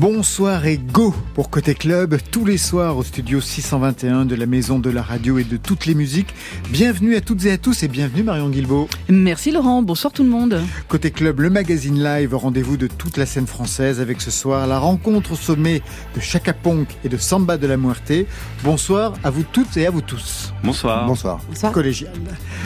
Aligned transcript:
Bonsoir 0.00 0.64
et 0.66 0.78
go 0.78 1.12
pour 1.34 1.50
Côté 1.50 1.74
Club, 1.74 2.18
tous 2.30 2.44
les 2.44 2.56
soirs 2.56 2.96
au 2.96 3.02
studio 3.02 3.40
621 3.40 4.26
de 4.26 4.36
la 4.36 4.46
Maison 4.46 4.78
de 4.78 4.90
la 4.90 5.02
Radio 5.02 5.38
et 5.38 5.44
de 5.44 5.56
toutes 5.56 5.86
les 5.86 5.96
musiques. 5.96 6.32
Bienvenue 6.70 7.16
à 7.16 7.20
toutes 7.20 7.44
et 7.46 7.50
à 7.50 7.58
tous 7.58 7.82
et 7.82 7.88
bienvenue 7.88 8.22
Marion 8.22 8.48
Guilbault. 8.48 8.86
Merci 9.08 9.50
Laurent, 9.50 9.82
bonsoir 9.82 10.12
tout 10.12 10.22
le 10.22 10.28
monde. 10.28 10.60
Côté 10.86 11.10
Club, 11.10 11.40
le 11.40 11.50
magazine 11.50 12.00
live, 12.00 12.32
rendez-vous 12.36 12.76
de 12.76 12.86
toute 12.86 13.16
la 13.16 13.26
scène 13.26 13.48
française 13.48 14.00
avec 14.00 14.20
ce 14.20 14.30
soir 14.30 14.68
la 14.68 14.78
rencontre 14.78 15.32
au 15.32 15.36
sommet 15.36 15.82
de 16.14 16.20
Chaka 16.20 16.52
Ponk 16.52 16.86
et 17.02 17.08
de 17.08 17.16
Samba 17.16 17.56
de 17.56 17.66
la 17.66 17.76
Muerte. 17.76 18.12
Bonsoir 18.62 19.14
à 19.24 19.30
vous 19.30 19.42
toutes 19.42 19.76
et 19.78 19.86
à 19.88 19.90
vous 19.90 20.00
tous. 20.00 20.54
Bonsoir. 20.62 21.08
Bonsoir. 21.08 21.40
Bonsoir. 21.48 21.72
Collégial. 21.72 22.12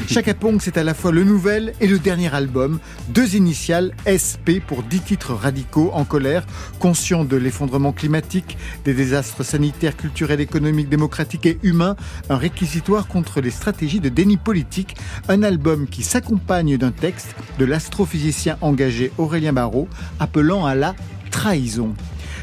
Chaka 0.06 0.34
Ponk, 0.34 0.60
c'est 0.60 0.76
à 0.76 0.84
la 0.84 0.92
fois 0.92 1.12
le 1.12 1.24
nouvel 1.24 1.72
et 1.80 1.86
le 1.86 1.98
dernier 1.98 2.34
album, 2.34 2.78
deux 3.08 3.36
initiales 3.36 3.94
SP 4.04 4.60
pour 4.66 4.82
dix 4.82 5.00
titres 5.00 5.32
radicaux 5.32 5.92
en 5.94 6.04
colère, 6.04 6.44
conscients 6.78 7.21
de 7.24 7.36
l'effondrement 7.36 7.92
climatique, 7.92 8.56
des 8.84 8.94
désastres 8.94 9.44
sanitaires, 9.44 9.96
culturels, 9.96 10.40
économiques, 10.40 10.88
démocratiques 10.88 11.46
et 11.46 11.58
humains, 11.62 11.96
un 12.28 12.36
réquisitoire 12.36 13.06
contre 13.06 13.40
les 13.40 13.50
stratégies 13.50 14.00
de 14.00 14.08
déni 14.08 14.36
politique, 14.36 14.96
un 15.28 15.42
album 15.42 15.86
qui 15.86 16.02
s'accompagne 16.02 16.76
d'un 16.76 16.92
texte 16.92 17.34
de 17.58 17.64
l'astrophysicien 17.64 18.58
engagé 18.60 19.12
Aurélien 19.18 19.52
Barraud 19.52 19.88
appelant 20.18 20.66
à 20.66 20.74
la 20.74 20.94
trahison. 21.30 21.94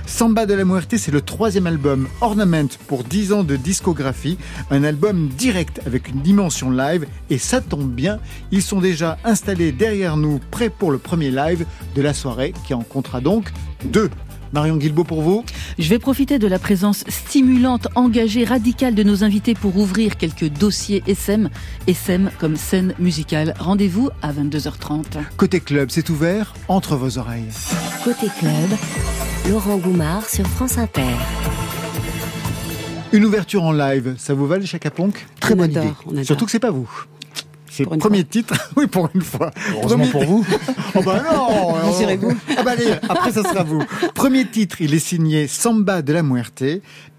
Samba 0.09 0.47
de 0.47 0.55
la 0.55 0.65
Muerte, 0.65 0.97
c'est 0.97 1.11
le 1.11 1.21
troisième 1.21 1.67
album 1.67 2.07
Ornament 2.19 2.67
pour 2.87 3.03
10 3.03 3.31
ans 3.31 3.43
de 3.43 3.55
discographie, 3.55 4.39
un 4.71 4.83
album 4.83 5.29
direct 5.29 5.81
avec 5.85 6.09
une 6.09 6.21
dimension 6.21 6.71
live 6.71 7.05
et 7.29 7.37
ça 7.37 7.61
tombe 7.61 7.91
bien, 7.91 8.19
ils 8.51 8.63
sont 8.63 8.81
déjà 8.81 9.19
installés 9.23 9.71
derrière 9.71 10.17
nous, 10.17 10.39
prêts 10.49 10.71
pour 10.71 10.91
le 10.91 10.97
premier 10.97 11.29
live 11.29 11.65
de 11.95 12.01
la 12.01 12.13
soirée 12.13 12.53
qui 12.65 12.73
en 12.73 12.81
comptera 12.81 13.21
donc 13.21 13.51
deux. 13.85 14.09
Marion 14.53 14.77
Guilbault 14.77 15.03
pour 15.03 15.21
vous. 15.21 15.43
Je 15.77 15.89
vais 15.89 15.99
profiter 15.99 16.39
de 16.39 16.47
la 16.47 16.59
présence 16.59 17.03
stimulante, 17.07 17.87
engagée, 17.95 18.43
radicale 18.43 18.95
de 18.95 19.03
nos 19.03 19.23
invités 19.23 19.53
pour 19.53 19.77
ouvrir 19.77 20.17
quelques 20.17 20.49
dossiers 20.49 21.03
SM. 21.07 21.49
SM 21.87 22.31
comme 22.39 22.55
scène 22.55 22.93
musicale. 22.99 23.53
Rendez-vous 23.59 24.09
à 24.21 24.31
22h30. 24.31 25.05
Côté 25.37 25.59
club, 25.59 25.89
c'est 25.91 26.09
ouvert 26.09 26.53
entre 26.67 26.95
vos 26.95 27.17
oreilles. 27.17 27.49
Côté 28.03 28.27
club, 28.39 28.69
Laurent 29.49 29.77
Goumard 29.77 30.27
sur 30.29 30.45
France 30.47 30.77
Inter. 30.77 31.01
Une 33.11 33.25
ouverture 33.25 33.63
en 33.63 33.71
live, 33.71 34.15
ça 34.17 34.35
vous 34.35 34.45
va 34.45 34.59
les 34.59 34.67
Chacaponc 34.67 35.25
Très 35.39 35.55
bonne 35.55 35.71
idée. 35.71 36.23
Surtout 36.23 36.45
que 36.45 36.51
c'est 36.51 36.59
pas 36.59 36.71
vous. 36.71 36.89
C'est 37.69 37.89
le 37.89 37.97
premier 37.97 38.23
titre. 38.23 38.53
Oui, 38.75 38.87
pour 38.87 39.09
une 39.13 39.21
fois. 39.21 39.51
Heureusement 39.73 40.07
pour 40.07 40.23
vous. 40.23 40.45
oh 40.95 41.01
bah 41.03 41.23
non. 41.31 41.73
vous 42.17 42.37
Ah 42.55 42.63
bah 42.63 42.71
allez, 42.71 42.93
après 43.09 43.31
ça 43.31 43.43
sera 43.43 43.63
vous. 43.63 43.83
Premier 44.15 44.45
titre, 44.47 44.81
il 44.81 44.93
est 44.93 44.99
signé 44.99 45.47
Samba 45.47 46.01
de 46.01 46.13
la 46.13 46.23
Muerte 46.23 46.63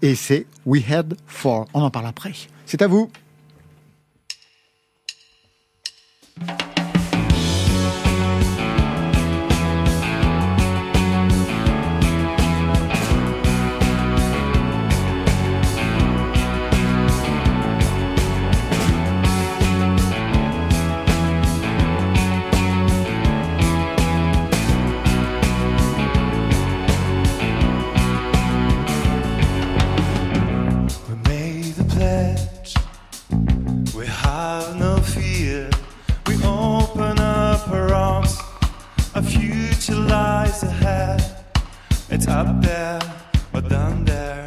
et 0.01 0.15
c'est 0.15 0.45
We 0.65 0.83
Had 0.89 1.15
For. 1.27 1.67
On 1.73 1.81
en 1.81 1.91
parle 1.91 2.07
après. 2.07 2.33
C'est 2.65 2.81
à 2.81 2.87
vous. 2.87 3.09
It's 42.21 42.29
up 42.29 42.61
there 42.61 42.99
or 43.51 43.61
down 43.61 44.05
there, 44.05 44.45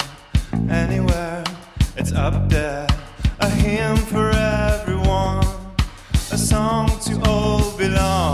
anywhere. 0.71 1.43
It's 1.97 2.13
up 2.13 2.49
there. 2.49 2.87
A 3.41 3.49
hymn 3.51 3.97
for 3.97 4.31
everyone, 4.31 5.45
a 6.31 6.39
song 6.39 6.87
to 7.01 7.21
all 7.29 7.77
belong. 7.77 8.34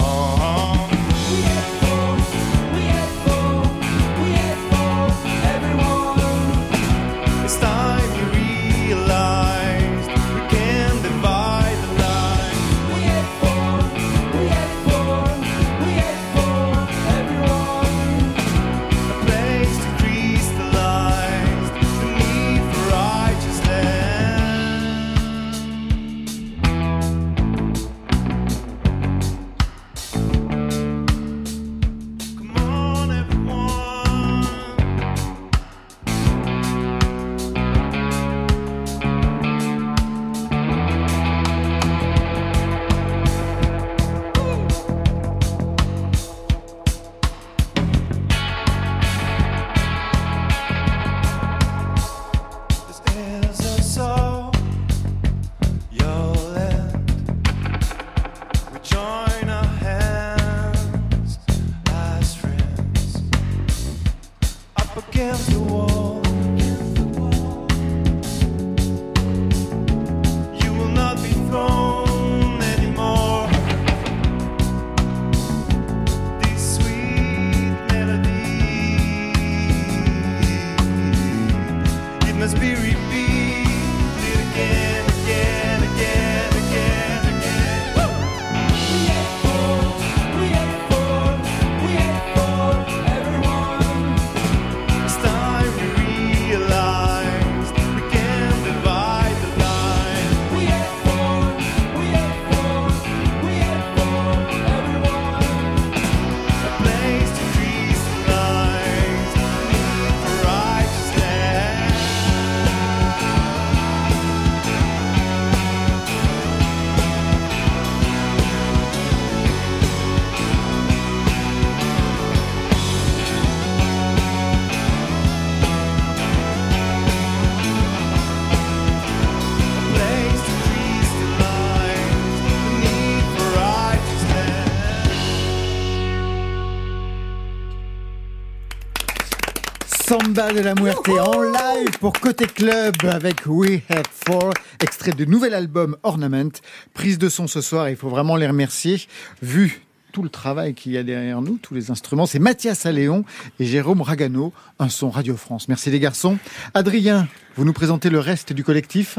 Samba 140.31 140.53
de 140.53 140.61
la 140.61 140.77
Muerte 140.77 141.09
en 141.09 141.43
live 141.43 141.99
pour 141.99 142.13
Côté 142.13 142.47
Club 142.47 142.95
avec 143.03 143.47
We 143.47 143.81
Had 143.89 144.07
Four, 144.07 144.55
extrait 144.81 145.11
du 145.11 145.27
nouvel 145.27 145.55
album 145.55 145.97
Ornament. 146.05 146.53
Prise 146.95 147.19
de 147.19 147.29
son 147.29 147.49
ce 147.49 147.61
soir, 147.61 147.89
il 147.89 147.97
faut 147.97 148.09
vraiment 148.09 148.37
les 148.37 148.47
remercier. 148.47 149.01
Vu 149.43 149.83
tout 150.13 150.23
le 150.23 150.29
travail 150.29 150.75
qu'il 150.75 150.93
y 150.93 150.99
a 150.99 151.03
derrière 151.03 151.43
nous, 151.43 151.59
tous 151.61 151.75
les 151.75 151.91
instruments, 151.91 152.27
c'est 152.27 152.39
Mathias 152.39 152.87
Alléon 152.87 153.25
et 153.59 153.65
Jérôme 153.65 154.03
Ragano, 154.03 154.53
un 154.79 154.89
son 154.89 155.11
Radio 155.11 155.37
France. 155.37 155.67
Merci 155.67 155.91
les 155.91 155.99
garçons. 155.99 156.39
Adrien, 156.75 157.27
vous 157.57 157.65
nous 157.65 157.73
présentez 157.73 158.09
le 158.09 158.21
reste 158.21 158.53
du 158.53 158.63
collectif? 158.63 159.19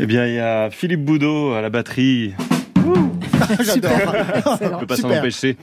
Eh 0.00 0.04
bien, 0.04 0.26
il 0.26 0.34
y 0.34 0.38
a 0.38 0.70
Philippe 0.70 1.02
Boudot 1.02 1.54
à 1.54 1.62
la 1.62 1.70
batterie. 1.70 2.34
J'adore. 3.64 3.90
On 4.74 4.78
peut 4.78 4.86
pas 4.86 4.96
s'en 4.96 5.10
empêcher. 5.10 5.56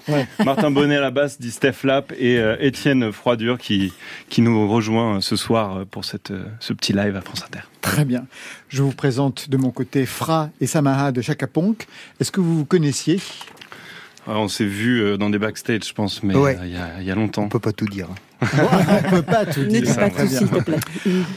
Martin 0.44 0.72
Bonnet 0.72 0.98
à 0.98 1.02
la 1.02 1.12
basse, 1.12 1.40
dit 1.40 1.52
Steph 1.52 1.84
Lap 1.84 2.12
et 2.18 2.38
euh, 2.40 2.56
Étienne 2.60 3.12
Froidure 3.12 3.58
qui, 3.58 3.94
qui 4.30 4.42
nous 4.42 4.68
rejoint 4.70 5.22
ce 5.22 5.36
soir 5.36 5.86
pour 5.90 6.04
cette, 6.06 6.32
euh, 6.32 6.46
ce 6.60 6.74
petit 6.74 6.94
live 6.94 7.16
à 7.16 7.22
France 7.22 7.44
Inter. 7.48 7.64
Très 7.82 8.04
bien. 8.06 8.26
Je 8.70 8.84
vous 8.84 8.92
présente 8.92 9.50
de 9.50 9.58
mon 9.58 9.72
côté 9.72 10.06
Fra 10.06 10.50
et 10.60 10.68
Samaha 10.68 11.12
de 11.12 11.22
Chaka 11.22 11.48
Ponk. 11.48 11.88
Est-ce 12.20 12.32
que 12.32 12.42
vous 12.42 12.58
vous 12.58 12.66
connaissiez? 12.66 13.20
Ah, 14.30 14.40
on 14.40 14.50
s'est 14.50 14.66
vu 14.66 15.00
euh, 15.02 15.16
dans 15.18 15.30
des 15.30 15.40
backstage, 15.40 15.88
je 15.88 15.94
pense, 15.94 16.22
mais 16.22 16.36
Ouais. 16.36 16.58
euh, 16.60 16.66
il 16.66 16.74
y, 16.74 16.76
a, 16.76 16.90
il 17.00 17.06
y 17.08 17.12
a 17.12 17.16
longtemps. 17.16 17.44
On 17.44 17.50
peut 17.50 17.60
pas 17.60 17.72
tout 17.72 17.86
dire. 17.86 18.10
On 18.42 19.10
peut 19.10 19.22
pas 19.22 19.46
tout 19.46 19.62
Ne 19.62 19.68
dire. 19.68 19.82
dis 19.84 19.94
pas 19.94 20.10
tout, 20.10 20.28
s'il 20.28 20.48
te 20.50 20.62
plaît. 20.62 20.80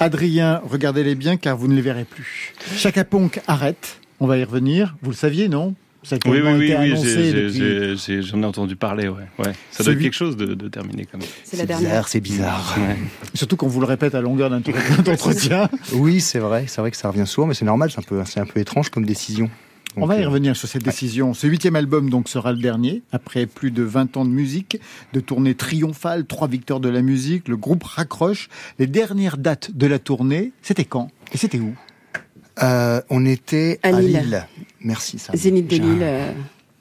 Adrien, 0.01 0.61
regardez-les 0.69 1.15
bien 1.15 1.37
car 1.37 1.57
vous 1.57 1.69
ne 1.69 1.75
les 1.75 1.81
verrez 1.83 2.05
plus. 2.05 2.53
Chaka 2.77 3.05
Ponk 3.05 3.41
arrête. 3.47 4.01
On 4.21 4.27
va 4.27 4.39
y 4.39 4.45
revenir. 4.45 4.97
Vous 5.03 5.11
le 5.11 5.17
saviez, 5.17 5.49
non? 5.49 5.75
Ça 6.03 6.17
a 6.17 6.19
Oui, 6.31 6.41
oui, 6.43 6.51
oui, 6.57 6.65
été 6.67 6.77
oui, 6.79 6.91
depuis- 6.91 8.23
j'en 8.23 8.41
ai, 8.43 8.45
entendu 8.47 8.75
parler, 8.75 9.09
ouais. 9.09 9.17
ouais. 9.39 9.53
Ça 9.53 9.53
C'est 9.71 9.85
doit 9.85 9.93
être 9.93 9.99
quelque 10.01 10.15
chose 10.15 10.35
de, 10.37 10.55
de 10.55 10.69
terminé 10.69 11.05
quand 11.11 11.19
même. 11.19 11.27
C'est 11.45 11.59
la 11.59 11.67
dernière. 11.67 11.89
bizarre, 11.91 12.09
c'est 12.09 12.21
bizarre. 12.21 12.77
Ouais. 12.79 12.97
Surtout 13.35 13.57
qu'on 13.57 13.69
vous 13.69 13.81
le 13.81 13.87
répète 13.87 14.15
à 14.15 14.23
longueur 14.23 14.49
d'un 14.49 14.61
d'entretien. 15.05 15.69
Oui, 15.93 16.21
c'est 16.23 16.39
vrai, 16.39 16.65
c'est 16.69 16.81
vrai 16.81 16.91
que 16.91 16.97
ça 16.97 17.09
revient 17.11 17.27
souvent, 17.27 17.47
mais 17.47 17.55
c'est 17.55 17.67
normal, 17.67 17.91
c'est 17.91 17.99
un 17.99 18.03
peu, 18.03 18.23
c'est 18.25 18.41
un 18.41 18.47
peu 18.47 18.61
étrange 18.61 18.89
comme 18.89 19.05
décision. 19.05 19.51
On 19.97 20.07
va 20.07 20.17
y 20.17 20.23
euh, 20.23 20.29
revenir 20.29 20.57
sur 20.57 20.69
cette 20.69 20.85
décision. 20.85 21.35
Ce 21.35 21.47
huitième 21.49 21.75
album 21.77 22.09
donc 22.11 22.29
sera 22.29 22.53
le 22.53 22.59
dernier, 22.61 23.03
après 23.13 23.45
plus 23.47 23.71
de 23.73 23.83
20 23.83 24.17
ans 24.17 24.25
de 24.25 24.31
musique, 24.31 24.79
de 25.13 25.21
tournée 25.21 25.55
triomphale, 25.55 26.25
trois 26.27 26.47
victoires 26.49 26.81
de 26.81 26.89
la 26.89 27.03
musique, 27.03 27.49
le 27.49 27.57
groupe 27.57 27.83
raccroche. 27.83 28.49
Les 28.79 28.87
dernières 28.87 29.37
dates 29.37 29.73
de 29.75 29.87
la 29.87 29.99
tournée, 29.99 30.53
c'était 30.63 30.85
quand? 30.85 31.11
Et 31.33 31.37
c'était 31.37 31.59
où? 31.59 31.75
Euh, 32.63 33.01
on 33.11 33.25
était 33.27 33.79
À 33.83 33.89
à 33.89 33.93
Lille. 34.01 34.19
Lille. 34.23 34.47
Merci, 34.83 35.19
ça. 35.19 35.33
Zénith 35.35 35.67
de 35.69 35.77
Lille. 35.77 35.99
euh, 36.03 36.33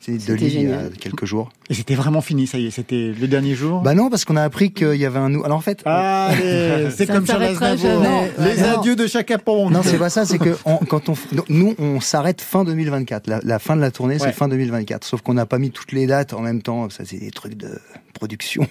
Zénith 0.01 0.27
de 0.27 0.33
Lille 0.33 0.53
il 0.55 0.69
y 0.69 0.73
a 0.73 0.83
quelques 0.99 1.25
jours. 1.25 1.49
Et 1.69 1.73
c'était 1.73 1.93
vraiment 1.95 2.21
fini, 2.21 2.47
ça 2.47 2.57
y 2.57 2.67
est, 2.67 2.71
c'était 2.71 3.11
le 3.19 3.27
dernier 3.27 3.53
jour 3.53 3.81
Bah 3.81 3.93
non, 3.93 4.09
parce 4.09 4.23
qu'on 4.23 4.37
a 4.37 4.43
appris 4.43 4.71
qu'il 4.71 4.95
y 4.95 5.05
avait 5.05 5.19
un 5.19 5.41
Alors 5.43 5.57
en 5.57 5.61
fait, 5.61 5.81
Allez, 5.85 6.89
c'est 6.91 7.05
Ça 7.05 7.13
comme 7.13 7.23
ne 7.23 7.27
Charles 7.27 7.41
s'arrêtera 7.57 7.65
Aznavour. 7.67 8.03
jamais. 8.03 8.31
Les 8.55 8.61
Non. 8.61 8.79
adieux 8.79 8.95
de 8.95 9.07
Chaka 9.07 9.37
Ponk. 9.37 9.71
non, 9.71 9.81
c'est 9.83 9.97
pas 9.97 10.09
ça, 10.09 10.25
c'est 10.25 10.37
que 10.39 10.55
on- 10.65 10.77
quand 10.77 11.09
on, 11.09 11.15
nous, 11.49 11.75
on 11.79 11.99
s'arrête 11.99 12.41
fin 12.41 12.63
2024. 12.63 13.27
La, 13.27 13.41
la 13.43 13.59
fin 13.59 13.75
de 13.75 13.81
la 13.81 13.91
tournée, 13.91 14.13
Ouais. 14.15 14.19
c'est 14.21 14.31
fin 14.31 14.47
2024. 14.47 15.03
Sauf 15.03 15.21
qu'on 15.21 15.33
n'a 15.33 15.45
pas 15.45 15.59
mis 15.59 15.69
toutes 15.71 15.91
les 15.91 16.07
dates 16.07 16.31
en 16.33 16.39
même 16.41 16.61
temps. 16.61 16.89
Ça, 16.89 17.03
c'est 17.05 17.17
des 17.19 17.31
trucs 17.31 17.55
de 17.55 17.69
production. 18.13 18.65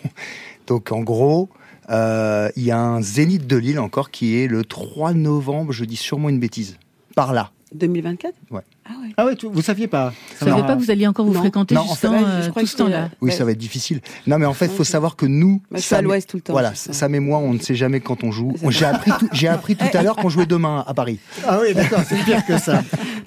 Donc 0.66 0.92
en 0.92 1.00
gros, 1.00 1.50
euh, 1.90 2.48
il 2.56 2.64
y 2.64 2.70
a 2.70 2.78
un 2.80 3.02
Zénith 3.02 3.46
de 3.46 3.56
Lille 3.56 3.78
encore 3.80 4.10
qui 4.10 4.38
est 4.38 4.46
le 4.46 4.64
3 4.64 5.12
novembre. 5.12 5.72
Je 5.72 5.84
dis 5.84 5.96
sûrement 5.96 6.30
une 6.30 6.40
bêtise. 6.40 6.78
Par 7.18 7.32
là. 7.32 7.50
2024 7.74 8.32
Ouais. 8.52 8.60
Ah 8.86 8.92
ouais. 9.02 9.08
Ah 9.16 9.26
ouais, 9.26 9.34
tu- 9.34 9.48
vous 9.48 9.60
saviez 9.60 9.88
pas 9.88 10.12
Je 10.40 10.44
savais 10.46 10.62
pas 10.62 10.74
que 10.76 10.78
vous 10.80 10.90
alliez 10.92 11.06
encore 11.08 11.26
vous 11.26 11.34
Non. 11.34 11.40
fréquenter 11.40 11.74
Non, 11.74 11.80
en 11.80 11.88
jusqu'en 11.88 12.12
fait, 12.16 12.24
euh, 12.24 12.42
je 12.44 12.50
crois 12.50 12.62
tout 12.62 12.68
ce 12.68 12.76
temps-là. 12.76 13.10
Oui, 13.20 13.32
ça 13.32 13.44
va 13.44 13.50
être 13.50 13.58
difficile. 13.58 14.00
Non, 14.28 14.38
mais 14.38 14.46
en 14.46 14.54
fait, 14.54 14.66
il 14.66 14.70
faut 14.72 14.84
savoir 14.84 15.16
que 15.16 15.26
nous, 15.26 15.60
Bah, 15.70 15.80
à 15.90 16.00
l'ouest 16.00 16.30
tout 16.30 16.36
le 16.36 16.42
temps. 16.42 16.52
Voilà. 16.52 16.74
Sam 16.76 17.14
et 17.16 17.18
moi, 17.20 17.38
on 17.38 17.52
ne 17.54 17.58
sait 17.58 17.74
jamais 17.74 17.98
quand 17.98 18.22
on 18.22 18.30
joue. 18.30 18.54
J'ai 18.68 18.84
appris, 18.86 19.10
tout, 19.18 19.28
j'ai 19.32 19.48
appris 19.48 19.74
tout 19.74 19.84
à 19.92 20.02
l'heure 20.04 20.14
qu'on 20.14 20.28
jouait 20.28 20.46
demain 20.46 20.84
à 20.86 20.94
Paris. 20.94 21.18
Ah 21.46 21.58
oui, 21.60 21.74
d'accord, 21.74 22.02
c'est 22.08 22.22
pire 22.24 22.46
que 22.46 22.56
ça. 22.56 22.82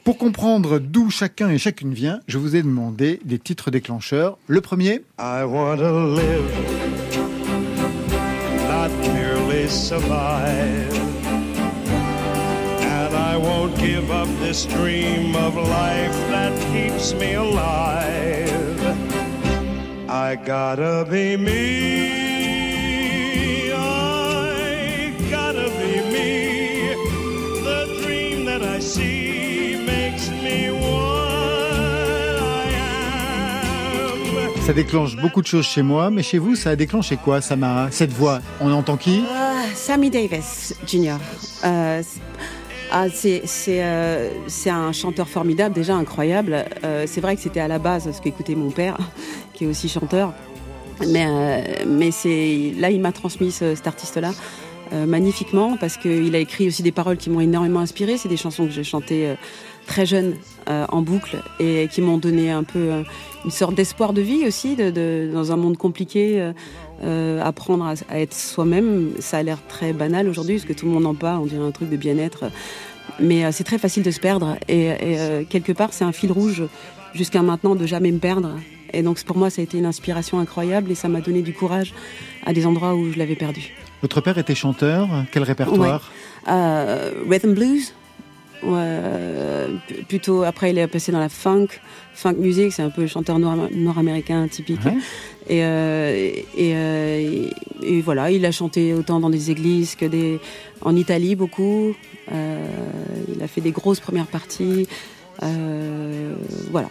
Pour 0.05 0.17
comprendre 0.17 0.79
d'où 0.79 1.09
chacun 1.09 1.49
et 1.49 1.57
chacune 1.57 1.93
vient, 1.93 2.21
je 2.27 2.37
vous 2.37 2.55
ai 2.55 2.63
demandé 2.63 3.19
des 3.25 3.37
titres 3.39 3.69
déclencheurs. 3.71 4.37
Le 4.47 4.61
premier, 4.61 5.03
I 5.19 5.43
want 5.45 5.77
to 5.77 6.15
live, 6.15 6.49
not 8.67 9.11
merely 9.13 9.69
survive. 9.69 11.10
Won't 13.41 13.75
give 13.77 14.11
up 14.11 14.27
this 14.39 14.65
dream 14.65 15.35
of 15.35 15.55
life 15.55 16.15
that 16.29 16.53
keeps 16.71 17.13
me 17.13 17.33
alive. 17.33 18.49
I 20.07 20.35
gotta 20.35 21.05
be 21.09 21.37
me. 21.37 21.71
I 23.73 25.11
gotta 25.31 25.69
be 25.79 26.01
me. 26.13 26.93
The 27.63 27.87
dream 28.03 28.45
that 28.45 28.61
I 28.61 28.79
see 28.79 29.77
makes 29.85 30.29
me 30.29 30.69
what 30.71 32.37
I 32.41 32.69
am. 34.55 34.61
ça 34.65 34.73
déclenche 34.73 35.15
beaucoup 35.15 35.41
de 35.41 35.47
choses 35.47 35.65
chez 35.65 35.81
moi, 35.81 36.11
mais 36.11 36.21
chez 36.23 36.37
vous, 36.37 36.55
ça 36.55 36.69
a 36.71 36.75
déclenché 36.75 37.17
quoi, 37.17 37.41
Samara? 37.41 37.89
Cette 37.91 38.13
voix, 38.13 38.39
on 38.59 38.71
entend 38.71 38.97
qui? 38.97 39.23
Ah, 39.33 39.63
Sammy 39.73 40.09
Davis 40.11 40.75
Jr. 40.85 41.17
C'est- 41.39 42.21
ah, 42.91 43.05
euh, 43.07 44.29
c'est 44.47 44.69
un 44.69 44.91
chanteur 44.91 45.27
formidable, 45.29 45.73
déjà 45.73 45.95
incroyable. 45.95 46.65
Euh, 46.83 47.05
c'est 47.07 47.21
vrai 47.21 47.35
que 47.35 47.41
c'était 47.41 47.61
à 47.61 47.67
la 47.69 47.79
base 47.79 48.11
ce 48.11 48.21
qu'écoutait 48.21 48.55
mon 48.55 48.69
père, 48.69 48.97
qui 49.53 49.63
est 49.63 49.67
aussi 49.67 49.87
chanteur. 49.87 50.33
Mais, 51.07 51.25
euh, 51.27 51.61
mais 51.87 52.11
c'est 52.11 52.73
là, 52.77 52.91
il 52.91 52.99
m'a 52.99 53.11
transmis 53.11 53.51
ce- 53.51 53.75
cet 53.75 53.87
artiste-là 53.87 54.31
magnifiquement 55.07 55.77
parce 55.77 55.95
qu'il 55.95 56.35
a 56.35 56.39
écrit 56.39 56.67
aussi 56.67 56.83
des 56.83 56.91
paroles 56.91 57.15
qui 57.15 57.29
m'ont 57.29 57.39
énormément 57.39 57.79
inspiré. 57.79 58.17
C'est 58.17 58.27
des 58.27 58.35
chansons 58.35 58.65
que 58.65 58.73
j'ai 58.73 58.83
chantées 58.83 59.35
très 59.87 60.05
jeune 60.05 60.35
en 60.67 61.01
boucle 61.01 61.37
et 61.61 61.87
qui 61.89 62.01
m'ont 62.01 62.17
donné 62.17 62.51
un 62.51 62.63
peu 62.63 62.89
une 63.45 63.51
sorte 63.51 63.73
d'espoir 63.73 64.11
de 64.11 64.19
vie 64.21 64.45
aussi 64.45 64.75
dans 64.75 65.51
un 65.53 65.55
monde 65.55 65.77
compliqué. 65.77 66.51
Euh, 67.03 67.41
apprendre 67.41 67.85
à, 67.85 67.93
à 68.09 68.19
être 68.19 68.33
soi-même, 68.35 69.11
ça 69.19 69.37
a 69.37 69.43
l'air 69.43 69.59
très 69.67 69.93
banal 69.93 70.27
aujourd'hui 70.27 70.55
parce 70.55 70.65
que 70.65 70.73
tout 70.73 70.85
le 70.85 70.91
monde 70.91 71.05
en 71.05 71.15
parle, 71.15 71.41
on 71.41 71.45
dirait 71.45 71.63
un 71.63 71.71
truc 71.71 71.89
de 71.89 71.97
bien-être. 71.97 72.45
Mais 73.19 73.43
euh, 73.43 73.49
c'est 73.51 73.63
très 73.63 73.77
facile 73.77 74.03
de 74.03 74.11
se 74.11 74.19
perdre 74.19 74.57
et, 74.67 74.85
et, 74.85 74.95
euh, 75.19 75.43
quelque 75.47 75.71
part 75.71 75.93
c'est 75.93 76.03
un 76.05 76.11
fil 76.11 76.31
rouge 76.31 76.63
jusqu'à 77.13 77.41
maintenant 77.41 77.75
de 77.75 77.85
jamais 77.85 78.11
me 78.11 78.19
perdre. 78.19 78.51
Et 78.93 79.03
donc 79.03 79.23
pour 79.23 79.37
moi 79.37 79.49
ça 79.49 79.61
a 79.61 79.63
été 79.63 79.77
une 79.77 79.85
inspiration 79.85 80.39
incroyable 80.39 80.91
et 80.91 80.95
ça 80.95 81.07
m'a 81.07 81.21
donné 81.21 81.41
du 81.41 81.53
courage 81.53 81.93
à 82.45 82.53
des 82.53 82.65
endroits 82.65 82.95
où 82.95 83.11
je 83.11 83.17
l'avais 83.17 83.35
perdu. 83.35 83.73
Votre 84.01 84.21
père 84.21 84.37
était 84.37 84.55
chanteur, 84.55 85.07
quel 85.31 85.43
répertoire? 85.43 86.11
Rhythm 87.29 87.53
blues. 87.53 87.93
Euh, 88.63 89.67
plutôt 90.07 90.43
après 90.43 90.69
il 90.71 90.77
est 90.77 90.87
passé 90.87 91.11
dans 91.11 91.19
la 91.19 91.29
funk, 91.29 91.67
funk 92.13 92.35
music, 92.37 92.71
c'est 92.71 92.83
un 92.83 92.89
peu 92.91 93.01
le 93.01 93.07
chanteur 93.07 93.39
nord- 93.39 93.69
nord-américain 93.73 94.47
typique. 94.47 94.83
Ouais. 94.85 94.93
Et, 95.49 95.63
euh, 95.63 96.31
et, 96.55 96.75
euh, 96.75 97.49
et- 97.83 97.97
et 97.97 98.01
voilà, 98.01 98.29
il 98.29 98.45
a 98.45 98.51
chanté 98.51 98.93
autant 98.93 99.19
dans 99.19 99.29
des 99.31 99.49
églises 99.51 99.95
que 99.95 100.05
des 100.05 100.39
en 100.81 100.95
Italie 100.95 101.35
beaucoup. 101.35 101.95
Euh, 102.31 102.67
il 103.35 103.41
a 103.41 103.47
fait 103.47 103.61
des 103.61 103.71
grosses 103.71 103.99
premières 103.99 104.27
parties. 104.27 104.87
Euh, 105.43 106.35
voilà. 106.69 106.89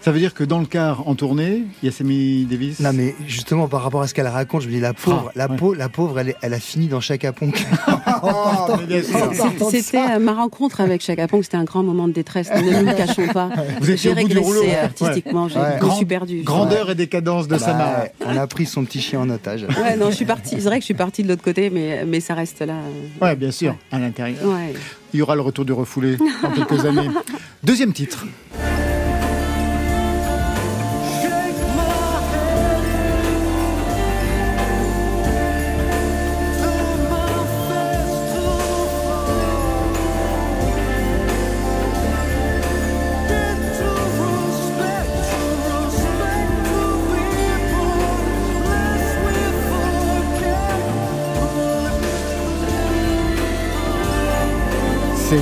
Ça 0.00 0.12
veut 0.12 0.20
dire 0.20 0.32
que 0.32 0.44
dans 0.44 0.60
le 0.60 0.66
car 0.66 1.06
en 1.08 1.14
tournée, 1.14 1.64
il 1.82 1.86
y 1.86 1.88
a 1.88 1.92
Sammy 1.92 2.44
Davis 2.48 2.80
Non, 2.80 2.92
mais 2.94 3.14
justement, 3.26 3.66
par 3.68 3.82
rapport 3.82 4.00
à 4.00 4.06
ce 4.06 4.14
qu'elle 4.14 4.28
raconte, 4.28 4.62
je 4.62 4.68
me 4.68 4.72
dis, 4.72 4.80
la 4.80 4.94
pauvre, 4.94 5.26
Ah, 5.30 5.32
la, 5.34 5.48
ouais. 5.50 5.56
pauvre 5.56 5.74
la 5.74 5.88
pauvre, 5.88 6.18
elle, 6.20 6.28
est- 6.30 6.36
elle 6.40 6.54
a 6.54 6.60
fini 6.60 6.86
dans 6.86 7.00
chaque 7.00 7.28
ponk. 7.32 7.62
Oh, 8.22 8.72
mais 8.80 8.86
bien 8.86 9.02
sûr. 9.02 9.30
C'est- 9.70 9.80
C'était 9.82 9.98
euh, 10.14 10.18
ma 10.18 10.32
rencontre 10.34 10.80
avec 10.80 11.02
Chaka 11.02 11.28
Ponk, 11.28 11.44
c'était 11.44 11.56
un 11.56 11.64
grand 11.64 11.82
moment 11.84 12.08
de 12.08 12.12
détresse. 12.12 12.50
Ne 12.50 12.62
nous 12.80 12.86
le 12.86 12.94
cachons 12.94 13.28
pas. 13.32 13.50
Vous 13.80 13.90
étiez 13.90 14.12
J'ai 14.14 14.20
au 14.20 14.26
bout 14.26 14.28
du 14.28 14.38
rouleau. 14.38 14.60
régressé 14.62 14.76
artistiquement, 14.82 15.44
Ouais. 15.44 15.78
je 15.80 15.86
me 15.86 15.90
suis 15.92 16.04
perdue. 16.06 16.42
Grandeur 16.42 16.90
et 16.90 16.94
décadence 16.96 17.46
de 17.46 17.54
Bah, 17.54 17.58
Samara. 17.60 18.04
on 18.26 18.36
a 18.36 18.46
pris 18.48 18.66
son 18.66 18.84
petit 18.84 19.00
chien 19.00 19.20
en 19.20 19.30
otage. 19.30 19.62
Ouais, 19.64 19.96
non, 19.96 20.10
je 20.10 20.16
suis 20.16 20.24
partie. 20.24 20.56
C'est 20.56 20.64
vrai 20.64 20.76
que 20.76 20.82
je 20.82 20.86
suis 20.86 20.94
partie 20.94 21.22
de 21.22 21.28
l'autre 21.28 21.42
côté, 21.42 21.70
mais, 21.70 22.04
mais 22.06 22.18
ça 22.20 22.34
reste 22.34 22.60
là. 22.60 22.74
euh, 22.74 23.24
Ouais, 23.24 23.36
bien 23.36 23.50
sûr, 23.52 23.76
à 23.92 23.98
l'intérieur. 23.98 24.38
Ouais. 24.44 24.74
Il 25.14 25.18
y 25.20 25.22
aura 25.22 25.34
le 25.36 25.42
retour 25.42 25.64
du 25.64 25.72
refoulé 25.72 26.16
dans 26.42 26.50
quelques 26.50 26.84
années. 26.86 27.08
Deuxième 27.62 27.92
titre. 27.92 28.26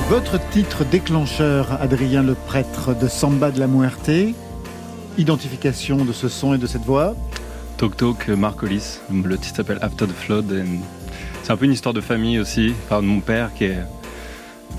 Votre 0.09 0.39
titre 0.51 0.85
déclencheur, 0.85 1.81
Adrien 1.81 2.23
le 2.23 2.33
prêtre 2.33 2.97
de 2.97 3.09
Samba 3.09 3.51
de 3.51 3.59
la 3.59 3.67
Muerte. 3.67 4.09
Identification 5.17 6.05
de 6.05 6.13
ce 6.13 6.29
son 6.29 6.53
et 6.53 6.57
de 6.57 6.65
cette 6.65 6.83
voix. 6.83 7.13
Talk 7.75 7.97
Talk, 7.97 8.29
Marcolis. 8.29 8.99
Le 9.11 9.37
titre 9.37 9.57
s'appelle 9.57 9.79
After 9.81 10.05
the 10.07 10.13
Flood. 10.13 10.63
C'est 11.43 11.51
un 11.51 11.57
peu 11.57 11.65
une 11.65 11.73
histoire 11.73 11.93
de 11.93 11.99
famille 11.99 12.39
aussi, 12.39 12.73
enfin, 12.85 13.01
de 13.01 13.07
mon 13.07 13.19
père 13.19 13.53
qui, 13.53 13.69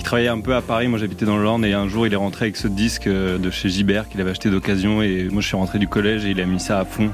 travaillait 0.03 0.31
un 0.31 0.41
peu 0.41 0.55
à 0.55 0.63
Paris. 0.63 0.89
Moi 0.89 0.99
j'habitais 0.99 1.27
dans 1.27 1.37
le 1.37 1.45
Land 1.45 1.63
et 1.63 1.75
un 1.75 1.89
jour 1.89 2.07
il 2.07 2.13
est 2.15 2.17
rentré 2.17 2.47
avec 2.47 2.57
ce 2.57 2.67
disque 2.67 3.07
de 3.07 3.51
chez 3.51 3.69
Gibert 3.69 4.09
qu'il 4.09 4.23
avait 4.23 4.31
acheté 4.31 4.49
d'occasion 4.49 5.03
et 5.03 5.29
moi 5.31 5.43
je 5.43 5.47
suis 5.47 5.57
rentré 5.57 5.79
du 5.79 5.89
collège 5.89 6.25
et 6.25 6.31
il 6.31 6.41
a 6.41 6.47
mis 6.47 6.61
ça 6.61 6.79
à 6.79 6.87
fond. 6.87 7.11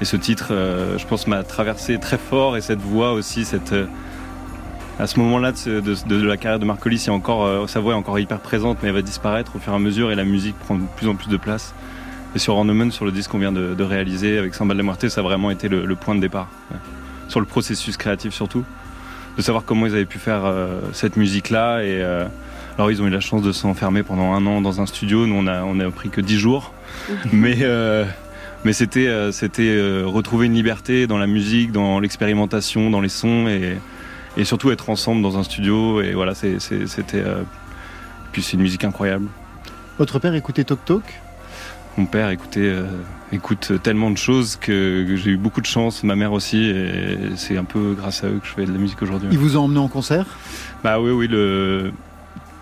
Et 0.00 0.04
ce 0.04 0.16
titre, 0.16 0.48
euh, 0.52 0.96
je 0.96 1.06
pense, 1.06 1.26
m'a 1.26 1.42
traversé 1.42 1.98
très 1.98 2.18
fort 2.18 2.56
et 2.56 2.60
cette 2.60 2.80
voix 2.80 3.12
aussi, 3.12 3.44
cette, 3.44 3.72
euh, 3.72 3.86
à 5.02 5.08
ce 5.08 5.18
moment-là 5.18 5.50
de, 5.50 6.22
la 6.24 6.36
carrière 6.36 6.60
de 6.60 6.64
Marcolis, 6.64 7.08
encore, 7.08 7.44
euh, 7.44 7.66
sa 7.66 7.80
voix 7.80 7.94
est 7.94 7.96
encore 7.96 8.20
hyper 8.20 8.38
présente, 8.38 8.78
mais 8.82 8.88
elle 8.88 8.94
va 8.94 9.02
disparaître 9.02 9.56
au 9.56 9.58
fur 9.58 9.72
et 9.72 9.76
à 9.76 9.80
mesure 9.80 10.12
et 10.12 10.14
la 10.14 10.22
musique 10.22 10.56
prend 10.60 10.76
de 10.76 10.84
plus 10.96 11.08
en 11.08 11.16
plus 11.16 11.28
de 11.28 11.36
place. 11.36 11.74
Et 12.36 12.38
sur 12.38 12.54
Ornament, 12.54 12.92
sur 12.92 13.04
le 13.04 13.10
disque 13.10 13.32
qu'on 13.32 13.40
vient 13.40 13.50
de, 13.50 13.82
réaliser 13.82 14.38
avec 14.38 14.54
Samba 14.54 14.74
de 14.74 14.82
Muerte, 14.82 15.08
ça 15.08 15.20
a 15.20 15.24
vraiment 15.24 15.50
été 15.50 15.68
le, 15.68 15.96
point 15.96 16.14
de 16.14 16.20
départ. 16.20 16.46
Sur 17.26 17.40
le 17.40 17.46
processus 17.46 17.96
créatif 17.96 18.32
surtout. 18.32 18.64
De 19.36 19.42
savoir 19.42 19.64
comment 19.64 19.86
ils 19.86 19.92
avaient 19.92 20.04
pu 20.04 20.18
faire 20.18 20.44
euh, 20.44 20.80
cette 20.92 21.16
musique-là. 21.16 21.80
Et 21.82 22.00
euh, 22.00 22.26
alors, 22.78 22.92
ils 22.92 23.02
ont 23.02 23.06
eu 23.06 23.10
la 23.10 23.20
chance 23.20 23.42
de 23.42 23.50
s'enfermer 23.50 24.04
pendant 24.04 24.32
un 24.34 24.46
an 24.46 24.60
dans 24.60 24.80
un 24.80 24.86
studio. 24.86 25.26
Nous, 25.26 25.34
on 25.34 25.48
a, 25.48 25.64
on 25.64 25.80
a 25.80 25.90
pris 25.90 26.10
que 26.10 26.20
10 26.20 26.38
jours. 26.38 26.72
mais. 27.32 27.56
Euh, 27.62 28.04
mais 28.64 28.72
c'était 28.72 29.32
c'était 29.32 29.76
retrouver 30.04 30.46
une 30.46 30.54
liberté 30.54 31.08
dans 31.08 31.18
la 31.18 31.26
musique, 31.26 31.72
dans 31.72 31.98
l'expérimentation, 31.98 32.90
dans 32.90 33.00
les 33.00 33.08
sons 33.08 33.48
et, 33.48 33.78
et 34.36 34.44
surtout 34.44 34.70
être 34.70 34.90
ensemble 34.90 35.22
dans 35.22 35.38
un 35.38 35.42
studio 35.42 36.00
et 36.00 36.12
voilà 36.14 36.34
c'était 36.34 37.24
puis 38.32 38.42
c'est 38.42 38.54
une 38.54 38.62
musique 38.62 38.84
incroyable. 38.84 39.28
Votre 39.98 40.18
père 40.18 40.34
écoutait 40.34 40.64
Tok 40.64 40.84
Tok? 40.84 41.02
Mon 41.98 42.06
père 42.06 42.30
écoutait, 42.30 42.60
euh, 42.60 42.86
écoute 43.32 43.72
tellement 43.82 44.10
de 44.10 44.16
choses 44.16 44.56
que, 44.56 45.14
j'ai 45.14 45.32
eu 45.32 45.36
beaucoup 45.36 45.60
de 45.60 45.66
chance, 45.66 46.02
ma 46.02 46.16
mère 46.16 46.32
aussi, 46.32 46.64
et 46.64 47.18
c'est 47.36 47.58
un 47.58 47.64
peu 47.64 47.94
grâce 47.94 48.24
à 48.24 48.28
eux 48.28 48.38
que 48.40 48.46
je 48.46 48.52
fais 48.52 48.64
de 48.64 48.72
la 48.72 48.78
musique 48.78 49.02
aujourd'hui. 49.02 49.28
Ils 49.30 49.38
vous 49.38 49.58
ont 49.58 49.64
emmené 49.64 49.78
en 49.78 49.88
concert? 49.88 50.24
Bah 50.82 50.98
oui, 50.98 51.10
oui, 51.10 51.28
le 51.28 51.92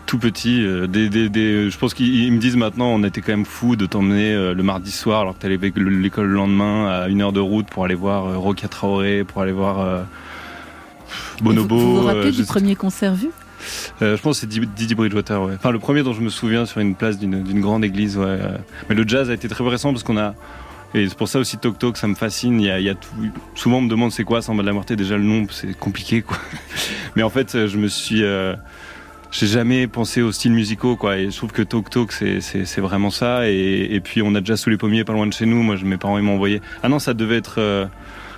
tout 0.06 0.18
petit. 0.18 0.64
Euh, 0.64 0.88
je 0.92 1.78
pense 1.78 1.94
qu'ils 1.94 2.32
me 2.32 2.38
disent 2.38 2.56
maintenant, 2.56 2.86
on 2.86 3.04
était 3.04 3.20
quand 3.20 3.30
même 3.30 3.44
fou 3.44 3.76
de 3.76 3.86
t'emmener 3.86 4.34
euh, 4.34 4.52
le 4.52 4.64
mardi 4.64 4.90
soir 4.90 5.20
alors 5.20 5.36
que 5.36 5.42
t'allais 5.42 5.54
avec 5.54 5.76
l'école 5.76 6.26
le 6.26 6.34
lendemain 6.34 6.88
à 6.88 7.08
une 7.08 7.22
heure 7.22 7.32
de 7.32 7.38
route 7.38 7.66
pour 7.66 7.84
aller 7.84 7.94
voir 7.94 8.36
Rokia 8.36 8.66
Traoré, 8.66 9.22
pour 9.22 9.42
aller 9.42 9.52
voir 9.52 10.04
Bonobo. 11.42 11.76
Vous 11.76 11.96
vous, 11.96 12.06
rappelez 12.06 12.32
du 12.32 12.44
premier 12.44 12.76
concert 12.76 13.14
vu? 13.14 13.28
Euh, 14.00 14.16
je 14.16 14.22
pense 14.22 14.40
que 14.40 14.46
c'est 14.50 14.74
Didi 14.74 14.94
Bridgewater, 14.94 15.42
ouais. 15.42 15.54
Enfin, 15.56 15.70
le 15.70 15.78
premier 15.78 16.02
dont 16.02 16.12
je 16.12 16.22
me 16.22 16.30
souviens 16.30 16.66
sur 16.66 16.80
une 16.80 16.94
place 16.94 17.18
d'une 17.18 17.60
grande 17.60 17.84
église, 17.84 18.16
ouais. 18.16 18.38
Mais 18.88 18.94
le 18.94 19.06
jazz 19.06 19.30
a 19.30 19.34
été 19.34 19.48
très 19.48 19.66
récent 19.68 19.92
parce 19.92 20.02
qu'on 20.02 20.18
a. 20.18 20.34
Et 20.92 21.08
c'est 21.08 21.16
pour 21.16 21.28
ça 21.28 21.38
aussi 21.38 21.56
Tok 21.56 21.78
Tok, 21.78 21.96
ça 21.96 22.08
me 22.08 22.16
fascine. 22.16 22.60
Il 22.60 22.66
y 22.66 22.88
a, 22.88 22.94
tout... 22.94 23.08
Souvent 23.54 23.78
on 23.78 23.82
me 23.82 23.88
demande 23.88 24.10
c'est 24.10 24.24
quoi 24.24 24.42
Samba 24.42 24.62
de 24.62 24.66
la 24.66 24.72
Morte, 24.72 24.92
déjà 24.92 25.16
le 25.16 25.22
nom, 25.22 25.46
c'est 25.50 25.78
compliqué 25.78 26.22
quoi. 26.22 26.36
Mais 27.16 27.22
en 27.22 27.30
fait, 27.30 27.66
je 27.66 27.76
me 27.76 27.88
suis. 27.88 28.24
Euh... 28.24 28.54
J'ai 29.32 29.46
jamais 29.46 29.86
pensé 29.86 30.22
aux 30.22 30.32
styles 30.32 30.52
musicaux 30.52 30.96
quoi. 30.96 31.16
Et 31.16 31.30
je 31.30 31.36
trouve 31.36 31.52
que 31.52 31.62
Tok 31.62 31.90
Tok 31.90 32.12
c'est 32.12 32.80
vraiment 32.80 33.10
ça. 33.10 33.48
Et, 33.48 33.88
et, 33.92 34.00
puis 34.00 34.22
on 34.22 34.34
a 34.34 34.40
déjà 34.40 34.56
sous 34.56 34.70
les 34.70 34.76
pommiers 34.76 35.04
pas 35.04 35.12
loin 35.12 35.26
de 35.26 35.32
chez 35.32 35.46
nous. 35.46 35.62
Moi, 35.62 35.76
mes 35.84 35.96
parents 35.96 36.18
ils 36.18 36.24
m'ont 36.24 36.34
envoyé. 36.34 36.60
Ah 36.82 36.88
non, 36.88 36.98
ça 36.98 37.14
devait 37.14 37.36
être. 37.36 37.56
Euh, 37.58 37.86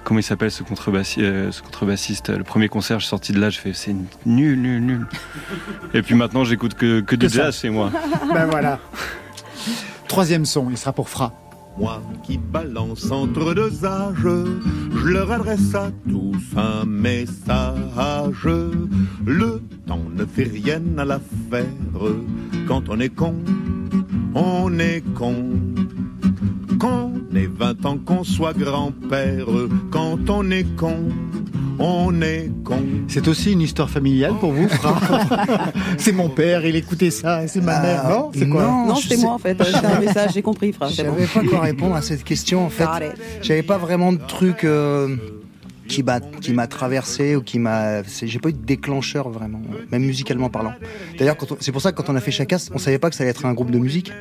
comment 0.05 0.21
il 0.21 0.23
s'appelle 0.23 0.51
ce, 0.51 0.63
euh, 0.63 1.53
ce, 1.53 1.63
contrebassiste 1.63 2.31
Le 2.31 2.45
premier 2.45 2.69
concert, 2.69 2.99
je 2.99 3.05
suis 3.05 3.11
sorti 3.11 3.33
de 3.33 3.41
là, 3.41 3.51
je 3.51 3.59
fais 3.59 3.73
c'est 3.73 3.95
nul, 4.27 4.61
nul, 4.61 4.81
nul. 4.81 5.07
Et 5.95 6.03
puis 6.03 6.15
maintenant, 6.15 6.45
j'écoute 6.45 6.75
que, 6.75 7.01
que 7.01 7.17
du 7.17 7.29
jazz 7.29 7.59
chez 7.59 7.71
moi. 7.71 7.91
Ben 8.33 8.47
voilà. 8.47 8.79
Troisième 10.09 10.45
son, 10.45 10.71
il 10.71 10.79
sera 10.79 10.93
pour 10.93 11.09
Fra. 11.09 11.33
Moi 11.79 12.03
qui 12.23 12.37
balance 12.37 13.11
entre 13.11 13.55
deux 13.55 13.85
âges, 13.85 14.17
je 14.23 15.07
leur 15.07 15.33
adresse 15.33 15.75
à 15.75 15.91
tous 16.09 16.37
un 16.57 16.85
message. 16.85 18.47
Le 19.25 19.63
temps 19.87 20.03
ne 20.15 20.25
fait 20.27 20.45
rien 20.53 20.83
à 20.99 21.05
l'affaire. 21.05 21.65
Quand 22.69 22.89
on 22.91 23.01
est 23.01 23.09
con, 23.09 23.35
on 24.35 24.79
est 24.79 25.03
con 25.15 25.72
qu'on 26.83 27.13
ait 27.37 27.47
20 27.47 27.87
ans, 27.87 27.97
qu'on 27.97 28.25
soit 28.25 28.55
grand-père, 28.55 29.47
quand 29.93 30.29
on 30.29 30.51
est 30.51 30.65
con, 30.75 31.11
on 31.79 32.21
est 32.21 32.51
con. 32.65 32.83
C'est 33.07 33.29
aussi 33.29 33.53
une 33.53 33.61
histoire 33.61 33.89
familiale 33.89 34.35
pour 34.41 34.51
vous, 34.51 34.67
C'est 35.97 36.11
mon 36.11 36.29
père, 36.29 36.67
il 36.67 36.75
écoutait 36.75 37.13
ça, 37.13 37.47
c'est 37.47 37.61
ma 37.61 37.81
mère, 37.81 38.09
non 38.09 38.31
C'est 38.35 38.49
quoi 38.49 38.65
Non, 38.65 38.97
c'est 38.97 39.17
moi 39.17 39.35
en 39.35 39.39
fait. 39.39 39.57
C'est 39.63 39.87
un 39.87 40.01
message, 40.01 40.33
j'ai 40.35 40.43
compris, 40.43 40.73
frère. 40.73 40.89
Je 40.89 40.97
savais 40.97 41.27
pas 41.27 41.45
quoi 41.49 41.61
répondre 41.61 41.95
à 41.95 42.03
cette 42.03 42.25
question 42.25 42.67
en 42.67 42.69
fait. 42.69 42.89
J'avais 43.43 43.63
pas 43.63 43.79
vraiment 43.79 44.13
de 44.13 44.19
truc. 44.27 44.65
Euh, 44.65 45.17
qui 45.89 46.03
m'a 46.03 46.21
qui 46.21 46.53
m'a 46.53 46.69
traversé 46.69 47.37
ou 47.37 47.43
qui 47.43 47.59
m'a 47.59 48.03
j'ai 48.05 48.39
pas 48.39 48.51
eu 48.51 48.53
de 48.53 48.65
déclencheur 48.65 49.29
vraiment 49.29 49.61
même 49.91 50.05
musicalement 50.05 50.49
parlant 50.49 50.73
d'ailleurs 51.19 51.37
c'est 51.61 51.73
pour 51.73 51.83
ça 51.83 51.91
que 51.91 51.97
quand 52.01 52.09
on 52.11 52.15
a 52.15 52.21
fait 52.21 52.31
Chacas 52.31 52.69
on 52.73 52.79
savait 52.79 53.01
pas 53.01 53.11
que 53.11 53.17
ça 53.17 53.25
allait 53.25 53.33
être 53.33 53.45
un 53.45 53.53
groupe 53.53 53.73
de 53.73 53.79
musique 53.79 54.13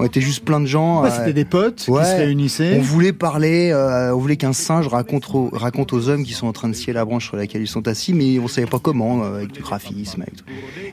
on 0.00 0.04
était 0.04 0.20
juste 0.20 0.44
plein 0.44 0.60
de 0.60 0.66
gens 0.66 1.02
ouais, 1.02 1.10
c'était 1.10 1.32
des 1.32 1.44
potes 1.44 1.76
qui 1.76 1.84
se 1.84 2.16
réunissaient. 2.16 2.76
On 2.78 2.82
voulait 2.82 3.12
parler 3.12 3.70
euh, 3.70 4.14
on 4.14 4.18
voulait 4.18 4.36
qu'un 4.36 4.52
singe 4.52 4.88
raconte 4.88 5.28
aux, 5.34 5.50
raconte 5.52 5.92
aux 5.92 6.08
hommes 6.08 6.24
qui 6.24 6.32
sont 6.32 6.46
en 6.46 6.52
train 6.52 6.68
de 6.68 6.74
scier 6.74 6.92
la 6.92 7.04
branche 7.04 7.26
sur 7.26 7.36
laquelle 7.36 7.62
ils 7.62 7.68
sont 7.68 7.86
assis 7.86 8.14
mais 8.14 8.38
on 8.38 8.48
savait 8.48 8.66
pas 8.66 8.78
comment 8.78 9.22
euh, 9.22 9.36
avec 9.36 9.52
du 9.52 9.60
graphisme 9.60 10.24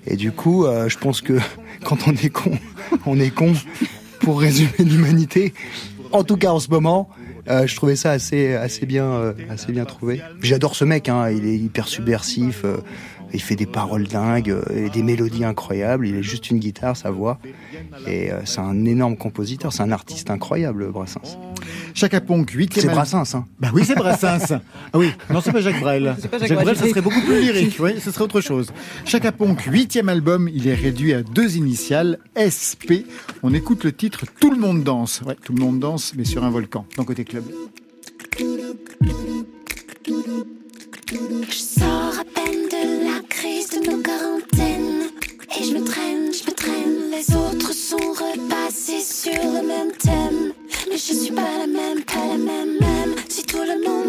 et 0.06 0.16
du 0.16 0.32
coup 0.32 0.66
euh, 0.66 0.90
je 0.90 0.98
pense 0.98 1.22
que 1.22 1.40
quand 1.84 2.08
on 2.08 2.12
est 2.12 2.30
con 2.30 2.52
on 3.06 3.20
est 3.20 3.34
con 3.34 3.54
pour 4.20 4.42
résumer 4.42 4.72
l'humanité 4.80 5.54
en 6.12 6.24
tout 6.24 6.38
cas 6.38 6.52
en 6.52 6.60
ce 6.60 6.70
moment 6.70 7.10
euh, 7.50 7.66
je 7.66 7.76
trouvais 7.76 7.96
ça 7.96 8.12
assez, 8.12 8.56
assez, 8.56 8.86
bien, 8.86 9.06
euh, 9.06 9.34
assez 9.50 9.72
bien 9.72 9.86
trouvé. 9.86 10.22
J'adore 10.42 10.76
ce 10.76 10.84
mec, 10.84 11.08
hein, 11.08 11.30
il 11.30 11.46
est 11.46 11.58
hyper 11.58 11.88
subversif, 11.88 12.64
euh, 12.66 12.78
il 13.34 13.42
fait 13.42 13.56
des 13.56 13.66
paroles 13.66 14.08
dingues, 14.08 14.56
et 14.74 14.90
des 14.90 15.04
mélodies 15.04 15.44
incroyables, 15.44 16.08
il 16.08 16.16
est 16.16 16.24
juste 16.24 16.50
une 16.50 16.60
guitare, 16.60 16.96
sa 16.96 17.12
voix. 17.12 17.40
Et 18.08 18.30
c'est 18.46 18.60
un 18.60 18.86
énorme 18.86 19.18
compositeur, 19.18 19.74
c'est 19.74 19.84
un 19.84 19.92
artiste 19.92 20.30
incroyable, 20.30 20.92
Brassens. 20.92 21.38
Chaka 21.94 22.22
Ponk, 22.22 22.52
8 22.52 22.74
C'est 22.76 22.88
Brassens, 22.88 23.36
hein 23.36 23.46
Bah 23.60 23.70
oui, 23.74 23.84
c'est 23.86 23.96
Brassens. 23.96 24.54
ah 24.94 24.98
oui, 24.98 25.12
non, 25.30 25.42
c'est 25.42 25.52
pas 25.52 25.62
Jacques 25.62 25.80
Brel. 25.80 26.16
Jacques, 26.40 26.54
Brel, 26.54 26.76
ça 26.76 26.88
serait 26.88 27.02
beaucoup 27.02 27.22
plus 27.22 27.42
lyrique, 27.42 27.78
oui, 27.80 28.00
ce 28.00 28.12
serait 28.12 28.24
autre 28.24 28.42
chose. 28.42 28.72
Chaka 29.06 29.32
Ponk, 29.32 29.62
huitième 29.64 30.10
album, 30.10 30.50
il 30.54 30.68
est 30.68 30.76
réduit 30.76 31.14
à 31.14 31.24
deux 31.24 31.58
initiales, 31.58 32.20
SP. 32.38 33.08
On 33.44 33.54
écoute 33.54 33.84
le 33.84 33.92
titre 33.92 34.26
Tout 34.40 34.52
le 34.52 34.58
monde 34.58 34.84
danse. 34.84 35.22
Ouais, 35.26 35.36
tout 35.44 35.54
le 35.54 35.62
monde 35.62 35.80
danse, 35.80 36.14
mais 36.16 36.26
sur 36.26 36.44
un 36.44 36.50
volcan, 36.50 36.86
dans 36.96 37.04
Côté 37.04 37.26
Club. 37.26 37.44
Je 41.50 41.56
sors 41.56 42.14
à 42.20 42.37
la 42.84 43.20
crise 43.28 43.70
de 43.70 43.90
nos 43.90 44.02
quarantaines. 44.02 45.10
Et 45.60 45.64
je 45.64 45.74
me 45.74 45.84
traîne, 45.84 46.32
je 46.34 46.46
me 46.50 46.54
traîne. 46.54 47.12
Les 47.12 47.36
autres 47.36 47.74
sont 47.74 47.98
repassés 47.98 49.02
sur 49.02 49.34
le 49.34 49.66
même 49.66 49.92
thème. 49.94 50.54
Mais 50.90 50.98
je 50.98 51.14
suis 51.14 51.32
pas 51.32 51.58
la 51.60 51.68
même, 51.68 52.04
pas 52.04 52.26
la 52.28 52.38
même, 52.38 52.78
même. 52.80 53.16
Si 53.30 53.44
tout 53.44 53.58
le 53.72 53.84
monde 53.84 54.07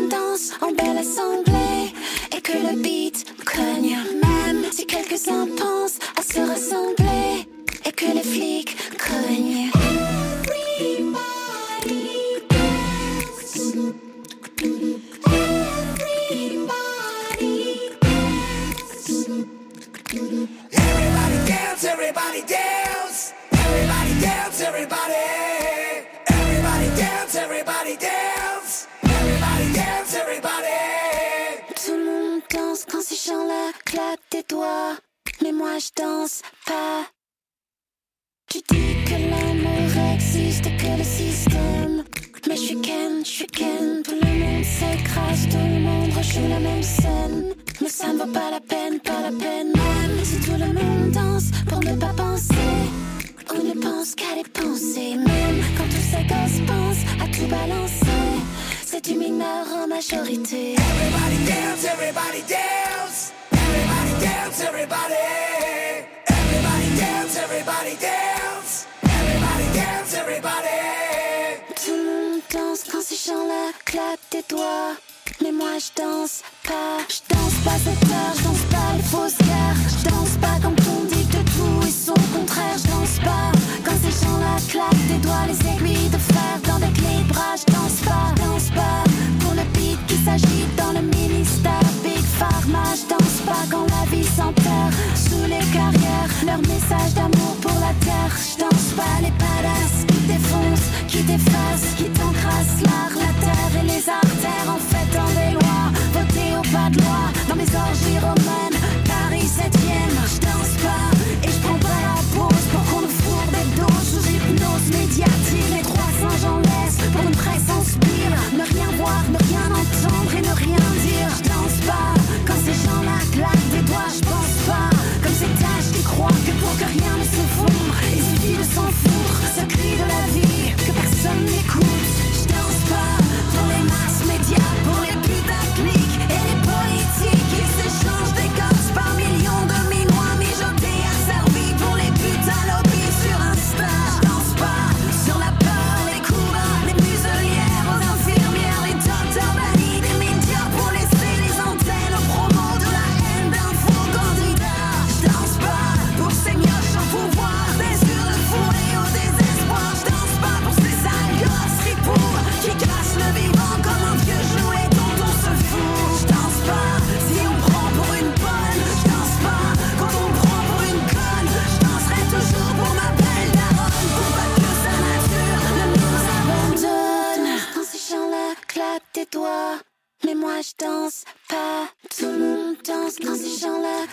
danse 180.78 181.24
pas, 181.48 181.88
tout 182.16 182.26
le 182.26 182.38
monde 182.38 182.76
danse 182.84 183.16
quand 183.20 183.34
ces 183.34 183.58
gens-là 183.58 184.06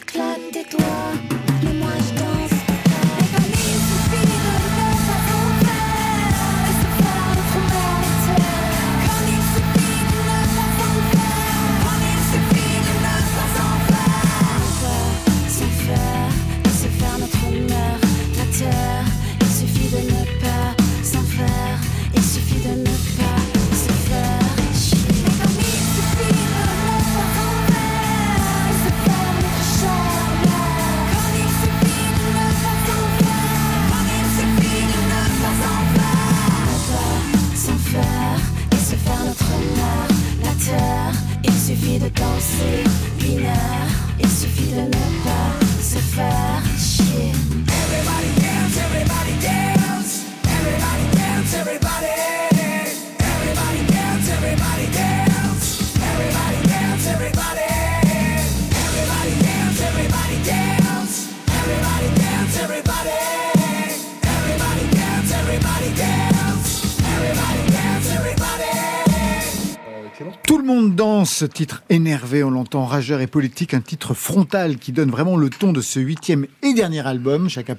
danse, 71.41 71.49
titre 71.53 71.83
énervé, 71.89 72.43
on 72.43 72.51
l'entend 72.51 72.85
rageur 72.85 73.19
et 73.19 73.27
politique, 73.27 73.73
un 73.73 73.81
titre 73.81 74.13
frontal 74.13 74.77
qui 74.77 74.91
donne 74.91 75.09
vraiment 75.09 75.35
le 75.37 75.49
ton 75.49 75.73
de 75.73 75.81
ce 75.81 75.99
huitième 75.99 76.47
et 76.61 76.73
dernier 76.73 77.05
album, 77.05 77.49
Chaka. 77.49 77.75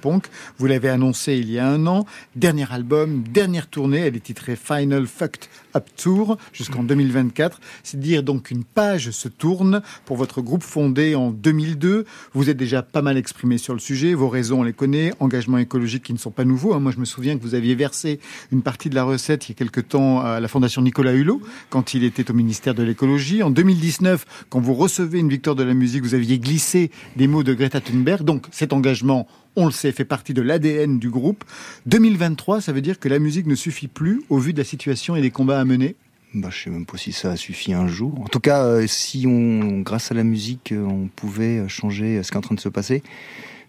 Vous 0.58 0.66
l'avez 0.66 0.88
annoncé 0.88 1.36
il 1.36 1.50
y 1.50 1.58
a 1.58 1.66
un 1.66 1.86
an. 1.86 2.04
Dernier 2.34 2.70
album, 2.70 3.22
dernière 3.22 3.68
tournée, 3.68 4.00
elle 4.00 4.16
est 4.16 4.20
titrée 4.20 4.56
Final 4.56 5.06
Fucked 5.06 5.46
Up 5.76 5.88
Tour 5.96 6.38
jusqu'en 6.52 6.82
2024. 6.82 7.60
C'est 7.82 8.00
dire 8.00 8.22
donc 8.22 8.44
qu'une 8.44 8.64
page 8.64 9.10
se 9.10 9.28
tourne 9.28 9.82
pour 10.04 10.16
votre 10.16 10.40
groupe 10.40 10.62
fondé 10.62 11.14
en 11.14 11.30
2002. 11.30 12.04
Vous 12.32 12.50
êtes 12.50 12.56
déjà 12.56 12.82
pas 12.82 13.02
mal 13.02 13.16
exprimé 13.16 13.58
sur 13.58 13.74
le 13.74 13.80
sujet, 13.80 14.14
vos 14.14 14.28
raisons 14.28 14.60
on 14.60 14.62
les 14.62 14.72
connaît, 14.72 15.12
engagements 15.20 15.58
écologiques 15.58 16.04
qui 16.04 16.12
ne 16.12 16.18
sont 16.18 16.30
pas 16.30 16.44
nouveaux. 16.44 16.72
hein. 16.74 16.80
Moi 16.80 16.92
je 16.92 16.98
me 16.98 17.04
souviens 17.04 17.36
que 17.36 17.42
vous 17.42 17.54
aviez 17.54 17.74
versé 17.74 18.20
une 18.52 18.62
partie 18.62 18.88
de 18.88 18.94
la 18.94 19.04
recette 19.04 19.48
il 19.48 19.52
y 19.52 19.54
a 19.54 19.56
quelque 19.56 19.80
temps 19.80 20.20
à 20.20 20.40
la 20.40 20.48
Fondation 20.48 20.82
Nicolas 20.82 21.12
Hulot 21.12 21.40
quand 21.70 21.94
il 21.94 22.04
était 22.04 22.30
au 22.30 22.34
ministère 22.34 22.74
de 22.74 22.82
l'écologie. 22.82 23.42
En 23.42 23.50
2019, 23.50 24.46
quand 24.48 24.60
vous 24.60 24.74
recevez 24.74 25.18
une 25.18 25.28
victoire 25.28 25.56
de 25.56 25.62
la 25.62 25.74
musique, 25.74 26.02
vous 26.02 26.14
aviez 26.14 26.38
glissé 26.38 26.90
des 27.16 27.26
mots 27.28 27.42
de 27.42 27.52
Greta 27.54 27.80
Thunberg. 27.80 28.24
Donc 28.24 28.46
cet 28.50 28.72
engagement, 28.72 29.26
on 29.56 29.66
le 29.66 29.72
sait, 29.72 29.92
fait 29.92 30.04
partie 30.04 30.34
de 30.34 30.42
l'ADN 30.42 30.98
du 30.98 31.10
groupe. 31.10 31.44
2023, 31.86 32.60
ça 32.60 32.72
veut 32.72 32.80
dire 32.80 32.98
que 32.98 33.08
la 33.08 33.18
musique 33.18 33.46
ne 33.46 33.54
suffit 33.54 33.88
plus 33.88 34.22
au 34.28 34.38
vu 34.38 34.52
de 34.52 34.58
la 34.58 34.64
situation 34.64 35.16
et 35.16 35.20
des 35.20 35.30
combats 35.30 35.58
à 35.58 35.64
mener? 35.64 35.96
Bah, 36.34 36.48
je 36.50 36.64
sais 36.64 36.70
même 36.70 36.86
pas 36.86 36.98
si 36.98 37.12
ça 37.12 37.30
a 37.30 37.36
suffi 37.36 37.72
un 37.72 37.86
jour. 37.86 38.20
En 38.20 38.28
tout 38.28 38.40
cas, 38.40 38.64
euh, 38.64 38.86
si 38.86 39.26
on, 39.26 39.80
grâce 39.80 40.12
à 40.12 40.14
la 40.14 40.24
musique, 40.24 40.72
euh, 40.72 40.84
on 40.84 41.08
pouvait 41.08 41.66
changer 41.68 42.22
ce 42.22 42.30
qui 42.30 42.34
est 42.34 42.38
en 42.38 42.42
train 42.42 42.54
de 42.54 42.60
se 42.60 42.68
passer. 42.68 43.02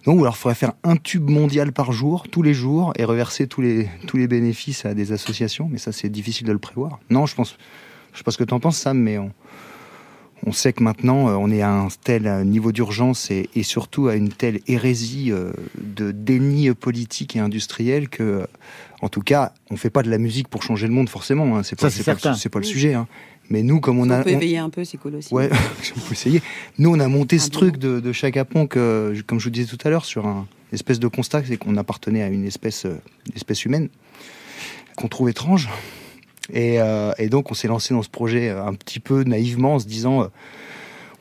Donc, 0.05 0.19
alors, 0.19 0.35
il 0.35 0.39
faudrait 0.39 0.55
faire 0.55 0.73
un 0.83 0.97
tube 0.97 1.29
mondial 1.29 1.71
par 1.71 1.91
jour, 1.91 2.27
tous 2.29 2.41
les 2.41 2.53
jours, 2.53 2.93
et 2.97 3.05
reverser 3.05 3.47
tous 3.47 3.61
les, 3.61 3.89
tous 4.07 4.17
les 4.17 4.27
bénéfices 4.27 4.85
à 4.85 4.93
des 4.93 5.11
associations. 5.11 5.69
Mais 5.71 5.77
ça, 5.77 5.91
c'est 5.91 6.09
difficile 6.09 6.47
de 6.47 6.51
le 6.51 6.59
prévoir. 6.59 6.99
Non, 7.09 7.25
je 7.25 7.35
pense, 7.35 7.57
je 8.13 8.17
sais 8.17 8.23
pas 8.23 8.31
ce 8.31 8.37
que 8.37 8.43
tu 8.43 8.53
en 8.53 8.59
penses, 8.59 8.77
Sam, 8.77 8.97
mais 8.99 9.17
on, 9.17 9.31
on 10.45 10.51
sait 10.51 10.71
que 10.73 10.83
maintenant, 10.83 11.29
euh, 11.29 11.33
on 11.33 11.49
est 11.51 11.61
à 11.61 11.71
un 11.71 11.87
tel 12.03 12.27
euh, 12.27 12.43
niveau 12.43 12.71
d'urgence 12.71 13.31
et, 13.31 13.49
et 13.55 13.63
surtout 13.63 14.07
à 14.07 14.15
une 14.15 14.29
telle 14.29 14.59
hérésie 14.67 15.31
euh, 15.31 15.51
de 15.81 16.11
déni 16.11 16.71
politique 16.73 17.35
et 17.35 17.39
industriel 17.39 18.07
que, 18.07 18.47
en 19.01 19.09
tout 19.09 19.21
cas, 19.21 19.53
on 19.71 19.77
fait 19.77 19.89
pas 19.89 20.03
de 20.03 20.09
la 20.09 20.17
musique 20.17 20.47
pour 20.47 20.63
changer 20.63 20.87
le 20.87 20.93
monde 20.93 21.09
forcément. 21.09 21.57
Hein. 21.57 21.63
C'est 21.63 21.75
pas, 21.75 21.89
Ça, 21.89 21.89
c'est 21.89 21.97
c'est 21.97 22.03
pas, 22.05 22.11
certain. 22.13 22.31
le- 22.31 22.37
c'est 22.37 22.49
pas 22.49 22.59
le 22.59 22.65
sujet. 22.65 22.93
Hein. 22.93 23.07
Mais 23.49 23.63
nous, 23.63 23.79
comme 23.79 23.97
on 23.99 24.07
On 24.07 24.09
a, 24.09 24.23
peut 24.23 24.29
on- 24.29 24.33
éveiller 24.33 24.57
un 24.57 24.69
peu, 24.69 24.83
c'est 24.83 24.97
cool 24.97 25.15
aussi. 25.15 25.33
Ouais, 25.33 25.49
on 25.95 25.99
peut 26.01 26.11
essayer. 26.13 26.41
Nous, 26.77 26.89
on 26.93 26.99
a 26.99 27.07
monté 27.07 27.37
Un 27.37 27.39
ce 27.39 27.49
bon. 27.49 27.57
truc 27.59 27.77
de, 27.77 27.99
de 27.99 28.11
Chaka 28.11 28.45
Ponk, 28.45 28.75
euh, 28.77 29.19
comme 29.25 29.39
je 29.39 29.45
vous 29.45 29.49
disais 29.51 29.65
tout 29.67 29.77
à 29.85 29.89
l'heure, 29.89 30.05
sur 30.05 30.27
un 30.27 30.45
espèce 30.73 30.99
de 30.99 31.07
constat, 31.07 31.43
c'est 31.45 31.57
qu'on 31.57 31.77
appartenait 31.77 32.21
à 32.23 32.27
une 32.27 32.45
espèce, 32.45 32.83
une 32.85 33.35
espèce 33.35 33.63
humaine 33.65 33.87
qu'on 34.97 35.07
trouve 35.07 35.29
étrange. 35.29 35.69
Et, 36.53 36.79
euh, 36.81 37.11
et 37.17 37.29
donc, 37.29 37.51
on 37.51 37.53
s'est 37.53 37.67
lancé 37.67 37.93
dans 37.93 38.03
ce 38.03 38.09
projet 38.09 38.49
un 38.49 38.73
petit 38.73 38.99
peu 38.99 39.23
naïvement, 39.23 39.75
en 39.75 39.79
se 39.79 39.85
disant, 39.87 40.23
euh, 40.23 40.27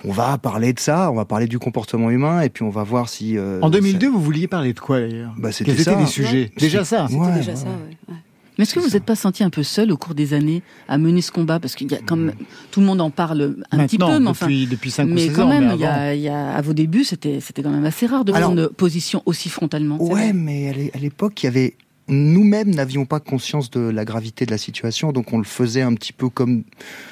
on 0.04 0.12
va 0.12 0.38
parler 0.38 0.72
de 0.72 0.78
ça, 0.80 1.10
on 1.10 1.14
va 1.14 1.24
parler 1.24 1.46
du 1.46 1.58
comportement 1.58 2.10
humain, 2.10 2.42
et 2.42 2.48
puis 2.50 2.62
on 2.62 2.70
va 2.70 2.84
voir 2.84 3.08
si. 3.08 3.36
euh, 3.36 3.60
En 3.62 3.70
2002, 3.70 4.08
vous 4.08 4.20
vouliez 4.20 4.46
parler 4.46 4.72
de 4.72 4.78
quoi 4.80 5.00
d'ailleurs? 5.00 5.32
Bah, 5.36 5.50
c'était 5.52 5.72
Quels 5.72 5.80
étaient 5.82 5.90
ça. 5.92 5.98
les 6.00 6.06
sujets? 6.06 6.52
Déjà 6.58 6.84
ça 6.84 7.06
C'était 7.08 7.20
Ouais, 7.20 7.32
déjà 7.34 7.52
ouais, 7.52 7.56
ça, 7.56 7.64
ouais. 7.66 8.14
Mais 8.58 8.62
est-ce 8.62 8.72
que 8.74 8.80
vous 8.80 8.88
n'êtes 8.88 9.04
pas 9.04 9.16
senti 9.16 9.44
un 9.44 9.50
peu 9.50 9.62
seul 9.62 9.92
au 9.92 9.98
cours 9.98 10.14
des 10.14 10.32
années 10.32 10.62
à 10.88 10.96
mener 10.96 11.20
ce 11.20 11.30
combat? 11.30 11.60
Parce 11.60 11.74
qu'il 11.74 11.92
y 11.92 11.94
a 11.94 11.98
comme 11.98 12.32
tout 12.70 12.80
le 12.80 12.86
monde 12.86 13.02
en 13.02 13.10
parle 13.10 13.56
un 13.70 13.86
petit 13.86 13.98
peu, 13.98 14.18
mais 14.18 14.28
enfin. 14.28 14.46
depuis, 14.46 14.66
depuis 14.66 14.90
5 14.90 15.04
ou 15.04 15.12
Mais 15.12 15.28
6 15.28 15.32
quand 15.34 15.42
ans. 15.42 15.48
même, 15.48 15.68
mais 15.68 15.74
il 15.74 15.80
y 15.82 15.84
a, 15.84 16.14
il 16.14 16.22
y 16.22 16.28
a- 16.30 16.54
à 16.54 16.62
vos 16.62 16.72
débuts, 16.72 17.04
c'était 17.04 17.40
c'était 17.40 17.62
quand 17.62 17.68
même 17.70 17.84
assez 17.84 18.06
rare 18.06 18.24
de 18.24 18.32
Alors- 18.32 18.52
une 18.52 18.68
position 18.68 19.22
aussi 19.26 19.50
frontalement. 19.50 20.02
Ouais, 20.02 20.32
mais 20.32 20.90
à 20.94 20.98
l'époque, 20.98 21.42
il 21.42 21.46
y 21.46 21.48
avait 21.48 21.74
nous-mêmes 22.08 22.74
n'avions 22.74 23.04
pas 23.04 23.18
conscience 23.20 23.70
de 23.70 23.80
la 23.80 24.04
gravité 24.04 24.46
de 24.46 24.50
la 24.50 24.58
situation, 24.58 25.12
donc 25.12 25.32
on 25.32 25.38
le 25.38 25.44
faisait 25.44 25.82
un 25.82 25.94
petit 25.94 26.12
peu 26.12 26.28
comme 26.28 26.62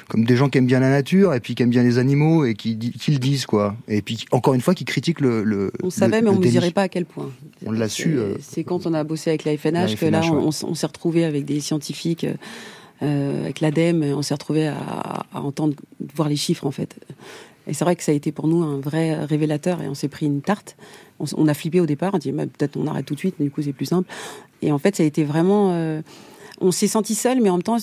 comme 0.07 0.23
des 0.23 0.35
gens 0.37 0.49
qui 0.49 0.57
aiment 0.57 0.65
bien 0.67 0.79
la 0.79 0.89
nature 0.89 1.33
et 1.33 1.39
puis 1.39 1.53
qui 1.55 1.63
aiment 1.63 1.69
bien 1.69 1.83
les 1.83 1.97
animaux 1.97 2.45
et 2.45 2.53
qui, 2.53 2.77
qui 2.77 3.11
le 3.11 3.17
disent 3.19 3.45
quoi. 3.45 3.75
Et 3.87 4.01
puis 4.01 4.25
encore 4.31 4.53
une 4.53 4.61
fois 4.61 4.73
qui 4.73 4.85
critiquent 4.85 5.19
le. 5.21 5.43
le 5.43 5.71
On 5.81 5.87
le- 5.87 5.91
savait, 5.91 6.21
mais 6.21 6.29
on 6.29 6.33
ne 6.35 6.37
déni. 6.39 6.53
mesurait 6.55 6.71
pas 6.71 6.83
à 6.83 6.89
quel 6.89 7.05
point. 7.05 7.29
On 7.65 7.71
l'a 7.71 7.89
su, 7.89 8.17
euh, 8.17 8.35
C'est 8.39 8.63
quand 8.63 8.85
on 8.85 8.93
a 8.93 9.03
bossé 9.03 9.29
avec 9.31 9.43
la 9.43 9.57
FNH, 9.57 9.91
la 9.91 9.95
que 9.97 10.05
là, 10.05 10.21
ouais. 10.21 10.29
on 10.63 10.75
s'est 10.75 10.85
retrouvé 10.87 11.25
avec 11.25 11.45
des 11.45 11.59
scientifiques, 11.59 12.25
euh, 13.01 13.43
avec 13.43 13.59
l'ADEME, 13.59 14.03
on 14.15 14.21
s'est 14.21 14.33
retrouvé 14.33 14.67
à, 14.67 15.25
à 15.33 15.41
entendre, 15.41 15.73
voir 16.15 16.29
les 16.29 16.37
chiffres 16.37 16.65
en 16.65 16.71
fait. 16.71 16.95
Et 17.67 17.73
c'est 17.73 17.83
vrai 17.83 17.95
que 17.95 18.03
ça 18.03 18.11
a 18.11 18.15
été 18.15 18.31
pour 18.31 18.47
nous 18.47 18.61
un 18.63 18.79
vrai 18.79 19.25
révélateur 19.25 19.81
et 19.81 19.87
on 19.89 19.95
s'est 19.95 20.07
pris 20.07 20.27
une 20.27 20.41
tarte. 20.41 20.77
On, 21.19 21.25
on 21.37 21.47
a 21.47 21.53
flippé 21.53 21.79
au 21.79 21.85
départ, 21.85 22.13
on 22.13 22.17
dit 22.17 22.31
bah, 22.31 22.43
peut-être 22.45 22.77
on 22.77 22.87
arrête 22.87 23.05
tout 23.05 23.13
de 23.15 23.19
suite, 23.19 23.35
du 23.39 23.49
coup 23.51 23.61
c'est 23.61 23.73
plus 23.73 23.85
simple. 23.85 24.09
Et 24.61 24.71
en 24.71 24.77
fait, 24.79 24.95
ça 24.95 25.03
a 25.03 25.05
été 25.05 25.23
vraiment. 25.23 25.71
euh, 25.73 26.01
on 26.61 26.71
s'est 26.71 26.87
senti 26.87 27.15
seul, 27.15 27.41
mais 27.41 27.49
en 27.49 27.55
même 27.57 27.63
temps, 27.63 27.75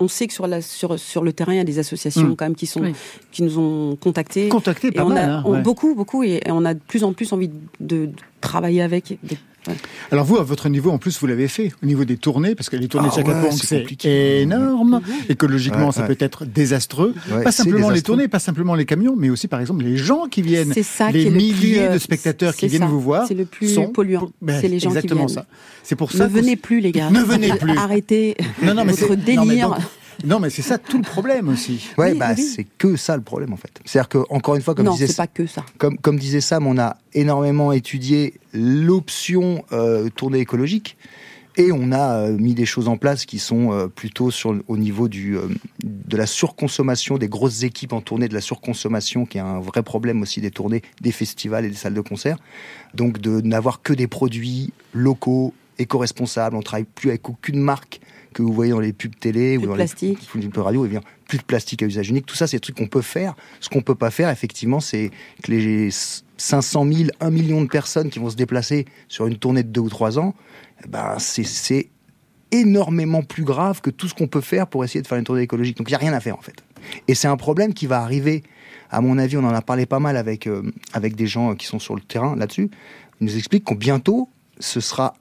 on 0.00 0.08
sait 0.08 0.26
que 0.26 0.32
sur, 0.32 0.48
la, 0.48 0.60
sur, 0.60 0.98
sur 0.98 1.22
le 1.22 1.32
terrain, 1.32 1.52
il 1.52 1.58
y 1.58 1.60
a 1.60 1.64
des 1.64 1.78
associations 1.78 2.24
Mm. 2.30 2.36
quand 2.36 2.44
même 2.46 2.54
qui, 2.56 2.66
sont, 2.66 2.80
Oui. 2.80 2.92
qui 3.30 3.44
nous 3.44 3.56
ont 3.58 3.94
contactés. 3.94 4.48
Contacté 4.48 4.88
Et 4.88 4.90
pas 4.90 5.04
on 5.04 5.10
mal. 5.10 5.18
a 5.30 5.36
hein, 5.38 5.42
on- 5.46 5.52
ouais. 5.52 5.62
beaucoup, 5.62 5.94
beaucoup, 5.94 6.24
et, 6.24 6.40
et 6.44 6.50
on 6.50 6.64
a 6.64 6.74
de 6.74 6.80
plus 6.80 7.04
en 7.04 7.12
plus 7.12 7.32
envie 7.32 7.48
de, 7.48 7.54
de 7.80 8.10
travailler 8.40 8.82
avec. 8.82 9.16
de- 9.22 9.36
Alors 10.10 10.24
vous, 10.24 10.36
à 10.38 10.42
votre 10.42 10.68
niveau, 10.68 10.90
en 10.90 10.98
plus, 10.98 11.18
vous 11.20 11.26
l'avez 11.26 11.48
fait 11.48 11.72
au 11.82 11.86
niveau 11.86 12.04
des 12.04 12.16
tournées, 12.16 12.54
parce 12.54 12.68
que 12.70 12.76
les 12.76 12.88
tournées 12.88 13.08
Ah 13.12 13.14
de 13.20 13.26
Chaka 13.26 13.42
ouais, 13.42 13.50
c'est 13.52 14.42
énorme. 14.42 15.00
Écologiquement, 15.28 15.86
Ouais, 15.86 15.92
ça 15.92 16.02
ouais. 16.06 16.14
peut 16.14 16.24
être 16.24 16.44
désastreux. 16.44 17.14
Ouais, 17.30 17.42
pas 17.42 17.52
simplement 17.52 17.90
les 17.90 18.02
tournées, 18.02 18.28
pas 18.28 18.38
simplement 18.38 18.74
les 18.74 18.84
camions, 18.84 19.14
mais 19.16 19.30
aussi, 19.30 19.48
par 19.48 19.60
exemple, 19.60 19.84
les 19.84 19.96
gens 19.96 20.26
qui 20.30 20.42
viennent. 20.42 20.72
C'est 20.72 20.82
ça 20.82 21.10
les 21.10 21.20
qui 21.22 21.26
est 21.26 21.30
le 21.30 21.36
milliers 21.36 21.74
plus, 21.76 21.78
euh, 21.80 21.94
de 21.94 21.98
spectateurs 21.98 22.54
qui 22.54 22.68
viennent 22.68 22.82
ça. 22.82 22.88
vous 22.88 23.00
voir 23.00 23.26
C'est 23.26 23.34
le 23.34 23.44
plus 23.44 23.68
sont- 23.74 23.88
polluant. 23.88 24.30
Ben, 24.42 24.60
c'est 24.60 24.68
les 24.68 24.78
gens 24.78 24.90
qui 24.90 24.96
exactement 24.98 25.26
viennent. 25.26 25.38
ça. 25.40 25.46
C'est 25.82 25.96
pour 25.96 26.12
Ne 26.12 26.18
ça. 26.18 26.26
que- 26.26 26.32
venez 26.32 26.56
plus, 26.56 26.80
les 26.80 26.92
gars. 26.92 27.10
Ne 27.10 27.20
venez 27.22 27.48
plus. 27.58 27.76
Arrêtez 27.76 28.36
Non, 28.62 28.74
non, 28.74 28.84
mais 28.84 28.92
votre 28.92 28.96
c'est- 29.08 29.34
non, 29.34 29.44
mais 29.44 29.46
délire. 29.54 29.68
donc- 29.70 29.78
Non, 30.24 30.40
mais 30.40 30.50
c'est 30.50 30.62
ça 30.62 30.78
tout 30.78 30.96
le 30.98 31.02
problème 31.02 31.48
aussi. 31.48 31.90
Ouais, 31.98 32.12
Oui, 32.12 32.18
bah 32.18 32.30
oui. 32.36 32.42
c'est 32.42 32.64
que 32.64 32.96
ça 32.96 33.16
le 33.16 33.22
problème 33.22 33.52
en 33.52 33.56
fait. 33.56 33.70
C'est-à-dire 33.84 34.08
que 34.08 34.18
encore 34.30 34.54
une 34.56 34.62
fois, 34.62 34.74
comme 34.74 34.86
non, 34.86 34.92
disait 34.92 35.06
c'est 35.08 35.16
pas 35.16 35.26
que 35.26 35.46
ça. 35.46 35.64
comme, 35.78 35.98
comme 35.98 36.18
disait 36.18 36.40
Sam, 36.40 36.66
on 36.66 36.78
a 36.78 36.96
énormément 37.14 37.72
étudié 37.72 38.34
l'option 38.52 39.64
euh, 39.72 40.08
tournée 40.10 40.38
écologique 40.38 40.96
et 41.58 41.72
on 41.72 41.90
a 41.92 42.18
euh, 42.18 42.36
mis 42.36 42.54
des 42.54 42.66
choses 42.66 42.86
en 42.88 42.96
place 42.98 43.24
qui 43.24 43.38
sont 43.38 43.72
euh, 43.72 43.86
plutôt 43.88 44.30
sur, 44.30 44.54
au 44.68 44.76
niveau 44.76 45.08
du, 45.08 45.36
euh, 45.38 45.48
de 45.82 46.16
la 46.16 46.26
surconsommation 46.26 47.16
des 47.18 47.28
grosses 47.28 47.62
équipes 47.62 47.92
en 47.94 48.00
tournée, 48.02 48.28
de 48.28 48.34
la 48.34 48.40
surconsommation 48.42 49.24
qui 49.24 49.38
est 49.38 49.42
un 49.42 49.60
vrai 49.60 49.82
problème 49.82 50.20
aussi 50.22 50.40
des 50.40 50.50
tournées, 50.50 50.82
des 51.00 51.12
festivals 51.12 51.64
et 51.64 51.70
des 51.70 51.76
salles 51.76 51.94
de 51.94 52.00
concert. 52.02 52.36
Donc 52.94 53.20
de 53.20 53.40
n'avoir 53.40 53.82
que 53.82 53.92
des 53.94 54.06
produits 54.06 54.72
locaux, 54.92 55.54
éco-responsables. 55.78 56.56
On 56.56 56.62
travaille 56.62 56.84
plus 56.84 57.10
avec 57.10 57.28
aucune 57.28 57.60
marque 57.60 58.00
que 58.36 58.42
vous 58.42 58.52
voyez 58.52 58.72
dans 58.72 58.80
les 58.80 58.92
pubs 58.92 59.14
télé 59.18 59.56
Plus 59.56 59.64
ou 59.64 59.68
dans 59.70 59.74
plastique. 59.74 60.18
les 60.34 60.48
pubs 60.48 60.62
radio. 60.62 60.84
Et 60.84 60.88
bien, 60.88 61.00
plus 61.26 61.38
de 61.38 61.42
plastique 61.42 61.82
à 61.82 61.86
usage 61.86 62.08
unique. 62.10 62.26
Tout 62.26 62.36
ça, 62.36 62.46
c'est 62.46 62.56
des 62.58 62.60
trucs 62.60 62.76
qu'on 62.76 62.86
peut 62.86 63.02
faire. 63.02 63.34
Ce 63.60 63.68
qu'on 63.68 63.80
peut 63.82 63.94
pas 63.94 64.10
faire, 64.10 64.28
effectivement, 64.30 64.80
c'est 64.80 65.10
que 65.42 65.50
les 65.50 65.88
500 66.36 66.86
000, 66.92 67.08
1 67.20 67.30
million 67.30 67.62
de 67.62 67.68
personnes 67.68 68.10
qui 68.10 68.18
vont 68.18 68.28
se 68.30 68.36
déplacer 68.36 68.84
sur 69.08 69.26
une 69.26 69.36
tournée 69.38 69.62
de 69.62 69.68
deux 69.68 69.80
ou 69.80 69.88
trois 69.88 70.18
ans, 70.18 70.34
eh 70.84 70.88
ben, 70.88 71.16
c'est- 71.18 71.44
c'est 71.44 71.88
énormément 72.52 73.22
plus 73.22 73.44
grave 73.44 73.80
que 73.80 73.90
tout 73.90 74.06
ce 74.08 74.14
qu'on 74.14 74.28
peut 74.28 74.40
faire 74.40 74.66
pour 74.66 74.84
essayer 74.84 75.02
de 75.02 75.06
faire 75.06 75.18
une 75.18 75.24
tournée 75.24 75.42
écologique. 75.42 75.76
Donc 75.78 75.88
il 75.88 75.92
n'y 75.92 75.96
a 75.96 75.98
rien 75.98 76.12
à 76.12 76.20
faire 76.20 76.36
en 76.38 76.42
fait. 76.42 76.62
Et 77.08 77.14
c'est 77.14 77.28
un 77.28 77.36
problème 77.36 77.74
qui 77.74 77.86
va 77.86 78.00
arriver, 78.02 78.42
à 78.90 79.00
mon 79.00 79.18
avis, 79.18 79.36
on 79.36 79.44
en 79.44 79.54
a 79.54 79.62
parlé 79.62 79.86
pas 79.86 79.98
mal 79.98 80.16
avec, 80.16 80.46
euh, 80.46 80.62
avec 80.92 81.16
des 81.16 81.26
gens 81.26 81.54
qui 81.56 81.66
sont 81.66 81.78
sur 81.80 81.94
le 81.96 82.00
terrain 82.02 82.36
là-dessus. 82.36 82.70
Ils 83.20 83.24
nous 83.26 83.36
expliquent 83.36 83.64
qu'on 83.64 83.74
bientôt, 83.74 84.28
ce 84.60 84.80
sera 84.80 85.14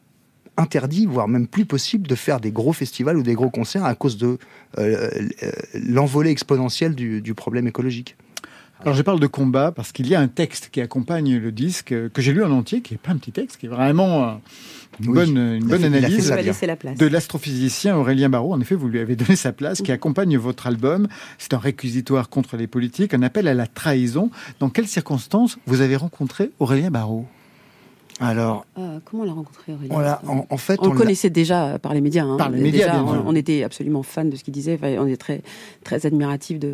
interdit, 0.57 1.05
voire 1.05 1.27
même 1.27 1.47
plus 1.47 1.65
possible, 1.65 2.07
de 2.07 2.15
faire 2.15 2.39
des 2.39 2.51
gros 2.51 2.73
festivals 2.73 3.17
ou 3.17 3.23
des 3.23 3.33
gros 3.33 3.49
concerts 3.49 3.85
à 3.85 3.95
cause 3.95 4.17
de 4.17 4.37
euh, 4.77 5.09
euh, 5.43 5.51
l'envolée 5.73 6.31
exponentielle 6.31 6.95
du, 6.95 7.21
du 7.21 7.33
problème 7.33 7.67
écologique. 7.67 8.15
Alors 8.81 8.93
je 8.93 9.01
parle 9.01 9.19
de 9.21 9.27
combat 9.27 9.71
parce 9.71 9.91
qu'il 9.93 10.07
y 10.07 10.15
a 10.15 10.19
un 10.19 10.27
texte 10.27 10.69
qui 10.71 10.81
accompagne 10.81 11.37
le 11.37 11.51
disque 11.51 11.91
euh, 11.93 12.09
que 12.09 12.21
j'ai 12.21 12.33
lu 12.33 12.43
en 12.43 12.51
entier, 12.51 12.81
qui 12.81 12.93
est 12.93 12.97
pas 12.97 13.11
un 13.11 13.17
petit 13.17 13.31
texte, 13.31 13.57
qui 13.57 13.65
est 13.67 13.69
vraiment 13.69 14.41
une 14.99 15.09
Oui. 15.09 15.13
bonne, 15.13 15.37
une 15.37 15.73
analyse 15.85 16.29
la 16.61 16.75
place. 16.75 16.97
de 16.97 17.05
l'astrophysicien 17.05 17.95
Aurélien 17.97 18.29
Barraud. 18.29 18.53
En 18.53 18.59
effet, 18.61 18.75
vous 18.75 18.87
lui 18.87 18.99
avez 18.99 19.15
donné 19.15 19.35
sa 19.35 19.53
place, 19.53 19.81
qui 19.81 19.91
accompagne 19.91 20.37
votre 20.37 20.67
album. 20.67 21.07
C'est 21.37 21.53
un 21.53 21.57
réquisitoire 21.57 22.29
contre 22.29 22.57
les 22.57 22.67
politiques, 22.67 23.13
un 23.13 23.23
appel 23.23 23.47
à 23.47 23.53
la 23.53 23.67
trahison. 23.67 24.29
Dans 24.59 24.69
quelles 24.69 24.87
circonstances 24.87 25.57
vous 25.65 25.81
avez 25.81 25.95
rencontré 25.95 26.51
Aurélien 26.59 26.91
Barraud 26.91 27.25
Alors, 28.21 28.65
Euh, 28.77 28.99
comment 29.03 29.23
on 29.23 29.25
l'a 29.25 29.33
rencontré, 29.33 29.73
Aurélien 29.73 29.93
on 29.95 29.99
l'a- 29.99 30.21
en, 30.27 30.45
en 30.49 30.57
fait, 30.57 30.79
On 30.81 30.87
le 30.89 30.97
connaissait 30.97 31.29
déjà 31.29 31.77
par 31.79 31.93
les 31.93 31.99
médias. 31.99 32.23
hein. 32.23 32.37
Par 32.37 32.49
les 32.49 32.61
médias, 32.61 32.87
Déjà, 32.87 32.91
bien 33.03 33.13
sûr. 33.13 33.23
on, 33.25 33.29
on 33.31 33.35
était 33.35 33.63
absolument 33.63 34.03
fan 34.03 34.29
de 34.29 34.37
ce 34.37 34.43
qu'il 34.45 34.53
disait. 34.53 34.75
Enfin, 34.75 34.95
on 34.99 35.05
est 35.07 35.17
très, 35.17 35.41
très 35.83 36.05
admiratif 36.05 36.57
de, 36.57 36.73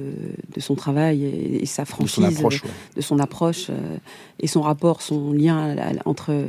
de 0.54 0.60
son 0.60 0.76
travail 0.76 1.24
et, 1.26 1.64
et 1.64 1.66
sa 1.66 1.82
de 1.84 1.88
franchise, 1.88 2.14
son 2.16 2.24
approche. 2.26 2.64
ouais. 2.64 2.70
de 2.96 3.02
son 3.02 3.18
approche 3.20 3.68
euh, 3.72 3.98
et 4.40 4.46
son 4.46 4.62
rapport, 4.62 5.02
son 5.02 5.34
lien 5.34 5.74
la- 5.74 5.94
entre 6.06 6.46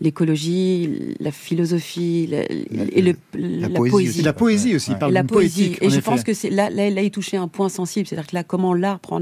l'écologie, 0.00 1.14
la 1.20 1.30
philosophie 1.30 2.26
la- 2.26 2.42
et 2.50 3.02
le- 3.02 3.14
la, 3.34 3.68
poésie 3.68 4.22
la 4.22 4.32
poésie 4.32 4.74
aussi, 4.74 4.90
Ouais. 4.92 4.98
parle 4.98 5.12
la 5.12 5.24
poésie. 5.24 5.76
Et 5.80 5.90
je 5.90 5.98
effet. 5.98 6.02
pense 6.10 6.22
que 6.24 6.32
c'est 6.34 6.50
là, 6.50 6.70
là, 6.70 6.88
là, 6.90 7.02
il 7.02 7.10
touchait 7.10 7.36
un 7.36 7.48
point 7.48 7.68
sensible. 7.68 8.06
C'est-à-dire 8.06 8.28
que 8.30 8.34
là, 8.34 8.44
comment 8.44 8.74
l'art 8.74 8.98
prend- 8.98 9.20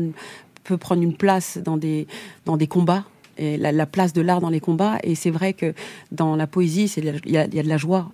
peut 0.65 0.77
prendre 0.77 1.03
une 1.03 1.15
place 1.17 1.59
dans 1.65 1.77
des, 1.77 2.07
dans 2.47 2.57
des 2.57 2.67
combats. 2.69 3.05
Et 3.41 3.57
la, 3.57 3.73
la 3.73 3.87
place 3.87 4.13
de 4.13 4.21
l'art 4.21 4.41
dans 4.41 4.51
les 4.51 4.61
combats. 4.61 4.99
Et 5.03 5.15
c'est 5.15 5.31
vrai 5.31 5.55
que 5.55 5.75
dans 6.13 6.37
la 6.37 6.47
poésie, 6.47 6.93
il 6.97 7.05
y, 7.05 7.37
a, 7.39 7.47
il 7.47 7.55
y 7.55 7.59
a 7.59 7.63
de 7.63 7.69
la 7.69 7.79
joie. 7.79 8.13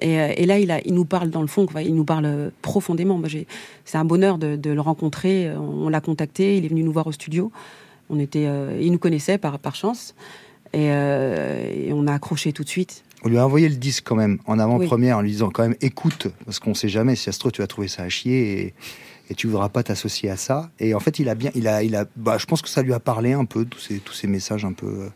Et, 0.00 0.18
euh, 0.18 0.32
et 0.36 0.46
là, 0.46 0.58
il, 0.58 0.70
a, 0.70 0.80
il 0.84 0.94
nous 0.94 1.04
parle 1.04 1.30
dans 1.30 1.42
le 1.42 1.46
fond, 1.46 1.66
quoi. 1.66 1.82
il 1.82 1.94
nous 1.94 2.04
parle 2.04 2.24
euh, 2.26 2.50
profondément. 2.62 3.20
C'est 3.84 3.98
un 3.98 4.04
bonheur 4.04 4.38
de, 4.38 4.56
de 4.56 4.70
le 4.70 4.80
rencontrer. 4.80 5.50
On 5.56 5.88
l'a 5.88 6.00
contacté, 6.00 6.56
il 6.56 6.64
est 6.64 6.68
venu 6.68 6.82
nous 6.82 6.92
voir 6.92 7.06
au 7.06 7.12
studio. 7.12 7.52
On 8.10 8.18
était, 8.18 8.46
euh, 8.46 8.78
il 8.80 8.92
nous 8.92 8.98
connaissait 8.98 9.38
par, 9.38 9.58
par 9.58 9.74
chance. 9.74 10.14
Et, 10.72 10.88
euh, 10.90 11.70
et 11.72 11.92
on 11.92 12.06
a 12.06 12.14
accroché 12.14 12.52
tout 12.52 12.64
de 12.64 12.68
suite. 12.68 13.04
On 13.22 13.28
lui 13.28 13.38
a 13.38 13.46
envoyé 13.46 13.68
le 13.68 13.76
disque 13.76 14.04
quand 14.06 14.16
même, 14.16 14.38
en 14.46 14.58
avant-première, 14.58 15.18
en 15.18 15.22
lui 15.22 15.30
disant 15.30 15.48
quand 15.50 15.62
même 15.62 15.76
écoute, 15.80 16.26
parce 16.44 16.58
qu'on 16.58 16.74
sait 16.74 16.88
jamais, 16.90 17.16
si 17.16 17.24
ça 17.24 17.32
se 17.32 17.38
trouve, 17.38 17.52
tu 17.52 17.62
vas 17.62 17.66
trouver 17.66 17.88
ça 17.88 18.02
à 18.02 18.08
chier 18.08 18.60
et, 18.60 18.74
et 19.30 19.34
tu 19.34 19.46
voudras 19.46 19.68
pas 19.68 19.82
t'associer 19.82 20.30
à 20.30 20.36
ça. 20.36 20.70
Et 20.78 20.94
en 20.94 21.00
fait, 21.00 21.18
il 21.18 21.28
a 21.28 21.34
bien, 21.34 21.50
il 21.54 21.66
a, 21.68 21.82
il 21.82 21.96
a, 21.96 22.04
bah, 22.16 22.36
je 22.38 22.46
pense 22.46 22.60
que 22.62 22.68
ça 22.68 22.82
lui 22.82 22.92
a 22.92 23.00
parlé 23.00 23.32
un 23.32 23.44
peu, 23.44 23.64
tous 23.64 23.78
ces, 23.80 23.98
tous 23.98 24.12
ces 24.14 24.26
messages 24.26 24.64
un 24.64 24.72
peu. 24.72 24.86
euh, 24.86 25.08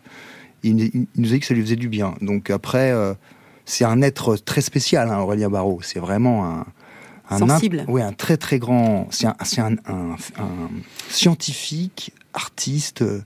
il, 0.62 0.80
il 0.80 1.06
nous 1.16 1.28
a 1.28 1.32
dit 1.34 1.40
que 1.40 1.46
ça 1.46 1.54
lui 1.54 1.62
faisait 1.62 1.76
du 1.76 1.88
bien. 1.88 2.14
Donc 2.20 2.50
après, 2.50 2.90
euh, 2.92 3.14
c'est 3.64 3.84
un 3.84 4.00
être 4.02 4.36
très 4.36 4.60
spécial, 4.62 5.10
hein, 5.10 5.18
Aurélien 5.18 5.50
Barraud. 5.50 5.80
C'est 5.82 5.98
vraiment 6.00 6.44
un. 6.46 6.66
un 7.30 7.38
Sensible. 7.38 7.84
oui, 7.88 8.00
un 8.02 8.12
très 8.12 8.36
très 8.38 8.58
grand. 8.58 9.06
C'est 9.10 9.26
un, 9.26 9.36
un, 9.58 9.76
un- 9.86 10.16
scientifique, 11.10 12.12
artiste, 12.34 13.02
euh, 13.02 13.20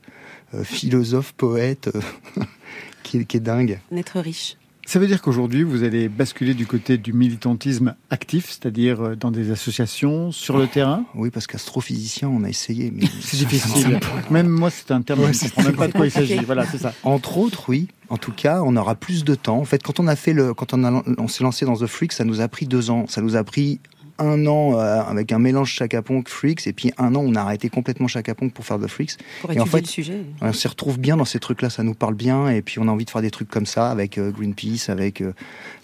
philosophe, 0.65 1.33
poète, 1.35 1.91
qui, 3.03 3.19
est- 3.19 3.25
qui 3.25 3.37
est 3.37 3.41
dingue. 3.41 3.81
Un 3.93 3.97
être 3.97 4.19
riche. 4.21 4.57
Ça 4.85 4.99
veut 4.99 5.07
dire 5.07 5.23
qu'aujourd'hui, 5.23 5.63
vous 5.63 5.85
allez 5.85 6.09
basculer 6.09 6.55
du 6.55 6.67
côté 6.67 6.99
du 6.99 7.13
militantisme 7.13 7.95
actif, 8.11 8.49
c'est-à-dire 8.49 9.01
euh, 9.01 9.17
dans 9.17 9.31
des 9.31 9.51
associations, 9.53 10.33
sur 10.33 10.59
le 10.59 10.67
terrain 10.67 11.05
Oui, 11.15 11.31
parce 11.31 11.47
qu'astrophysicien, 11.47 12.29
on 12.29 12.43
a 12.43 12.49
essayé, 12.49 12.93
mais 12.95 13.07
C'est 13.21 13.37
difficile. 13.37 14.01
Même 14.31 14.49
moi, 14.49 14.71
c'est 14.71 14.91
un 14.91 15.03
terme, 15.03 15.21
Ouais, 15.21 15.33
je 15.33 15.45
ne 15.45 15.51
comprends 15.51 15.63
même 15.63 15.77
pas 15.77 15.87
de 15.89 15.93
quoi 15.93 16.07
il 16.07 16.11
s'agit. 16.11 16.37
Voilà, 16.45 16.67
c'est 16.67 16.79
ça. 16.79 16.93
Entre 17.05 17.39
autres, 17.39 17.69
oui. 17.69 17.89
En 18.09 18.19
tout 18.19 18.33
cas, 18.33 18.61
on 18.65 18.77
aura 18.77 18.95
plus 18.95 19.25
de 19.25 19.35
temps. 19.35 19.59
En 19.59 19.65
fait, 19.65 19.83
quand 19.83 20.01
on 20.01 20.07
a 20.09 20.17
fait 20.17 20.33
le, 20.33 20.53
quand 20.53 20.75
on, 20.75 20.85
a, 20.85 21.03
on 21.17 21.29
s'est 21.29 21.45
lancé 21.45 21.65
dans 21.65 21.77
The 21.77 21.87
Freaks, 21.87 22.13
ça 22.13 22.25
nous 22.25 22.41
a 22.41 22.49
pris 22.49 22.67
deux 22.67 22.91
ans. 22.91 23.07
Ça 23.09 23.23
nous 23.23 23.37
a 23.37 23.45
pris 23.45 23.81
un 24.23 24.47
an 24.47 24.79
euh, 24.79 25.01
avec 25.03 25.33
un 25.33 25.39
mélange 25.39 25.73
Chaka 25.73 26.03
Ponk 26.03 26.29
Freaks, 26.29 26.67
et 26.67 26.73
puis 26.73 26.93
un 26.99 27.15
an, 27.15 27.23
on 27.25 27.35
a 27.35 27.41
arrêté 27.41 27.69
complètement 27.69 28.09
Chaka 28.09 28.35
Ponk 28.35 28.53
pour 28.53 28.65
faire 28.65 28.79
The 28.79 28.87
Freaks. 28.87 29.19
Pour 29.41 29.53
Et 29.53 29.61
en 29.61 29.67
fait, 29.67 29.81
le 29.81 29.87
sujet. 29.87 30.25
On 30.41 30.53
s'y 30.53 30.69
retrouve 30.69 30.99
bien 30.99 31.17
dans 31.17 31.25
ces 31.25 31.39
trucs-là, 31.39 31.71
ça 31.71 31.83
nous 31.83 31.95
parle 31.95 32.15
bien, 32.15 32.49
et 32.49 32.63
puis 32.63 32.79
on 32.79 32.89
a 32.89 32.91
envie 32.91 33.05
de 33.05 33.11
faire 33.11 33.23
des 33.23 33.31
trucs 33.31 33.49
comme 33.49 33.67
ça 33.67 33.91
avec 33.91 34.19
euh, 34.19 34.31
Greenpeace, 34.31 34.89
avec 34.89 35.21
euh, 35.21 35.33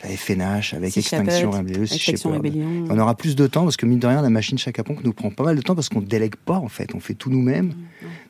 la 0.02 0.10
FNH, 0.10 0.74
avec 0.74 0.92
Sea 0.92 1.00
Extinction 1.00 1.50
Rebellion. 1.50 2.84
On 2.90 2.98
aura 2.98 3.14
plus 3.14 3.36
de 3.36 3.46
temps 3.46 3.64
parce 3.64 3.76
que 3.76 3.86
mine 3.86 3.98
de 3.98 4.06
rien, 4.06 4.22
la 4.22 4.30
machine 4.30 4.58
Chaka 4.58 4.84
Ponk 4.84 5.04
nous 5.04 5.12
prend 5.12 5.30
pas 5.30 5.44
mal 5.44 5.56
de 5.56 5.62
temps 5.62 5.74
parce 5.74 5.88
qu'on 5.88 6.00
délègue 6.00 6.36
pas 6.36 6.56
en 6.56 6.68
fait, 6.68 6.94
on 6.94 7.00
fait 7.00 7.14
tout 7.14 7.30
nous-mêmes. 7.30 7.72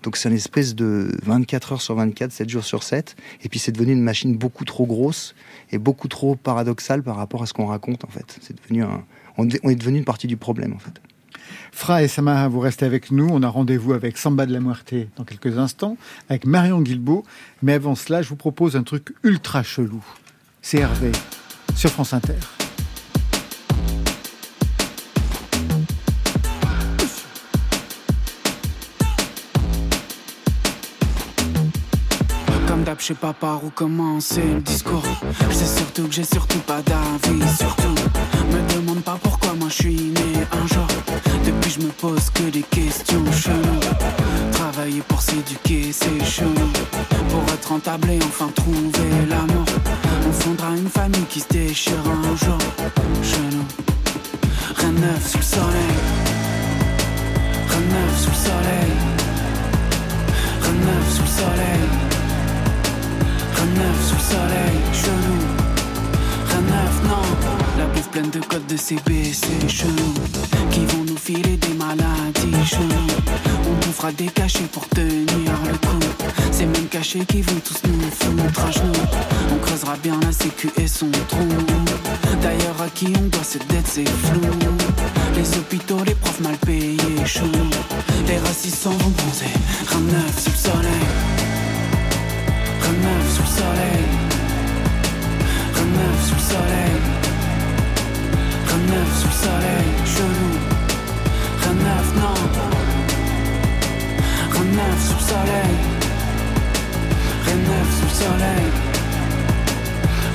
Donc 0.02 0.16
c'est 0.16 0.28
une 0.28 0.34
espèce 0.34 0.74
de 0.74 1.10
24 1.24 1.72
heures 1.72 1.82
sur 1.82 1.94
24, 1.94 2.32
7 2.32 2.48
jours 2.48 2.64
sur 2.64 2.82
7. 2.82 3.16
Et 3.42 3.48
puis 3.48 3.58
c'est 3.58 3.72
devenu 3.72 3.92
une 3.92 4.02
machine 4.02 4.36
beaucoup 4.36 4.64
trop 4.64 4.86
grosse 4.86 5.34
et 5.70 5.78
beaucoup 5.78 6.08
trop 6.08 6.36
paradoxale 6.36 7.02
par 7.02 7.16
rapport 7.16 7.42
à 7.42 7.46
ce 7.46 7.52
qu'on 7.52 7.66
raconte 7.66 8.04
en 8.04 8.08
fait. 8.08 8.38
C'est 8.40 8.56
devenu 8.56 8.82
un, 8.82 9.04
on 9.38 9.48
est 9.48 9.60
on 9.62 9.70
est 9.70 9.76
devenu 9.76 9.98
une 9.98 10.04
partie 10.04 10.26
du 10.26 10.36
problème 10.36 10.74
en 10.74 10.78
fait. 10.78 11.00
Fra 11.72 12.02
et 12.02 12.08
Sama, 12.08 12.48
vous 12.48 12.60
restez 12.60 12.84
avec 12.84 13.10
nous. 13.10 13.28
On 13.30 13.42
a 13.42 13.48
rendez-vous 13.48 13.92
avec 13.92 14.18
Samba 14.18 14.46
de 14.46 14.52
la 14.52 14.60
Muerte 14.60 14.94
dans 15.16 15.24
quelques 15.24 15.58
instants, 15.58 15.96
avec 16.28 16.44
Marion 16.44 16.80
Guilbeault. 16.80 17.24
Mais 17.62 17.74
avant 17.74 17.94
cela, 17.94 18.20
je 18.22 18.28
vous 18.28 18.36
propose 18.36 18.76
un 18.76 18.82
truc 18.82 19.14
ultra 19.22 19.62
chelou. 19.62 20.04
C'est 20.60 20.78
Hervé, 20.78 21.12
sur 21.76 21.90
France 21.90 22.12
Inter. 22.12 22.34
Comme 32.46 32.66
Comme 32.66 32.84
d'hab, 32.84 33.00
je 33.00 33.04
sais 33.06 33.14
pas 33.14 33.32
par 33.32 33.64
où 33.64 33.70
commencer 33.70 34.42
le 34.42 34.60
discours. 34.60 35.04
Je 35.48 35.54
sais 35.54 35.78
surtout 35.78 36.08
que 36.08 36.14
j'ai 36.14 36.24
surtout 36.24 36.60
pas 36.60 36.82
d'avis, 36.82 37.56
surtout. 37.56 37.94
Me 38.52 38.77
pas 39.00 39.18
pourquoi 39.22 39.54
moi 39.54 39.68
je 39.68 39.74
suis 39.74 39.94
né 39.94 40.46
un 40.52 40.66
jour. 40.66 40.86
Depuis, 41.44 41.70
je 41.70 41.80
me 41.80 41.90
pose 41.90 42.30
que 42.30 42.44
des 42.44 42.62
questions 42.62 43.24
cheloues. 43.32 43.80
Travailler 44.52 45.02
pour 45.06 45.20
s'éduquer, 45.20 45.92
c'est 45.92 46.24
chelou. 46.24 46.70
Pour 47.30 47.42
être 47.52 47.68
rentable 47.68 48.10
et 48.10 48.18
enfin 48.22 48.48
trouver 48.54 49.10
l'amour. 49.28 49.66
On 50.26 50.32
fondra 50.32 50.70
une 50.76 50.88
famille 50.88 51.26
qui 51.28 51.40
se 51.40 51.48
déchire 51.48 52.02
un 52.06 52.36
jour. 52.44 52.58
Chelou. 53.22 53.64
Rien 54.76 54.92
de 54.92 54.98
neuf 54.98 55.30
sous 55.30 55.38
le 55.38 55.44
soleil. 55.44 55.98
Rien 57.68 57.80
de 57.80 57.92
neuf 57.92 58.20
sous 58.22 58.30
le 58.30 58.36
soleil. 58.48 58.92
Rien 60.62 60.72
de 60.72 60.78
neuf 60.86 61.14
sous 61.14 61.22
le 61.22 61.28
soleil. 61.40 61.88
Rien 63.54 63.66
de 63.66 63.78
neuf 63.78 63.98
sous 64.08 64.14
le 64.14 64.20
soleil. 64.20 64.76
Chelou. 64.92 65.38
Rien 66.48 66.60
de 66.60 66.66
neuf, 66.66 67.02
non. 67.04 67.67
La 67.78 67.86
bouffe 67.86 68.08
pleine 68.08 68.30
de 68.30 68.40
codes 68.40 68.66
de 68.66 68.76
CBC, 68.76 69.46
chelou. 69.68 70.12
Qui 70.72 70.84
vont 70.86 71.04
nous 71.04 71.16
filer 71.16 71.56
des 71.56 71.74
maladies, 71.74 72.66
chelou. 72.66 73.06
On 73.66 73.86
nous 73.86 73.92
fera 73.92 74.10
des 74.10 74.26
cachets 74.26 74.68
pour 74.72 74.88
tenir 74.88 75.52
le 75.64 75.78
coup. 75.86 76.00
Ces 76.50 76.66
mêmes 76.66 76.88
cachets 76.88 77.24
qui 77.24 77.40
vont 77.40 77.60
tous 77.64 77.80
nous 77.88 78.10
foutre 78.10 78.64
à 78.64 78.70
genoux. 78.72 78.92
On 79.52 79.58
creusera 79.58 79.94
bien 80.02 80.18
la 80.24 80.32
sécu 80.32 80.68
et 80.76 80.88
son 80.88 81.08
trou. 81.28 81.46
D'ailleurs, 82.42 82.82
à 82.82 82.88
qui 82.88 83.12
on 83.16 83.26
doit 83.28 83.44
cette 83.44 83.66
dette, 83.68 83.86
c'est 83.86 84.08
flou. 84.08 84.40
Les 85.36 85.58
hôpitaux, 85.58 86.02
les 86.04 86.16
profs 86.16 86.40
mal 86.40 86.56
payés, 86.56 86.96
chelou. 87.24 87.70
Les 88.26 88.38
racistes 88.38 88.82
s'en 88.82 88.90
vont 88.90 89.10
bronzer. 89.10 89.54
Rien 89.86 90.00
neuf 90.00 90.42
sous 90.42 90.50
le 90.50 90.56
soleil. 90.56 91.06
Rien 92.80 92.92
neuf 92.92 93.36
sous 93.36 93.42
le 93.42 93.48
soleil. 93.48 94.04
Rien 95.74 95.84
neuf 95.84 96.28
sous 96.28 96.34
le 96.34 96.40
soleil. 96.40 97.37
Rien 98.68 99.04
sous 99.18 99.28
le 99.28 99.32
soleil, 99.32 99.90
chelou. 100.04 100.52
Rien 101.62 101.74
non. 102.16 102.34
Rien 104.50 104.90
sous 105.04 105.14
le 105.14 105.20
soleil. 105.20 105.76
Rien 107.44 107.80
sous 107.94 108.04
le 108.04 108.14
soleil. 108.22 108.66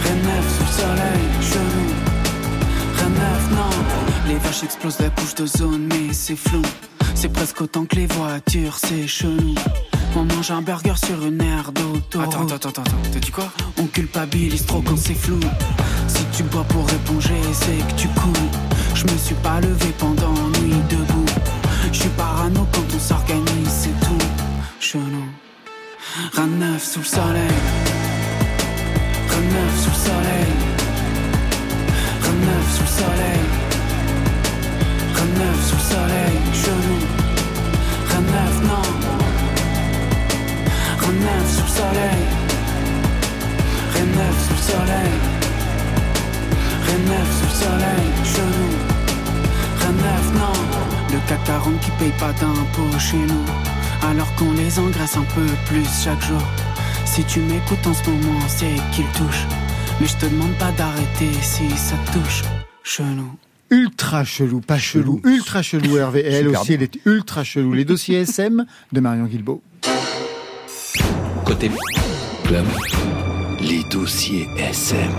Rien 0.03 0.39
sous 0.53 0.63
le 0.63 0.73
soleil, 0.81 1.23
chelou. 1.41 1.87
Rien 2.97 3.09
non. 3.55 3.73
Les 4.27 4.37
vaches 4.37 4.63
explosent 4.63 4.99
la 4.99 5.09
couche 5.09 5.35
de 5.35 5.45
zone, 5.45 5.87
mais 5.89 6.13
c'est 6.13 6.35
flou. 6.35 6.61
C'est 7.15 7.29
presque 7.29 7.61
autant 7.61 7.85
que 7.85 7.95
les 7.95 8.07
voitures, 8.07 8.77
c'est 8.77 9.07
chelou. 9.07 9.55
On 10.15 10.25
mange 10.25 10.51
un 10.51 10.61
burger 10.61 10.93
sur 10.95 11.25
une 11.25 11.41
aire 11.41 11.71
d'auto. 11.71 12.21
Attends, 12.21 12.43
attends, 12.43 12.55
attends, 12.55 12.69
attends, 12.69 12.83
t'as 13.11 13.19
dit 13.19 13.31
quoi? 13.31 13.45
On 13.77 13.85
culpabilise 13.87 14.65
trop 14.65 14.81
quand 14.81 14.97
c'est 14.97 15.15
flou. 15.15 15.39
Si 16.07 16.23
tu 16.31 16.43
bois 16.43 16.63
pour 16.65 16.87
éponger, 16.89 17.41
c'est 17.51 17.87
que 17.87 18.01
tu 18.01 18.07
coules. 18.09 18.49
Je 18.93 19.05
me 19.05 19.17
suis 19.17 19.35
pas 19.35 19.59
levé 19.59 19.87
pendant 19.97 20.33
nuit 20.61 20.75
debout. 20.89 21.25
Je 21.91 21.99
suis 21.99 22.09
parano 22.09 22.67
quand 22.71 22.95
on 22.95 22.99
s'organise, 22.99 23.67
c'est 23.67 23.99
tout. 24.05 24.25
Chelou. 24.79 25.25
Rien 26.33 26.47
de 26.47 26.53
neuf 26.53 26.83
sous 26.83 26.99
le 26.99 27.05
soleil. 27.05 27.57
Rien 29.29 29.41
de 29.41 29.53
neuf 29.53 29.83
sous 29.83 29.89
le 29.89 29.95
soleil. 29.95 30.53
Rien 32.21 32.33
de 32.33 32.45
neuf 32.45 32.75
sous 32.75 32.83
le 32.83 32.87
soleil. 33.01 33.43
Rien 35.15 35.25
de 35.25 35.39
neuf 35.39 35.59
sous 35.67 35.75
le 35.75 35.81
soleil. 35.81 36.35
Chelou. 36.53 36.99
Rien 38.09 38.21
de 38.21 38.25
neuf, 38.27 38.61
non. 38.67 39.22
Rien 41.03 41.13
de 41.13 41.19
neuf 41.19 41.51
sous 41.51 41.63
le 41.63 41.67
soleil. 41.67 42.23
Rien 43.93 44.05
de 44.05 44.15
neuf 44.15 44.47
sous 44.47 44.53
le 44.53 44.61
soleil. 44.71 45.13
Rien 46.85 46.97
de 46.97 47.09
neuf 47.09 47.29
sous 47.37 47.45
le 47.45 47.57
soleil. 47.65 48.07
Chelou. 48.23 48.69
Rien 49.79 49.91
de 49.91 49.97
neuf, 49.97 50.33
non. 50.33 50.53
Le 51.11 51.19
CAC 51.27 51.43
40 51.45 51.79
qui 51.81 51.91
paye 51.99 52.13
pas 52.19 52.31
d'impôts 52.33 52.99
chez 52.99 53.17
nous. 53.17 53.45
Alors 54.09 54.33
qu'on 54.35 54.53
les 54.53 54.79
engraisse 54.79 55.17
un 55.17 55.25
peu 55.35 55.45
plus 55.65 55.85
chaque 56.03 56.21
jour. 56.21 56.41
Si 57.05 57.23
tu 57.25 57.39
m'écoutes 57.41 57.85
en 57.85 57.93
ce 57.93 58.09
moment, 58.09 58.39
c'est 58.47 58.75
qu'il 58.93 59.05
touche. 59.07 59.45
Mais 59.99 60.07
je 60.07 60.15
te 60.15 60.25
demande 60.25 60.53
pas 60.53 60.71
d'arrêter 60.71 61.31
si 61.41 61.69
ça 61.71 61.95
te 62.05 62.17
touche. 62.17 62.43
Chelou. 62.83 63.35
Ultra 63.69 64.23
chelou, 64.23 64.61
pas 64.61 64.77
chelou, 64.77 65.19
ultra 65.23 65.63
chelou 65.63 65.97
Hervé. 65.97 66.19
Et 66.19 66.33
elle 66.33 66.47
aussi, 66.49 66.73
elle 66.73 66.83
est 66.83 66.97
ultra 67.05 67.43
chelou. 67.43 67.73
Les 67.73 67.85
dossiers 67.85 68.21
SM 68.21 68.65
de 68.91 68.99
Marion 68.99 69.25
Guilbault. 69.25 69.61
Côté 71.53 71.69
club, 72.45 72.65
les 73.59 73.83
dossiers 73.83 74.49
SM. 74.57 75.11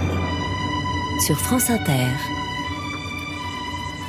Sur 1.25 1.39
France 1.39 1.71
Inter. 1.71 2.09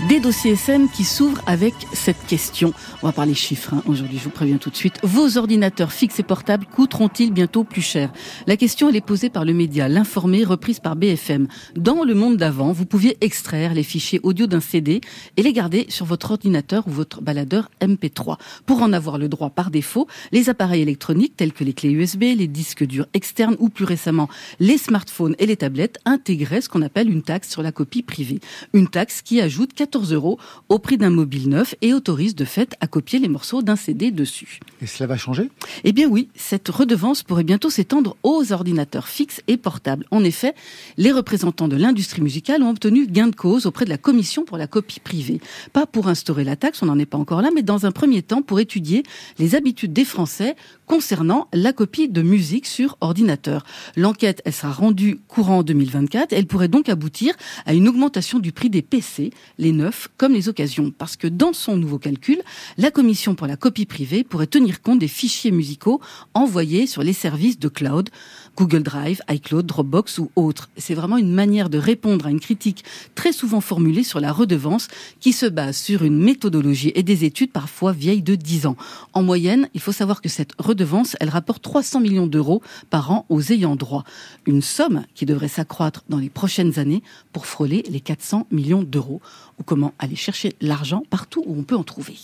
Des 0.10 0.20
dossiers 0.20 0.52
SM 0.52 0.88
qui 0.88 1.04
s'ouvrent 1.04 1.42
avec 1.48 1.74
cette 1.94 2.24
question. 2.28 2.74
On 3.02 3.08
va 3.08 3.12
parler 3.12 3.34
chiffres 3.34 3.74
hein, 3.74 3.82
aujourd'hui, 3.88 4.20
je 4.20 4.26
vous 4.26 4.30
préviens 4.30 4.58
tout 4.58 4.70
de 4.70 4.76
suite. 4.76 5.00
Vos 5.02 5.40
ordinateurs 5.40 5.92
fixes 5.92 6.20
et 6.20 6.24
portables 6.24 6.68
coûteront-ils 6.68 7.34
bientôt 7.34 7.64
plus 7.64 7.82
cher? 7.82 8.14
La 8.46 8.56
question 8.56 8.90
est 8.90 9.02
posée 9.02 9.32
par 9.32 9.46
le 9.46 9.54
média 9.54 9.90
L'Informé, 9.90 10.44
reprise 10.44 10.80
par 10.80 10.96
BFM. 10.96 11.48
Dans 11.76 12.04
le 12.04 12.14
monde 12.14 12.38
d'avant, 12.38 12.72
vous 12.72 12.86
pouviez 12.86 13.18
extraire 13.22 13.74
les 13.74 13.82
fichiers 13.82 14.20
audio 14.22 14.46
d'un 14.46 14.60
CD 14.60 15.02
et 15.38 15.42
les 15.42 15.54
garder 15.54 15.88
sur 15.90 16.06
votre 16.06 16.30
ordinateur 16.30 16.88
ou 16.88 16.92
votre 16.92 17.24
baladeur 17.24 17.72
MP3. 17.82 18.38
Pour 18.68 18.84
en 18.84 18.94
avoir 18.94 19.18
le 19.18 19.28
droit 19.28 19.50
par 19.50 19.72
défaut, 19.72 20.08
les 20.32 20.50
appareils 20.50 20.84
électroniques 20.84 21.36
tels 21.36 21.54
que 21.54 21.64
les 21.64 21.74
clés 21.74 21.92
USB, 21.92 22.22
les 22.38 22.48
disques 22.48 22.86
durs 22.86 23.08
externes 23.16 23.56
ou 23.58 23.70
plus 23.70 23.86
récemment 23.86 24.30
les 24.60 24.78
smartphones 24.78 25.36
et 25.40 25.48
les 25.48 25.58
tablettes 25.58 25.98
intégraient 26.06 26.62
ce 26.62 26.70
qu'on 26.70 26.84
appelle 26.84 27.10
une 27.10 27.24
taxe 27.24 27.50
sur 27.50 27.64
la 27.64 27.72
copie 27.72 28.04
privée. 28.04 28.40
Une 28.74 28.88
taxe 28.88 29.24
qui 29.24 29.42
ajoute 29.42 29.74
14 29.96 30.12
euros 30.12 30.38
au 30.68 30.78
prix 30.78 30.98
d'un 30.98 31.10
mobile 31.10 31.48
neuf 31.48 31.74
et 31.82 31.94
autorise 31.94 32.36
de 32.36 32.44
fait 32.44 32.76
à 32.82 32.88
copier 32.88 33.18
les 33.18 33.30
morceaux 33.30 33.62
d'un 33.62 33.78
CD 33.78 34.12
dessus. 34.12 34.60
Et 34.82 34.88
cela 34.88 35.08
va 35.08 35.16
changer? 35.16 35.50
Eh 35.86 35.94
bien 35.94 36.10
oui, 36.10 36.28
cette 36.36 36.68
redevance 36.68 37.24
pourrait 37.24 37.46
bientôt 37.46 37.70
s'étendre 37.70 38.18
aux 38.22 38.52
ordinateurs 38.52 39.08
fixes 39.08 39.42
et 39.48 39.56
portables. 39.56 40.06
En 40.12 40.26
effet, 40.26 40.54
les 40.98 41.14
représentants 41.14 41.70
de 41.70 41.78
l'industrie 41.78 42.22
musicale 42.22 42.62
ont 42.62 42.72
obtenu 42.72 43.08
gain 43.08 43.28
de 43.28 43.36
cause 43.36 43.66
auprès 43.68 43.86
de 43.86 43.90
la 43.90 43.98
Commission 43.98 44.44
pour 44.44 44.58
la 44.58 44.68
copie 44.68 45.00
privée. 45.00 45.40
Pas 45.72 45.86
pour 45.86 46.10
instaurer 46.10 46.44
la 46.44 46.58
taxe, 46.58 46.84
on 46.84 46.88
n'en 46.88 47.00
est 47.00 47.06
pas 47.06 47.18
encore 47.18 47.42
là, 47.42 47.52
mais 47.56 47.64
dans 47.64 47.86
un 47.86 47.92
premier 47.92 48.22
temps 48.22 48.42
pour 48.42 48.60
étudier 48.60 49.04
les 49.40 49.56
habitudes 49.56 49.94
des 49.94 50.04
Français 50.04 50.58
concernant 50.88 51.48
la 51.54 51.72
copie 51.72 52.10
de 52.10 52.22
musique 52.22 52.66
sur 52.66 52.98
ordinateur. 53.00 53.66
L'enquête, 53.96 54.42
elle 54.44 54.54
sera 54.54 54.74
rendue 54.74 55.22
courant 55.30 55.64
2024. 55.64 56.34
Elle 56.34 56.48
pourrait 56.48 56.68
donc 56.68 56.90
aboutir 56.90 57.34
à 57.66 57.74
une 57.74 57.88
augmentation 57.88 58.40
du 58.40 58.52
prix 58.52 58.70
des 58.70 58.82
PC, 58.82 59.32
les 59.58 59.72
comme 60.18 60.34
les 60.34 60.50
occasions. 60.50 60.92
Parce 60.92 61.16
que 61.16 61.28
dans 61.28 61.54
son 61.54 61.78
nouveau 61.78 62.00
calcul, 62.00 62.42
la 62.78 62.92
Commission 62.92 63.36
pour 63.36 63.48
la 63.48 63.58
copie 63.58 63.86
privée 63.86 64.24
pourrait 64.24 64.48
tenir 64.48 64.82
compte 64.82 65.00
des 65.00 65.08
fichiers 65.08 65.52
musicaux 65.52 66.02
envoyés 66.34 66.88
sur 66.88 67.04
les 67.04 67.14
services 67.14 67.60
de 67.60 67.68
cloud, 67.68 68.10
Google 68.56 68.84
Drive, 68.84 69.22
iCloud, 69.30 69.66
Dropbox 69.66 70.20
ou 70.20 70.32
autres. 70.36 70.70
C'est 70.78 70.94
vraiment 70.94 71.18
une 71.18 71.34
manière 71.34 71.70
de 71.70 71.78
répondre 71.78 72.26
à 72.26 72.30
une 72.30 72.40
critique 72.40 72.84
très 73.16 73.32
souvent 73.32 73.62
formulée 73.62 74.04
sur 74.04 74.20
la 74.20 74.32
redevance 74.32 74.88
qui 75.20 75.34
se 75.34 75.46
base 75.46 75.78
sur 75.78 76.04
une 76.04 76.18
méthodologie 76.18 76.92
et 76.96 77.04
des 77.04 77.26
études 77.26 77.52
parfois 77.52 77.92
vieilles 77.92 78.22
de 78.22 78.36
10 78.36 78.68
ans. 78.68 78.76
En 79.14 79.24
moyenne, 79.24 79.70
il 79.74 79.82
faut 79.82 79.92
savoir 79.92 80.22
que 80.22 80.30
cette 80.30 80.54
redevance, 80.60 81.16
elle 81.20 81.30
rapporte 81.30 81.62
300 81.62 82.00
millions 82.00 82.28
d'euros 82.28 82.62
par 82.90 83.12
an 83.12 83.26
aux 83.30 83.52
ayants 83.52 83.76
droit. 83.76 84.04
Une 84.46 84.62
somme 84.62 85.04
qui 85.14 85.26
devrait 85.26 85.48
s'accroître 85.48 86.04
dans 86.10 86.18
les 86.18 86.30
prochaines 86.30 86.80
années 86.80 87.04
pour 87.34 87.46
frôler 87.46 87.84
les 87.90 88.00
400 88.00 88.48
millions 88.52 88.84
d'euros. 88.84 89.22
Ou 89.60 89.64
comment 89.64 89.94
aller 90.00 90.16
chercher 90.16 90.54
l'argent 90.62 91.04
partout 91.10 91.44
où 91.46 91.58
on 91.58 91.64
peut 91.64 91.76
en 91.76 91.84
trouver. 91.84 92.16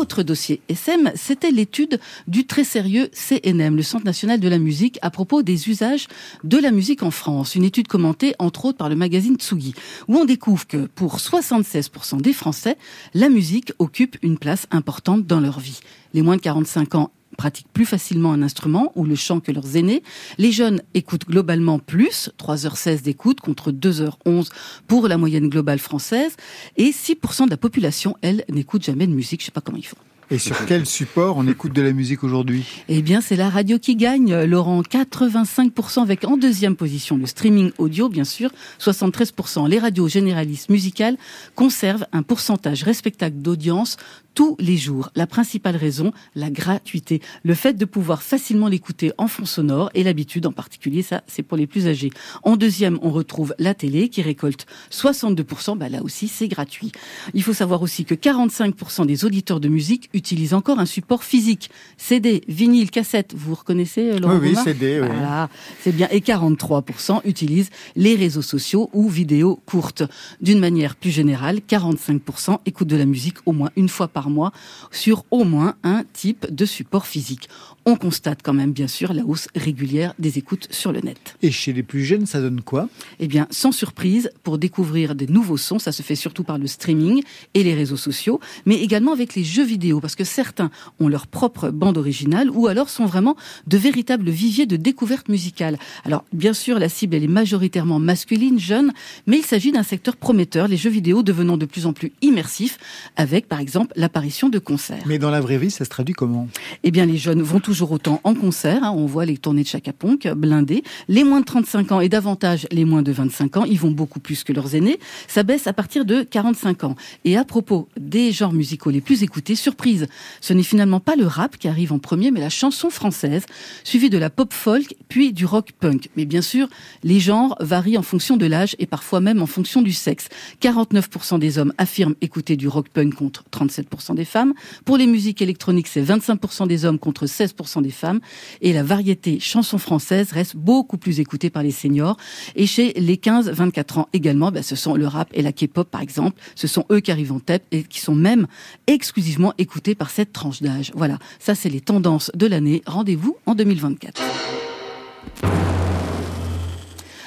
Autre 0.00 0.22
dossier 0.22 0.62
SM, 0.70 1.12
c'était 1.14 1.50
l'étude 1.50 2.00
du 2.26 2.46
très 2.46 2.64
sérieux 2.64 3.10
CNM, 3.12 3.76
le 3.76 3.82
Centre 3.82 4.06
national 4.06 4.40
de 4.40 4.48
la 4.48 4.58
musique, 4.58 4.98
à 5.02 5.10
propos 5.10 5.42
des 5.42 5.68
usages 5.68 6.08
de 6.42 6.56
la 6.56 6.70
musique 6.70 7.02
en 7.02 7.10
France. 7.10 7.54
Une 7.54 7.64
étude 7.64 7.86
commentée, 7.86 8.34
entre 8.38 8.64
autres, 8.64 8.78
par 8.78 8.88
le 8.88 8.96
magazine 8.96 9.36
Tsugi, 9.36 9.74
où 10.08 10.16
on 10.16 10.24
découvre 10.24 10.66
que 10.66 10.86
pour 10.86 11.18
76% 11.18 12.22
des 12.22 12.32
Français, 12.32 12.78
la 13.12 13.28
musique 13.28 13.74
occupe 13.78 14.16
une 14.22 14.38
place 14.38 14.66
importante 14.70 15.26
dans 15.26 15.38
leur 15.38 15.60
vie. 15.60 15.80
Les 16.14 16.22
moins 16.22 16.36
de 16.36 16.40
45 16.40 16.94
ans 16.94 17.10
pratiquent 17.36 17.72
plus 17.72 17.86
facilement 17.86 18.32
un 18.32 18.42
instrument 18.42 18.92
ou 18.94 19.04
le 19.04 19.14
chant 19.14 19.40
que 19.40 19.52
leurs 19.52 19.76
aînés. 19.76 20.02
Les 20.38 20.52
jeunes 20.52 20.82
écoutent 20.94 21.26
globalement 21.26 21.78
plus, 21.78 22.30
3h16 22.38 23.02
d'écoute 23.02 23.40
contre 23.40 23.72
2h11 23.72 24.48
pour 24.86 25.08
la 25.08 25.16
moyenne 25.16 25.48
globale 25.48 25.78
française. 25.78 26.36
Et 26.76 26.90
6% 26.90 27.46
de 27.46 27.50
la 27.50 27.56
population, 27.56 28.16
elle, 28.22 28.44
n'écoute 28.48 28.84
jamais 28.84 29.06
de 29.06 29.12
musique. 29.12 29.40
Je 29.40 29.46
sais 29.46 29.52
pas 29.52 29.60
comment 29.60 29.78
ils 29.78 29.86
font. 29.86 29.96
Et 30.32 30.38
sur 30.38 30.64
quel 30.64 30.86
support 30.86 31.36
on 31.38 31.48
écoute 31.48 31.72
de 31.72 31.82
la 31.82 31.92
musique 31.92 32.22
aujourd'hui? 32.22 32.64
Eh 32.88 33.02
bien, 33.02 33.20
c'est 33.20 33.34
la 33.34 33.50
radio 33.50 33.80
qui 33.80 33.96
gagne, 33.96 34.44
Laurent. 34.44 34.80
85% 34.82 36.02
avec 36.02 36.24
en 36.24 36.36
deuxième 36.36 36.76
position 36.76 37.16
le 37.16 37.26
streaming 37.26 37.72
audio, 37.78 38.08
bien 38.08 38.22
sûr. 38.22 38.50
73%. 38.78 39.68
Les 39.68 39.80
radios 39.80 40.06
généralistes 40.06 40.70
musicales 40.70 41.16
conservent 41.56 42.06
un 42.12 42.22
pourcentage 42.22 42.84
respectable 42.84 43.42
d'audience 43.42 43.96
tous 44.34 44.56
les 44.58 44.76
jours. 44.76 45.10
La 45.14 45.26
principale 45.26 45.76
raison, 45.76 46.12
la 46.34 46.50
gratuité. 46.50 47.20
Le 47.42 47.54
fait 47.54 47.74
de 47.74 47.84
pouvoir 47.84 48.22
facilement 48.22 48.68
l'écouter 48.68 49.12
en 49.18 49.28
fond 49.28 49.44
sonore 49.44 49.90
et 49.94 50.02
l'habitude 50.02 50.46
en 50.46 50.52
particulier, 50.52 51.02
ça 51.02 51.22
c'est 51.26 51.42
pour 51.42 51.56
les 51.56 51.66
plus 51.66 51.86
âgés. 51.86 52.10
En 52.42 52.56
deuxième, 52.56 52.98
on 53.02 53.10
retrouve 53.10 53.54
la 53.58 53.74
télé 53.74 54.08
qui 54.08 54.22
récolte 54.22 54.66
62%, 54.90 55.76
bah 55.76 55.88
là 55.88 56.02
aussi 56.02 56.28
c'est 56.28 56.48
gratuit. 56.48 56.92
Il 57.34 57.42
faut 57.42 57.52
savoir 57.52 57.82
aussi 57.82 58.04
que 58.04 58.14
45% 58.14 59.06
des 59.06 59.24
auditeurs 59.24 59.60
de 59.60 59.68
musique 59.68 60.10
utilisent 60.14 60.54
encore 60.54 60.78
un 60.78 60.86
support 60.86 61.24
physique. 61.24 61.70
CD, 61.96 62.42
vinyle, 62.48 62.90
cassette, 62.90 63.34
vous 63.36 63.54
reconnaissez 63.54 64.10
euh, 64.10 64.18
Laurent 64.18 64.38
Oui, 64.38 64.54
oui, 64.54 64.56
CD, 64.62 65.00
oui. 65.00 65.06
Voilà, 65.06 65.48
c'est 65.80 65.92
bien. 65.92 66.08
Et 66.10 66.20
43% 66.20 67.20
utilisent 67.24 67.70
les 67.96 68.14
réseaux 68.14 68.42
sociaux 68.42 68.90
ou 68.92 69.08
vidéos 69.08 69.60
courtes. 69.66 70.02
D'une 70.40 70.58
manière 70.58 70.96
plus 70.96 71.10
générale, 71.10 71.58
45% 71.58 72.58
écoutent 72.66 72.88
de 72.88 72.96
la 72.96 73.06
musique 73.06 73.38
au 73.46 73.52
moins 73.52 73.70
une 73.76 73.88
fois 73.88 74.08
par 74.08 74.19
mois 74.28 74.52
sur 74.90 75.24
au 75.30 75.44
moins 75.44 75.76
un 75.82 76.04
type 76.12 76.52
de 76.54 76.66
support 76.66 77.06
physique. 77.06 77.48
On 77.90 77.96
constate 77.96 78.38
quand 78.44 78.52
même 78.52 78.70
bien 78.70 78.86
sûr 78.86 79.12
la 79.12 79.24
hausse 79.24 79.48
régulière 79.56 80.14
des 80.20 80.38
écoutes 80.38 80.68
sur 80.70 80.92
le 80.92 81.00
net. 81.00 81.34
Et 81.42 81.50
chez 81.50 81.72
les 81.72 81.82
plus 81.82 82.04
jeunes, 82.04 82.24
ça 82.24 82.40
donne 82.40 82.60
quoi? 82.60 82.88
Eh 83.18 83.26
bien, 83.26 83.48
sans 83.50 83.72
surprise, 83.72 84.30
pour 84.44 84.58
découvrir 84.58 85.16
des 85.16 85.26
nouveaux 85.26 85.56
sons, 85.56 85.80
ça 85.80 85.90
se 85.90 86.02
fait 86.02 86.14
surtout 86.14 86.44
par 86.44 86.56
le 86.56 86.68
streaming 86.68 87.24
et 87.54 87.64
les 87.64 87.74
réseaux 87.74 87.96
sociaux, 87.96 88.38
mais 88.64 88.76
également 88.76 89.12
avec 89.12 89.34
les 89.34 89.42
jeux 89.42 89.64
vidéo, 89.64 89.98
parce 89.98 90.14
que 90.14 90.22
certains 90.22 90.70
ont 91.00 91.08
leur 91.08 91.26
propre 91.26 91.70
bande 91.70 91.98
originale 91.98 92.48
ou 92.48 92.68
alors 92.68 92.90
sont 92.90 93.06
vraiment 93.06 93.34
de 93.66 93.76
véritables 93.76 94.30
viviers 94.30 94.66
de 94.66 94.76
découverte 94.76 95.28
musicale. 95.28 95.76
Alors, 96.04 96.24
bien 96.32 96.52
sûr, 96.52 96.78
la 96.78 96.88
cible, 96.88 97.16
elle 97.16 97.24
est 97.24 97.26
majoritairement 97.26 97.98
masculine, 97.98 98.60
jeune, 98.60 98.92
mais 99.26 99.38
il 99.38 99.44
s'agit 99.44 99.72
d'un 99.72 99.82
secteur 99.82 100.16
prometteur, 100.16 100.68
les 100.68 100.76
jeux 100.76 100.90
vidéo 100.90 101.24
devenant 101.24 101.56
de 101.56 101.66
plus 101.66 101.86
en 101.86 101.92
plus 101.92 102.12
immersifs, 102.22 102.78
avec, 103.16 103.48
par 103.48 103.58
exemple, 103.58 103.92
l'apparition 103.96 104.48
de 104.48 104.60
concerts. 104.60 105.02
Mais 105.06 105.18
dans 105.18 105.30
la 105.30 105.40
vraie 105.40 105.58
vie, 105.58 105.72
ça 105.72 105.84
se 105.84 105.90
traduit 105.90 106.14
comment? 106.14 106.46
Eh 106.84 106.92
bien, 106.92 107.04
les 107.04 107.18
jeunes 107.18 107.42
vont 107.42 107.58
toujours 107.58 107.79
autant 107.88 108.20
en 108.24 108.34
concert. 108.34 108.84
hein, 108.84 108.92
on 108.96 109.06
voit 109.06 109.24
les 109.24 109.38
tournées 109.38 109.62
de 109.62 109.68
Chaka 109.68 109.92
Ponk 109.92 110.28
blindées. 110.28 110.82
Les 111.08 111.24
moins 111.24 111.40
de 111.40 111.44
35 111.44 111.92
ans 111.92 112.00
et 112.00 112.08
davantage 112.08 112.66
les 112.70 112.84
moins 112.84 113.02
de 113.02 113.12
25 113.12 113.56
ans, 113.56 113.64
ils 113.64 113.78
vont 113.78 113.90
beaucoup 113.90 114.20
plus 114.20 114.44
que 114.44 114.52
leurs 114.52 114.74
aînés. 114.74 114.98
Ça 115.28 115.42
baisse 115.42 115.66
à 115.66 115.72
partir 115.72 116.04
de 116.04 116.22
45 116.22 116.84
ans. 116.84 116.96
Et 117.24 117.36
à 117.36 117.44
propos 117.44 117.88
des 117.98 118.32
genres 118.32 118.52
musicaux 118.52 118.90
les 118.90 119.00
plus 119.00 119.22
écoutés, 119.22 119.54
surprise, 119.54 120.06
ce 120.40 120.52
n'est 120.52 120.62
finalement 120.62 121.00
pas 121.00 121.16
le 121.16 121.26
rap 121.26 121.56
qui 121.56 121.68
arrive 121.68 121.92
en 121.92 121.98
premier, 121.98 122.30
mais 122.30 122.40
la 122.40 122.50
chanson 122.50 122.90
française, 122.90 123.44
suivie 123.84 124.10
de 124.10 124.18
la 124.18 124.30
pop 124.30 124.52
folk, 124.52 124.94
puis 125.08 125.32
du 125.32 125.46
rock 125.46 125.72
punk. 125.78 126.10
Mais 126.16 126.24
bien 126.24 126.42
sûr, 126.42 126.68
les 127.02 127.20
genres 127.20 127.56
varient 127.60 127.98
en 127.98 128.02
fonction 128.02 128.36
de 128.36 128.46
l'âge 128.46 128.76
et 128.78 128.86
parfois 128.86 129.20
même 129.20 129.42
en 129.42 129.46
fonction 129.46 129.82
du 129.82 129.92
sexe. 129.92 130.28
49% 130.62 131.38
des 131.38 131.58
hommes 131.58 131.72
affirment 131.78 132.14
écouter 132.20 132.56
du 132.56 132.68
rock 132.68 132.88
punk 132.88 133.14
contre 133.14 133.44
37% 133.52 134.14
des 134.14 134.24
femmes. 134.24 134.54
Pour 134.84 134.96
les 134.96 135.06
musiques 135.06 135.42
électroniques, 135.42 135.88
c'est 135.88 136.02
25% 136.02 136.66
des 136.66 136.84
hommes 136.84 136.98
contre 136.98 137.26
16% 137.26 137.50
des 137.80 137.90
femmes. 137.90 138.20
Et 138.60 138.72
la 138.72 138.82
variété 138.82 139.40
chanson 139.40 139.78
française 139.78 140.32
reste 140.32 140.56
beaucoup 140.56 140.98
plus 140.98 141.20
écoutée 141.20 141.50
par 141.50 141.62
les 141.62 141.70
seniors. 141.70 142.16
Et 142.56 142.66
chez 142.66 142.92
les 142.94 143.16
15-24 143.16 144.00
ans 144.00 144.08
également, 144.12 144.50
ben, 144.50 144.62
ce 144.62 144.76
sont 144.76 144.94
le 144.94 145.06
rap 145.06 145.28
et 145.32 145.42
la 145.42 145.52
K-pop 145.52 145.88
par 145.88 146.00
exemple. 146.00 146.40
Ce 146.54 146.66
sont 146.66 146.84
eux 146.90 147.00
qui 147.00 147.10
arrivent 147.10 147.32
en 147.32 147.40
tête 147.40 147.64
et 147.70 147.82
qui 147.82 148.00
sont 148.00 148.14
même 148.14 148.46
exclusivement 148.86 149.54
écoutés 149.58 149.94
par 149.94 150.10
cette 150.10 150.32
tranche 150.32 150.62
d'âge. 150.62 150.92
Voilà, 150.94 151.18
ça 151.38 151.54
c'est 151.54 151.70
les 151.70 151.80
tendances 151.80 152.30
de 152.34 152.46
l'année. 152.46 152.82
Rendez-vous 152.86 153.36
en 153.46 153.54
2024. 153.54 154.20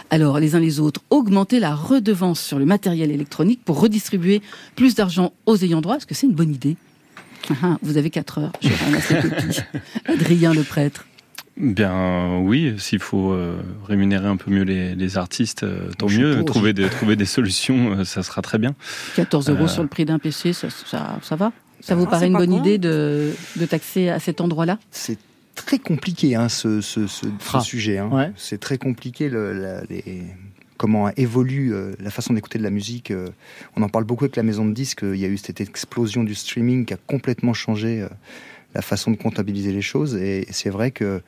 Alors, 0.09 0.39
les 0.39 0.53
uns 0.53 0.59
les 0.59 0.79
autres, 0.79 1.01
augmenter 1.09 1.59
la 1.59 1.73
redevance 1.73 2.39
sur 2.39 2.59
le 2.59 2.65
matériel 2.65 3.09
électronique 3.09 3.61
pour 3.65 3.79
redistribuer 3.79 4.43
plus 4.75 4.93
d'argent 4.93 5.33
aux 5.47 5.57
ayants 5.63 5.81
droit. 5.81 5.97
Est-ce 5.97 6.05
que 6.05 6.13
c'est 6.13 6.27
une 6.27 6.35
bonne 6.35 6.53
idée? 6.53 6.77
Ah, 7.49 7.53
ah, 7.63 7.77
Vous 7.81 7.97
avez 7.97 8.09
4 8.09 8.37
heures. 8.39 8.51
Je 8.61 8.69
ramasse 8.83 9.09
les 9.09 9.21
copies. 9.21 9.59
Adrien 10.05 10.53
le 10.53 10.63
prêtre. 10.63 11.05
Bien 11.55 12.37
oui, 12.39 12.73
s'il 12.79 12.97
faut 12.99 13.31
euh, 13.31 13.57
rémunérer 13.87 14.25
un 14.27 14.37
peu 14.37 14.49
mieux 14.49 14.63
les, 14.63 14.95
les 14.95 15.17
artistes, 15.17 15.61
euh, 15.63 15.89
tant 15.99 16.07
Je 16.07 16.19
mieux. 16.19 16.43
Trouver 16.45 16.73
des, 16.73 16.89
trouver 16.89 17.15
des 17.15 17.25
solutions, 17.25 17.91
euh, 17.99 18.03
ça 18.05 18.23
sera 18.23 18.41
très 18.41 18.57
bien. 18.57 18.73
14 19.15 19.49
euros 19.51 19.65
Euh. 19.65 19.67
sur 19.67 19.83
le 19.83 19.87
prix 19.87 20.03
d'un 20.05 20.17
PC, 20.17 20.51
ça, 20.53 20.69
ça, 20.71 21.19
ça 21.21 21.35
va? 21.35 21.51
Ça 21.79 21.93
vous 21.95 22.05
va, 22.05 22.09
paraît 22.11 22.27
une 22.27 22.33
bonne 22.33 22.49
con. 22.49 22.59
idée 22.59 22.77
de, 22.79 23.33
de 23.55 23.65
taxer 23.67 24.09
à 24.09 24.19
cet 24.19 24.41
endroit-là? 24.41 24.79
C'est 24.89 25.19
très 25.53 25.77
compliqué 25.77 26.33
hein, 26.35 26.49
ce, 26.49 26.81
ce, 26.81 27.05
ce- 27.05 27.25
ce 27.27 27.27
Ah, 27.53 27.59
sujet. 27.59 27.99
hein. 27.99 28.07
ouais. 28.11 28.31
C'est 28.35 28.59
très 28.59 28.79
compliqué 28.79 29.29
le, 29.29 29.53
la- 29.53 29.83
les- 29.83 30.23
comment 30.83 31.09
évolue 31.15 31.73
euh, 31.73 31.93
la 32.01 32.11
façon 32.11 32.33
d'écouter 32.33 32.57
de 32.59 32.63
la 32.63 32.69
musique. 32.69 33.09
euh. 33.11 33.29
on 33.77 33.83
en 33.83 33.87
parle 33.87 34.03
beaucoup 34.03 34.25
avec 34.25 34.35
la 34.35 34.43
maison 34.43 34.65
de 34.65 34.73
disques. 34.73 35.03
Il 35.03 35.15
y 35.15 35.23
a 35.23 35.29
eu 35.29 35.37
cette 35.37 35.61
explosion 35.61 36.25
du 36.25 36.35
streaming 36.35 36.83
qui 36.85 36.93
a 36.93 36.97
complètement 37.07 37.53
changé 37.53 38.01
euh, 38.01 38.09
la 38.75 38.81
façon 38.81 39.09
de 39.09 39.15
comptabiliser 39.15 39.71
les 39.71 39.81
choses. 39.81 40.15
Et 40.17 40.45
c'est 40.51 40.69
vrai 40.69 40.91
que 40.91 41.21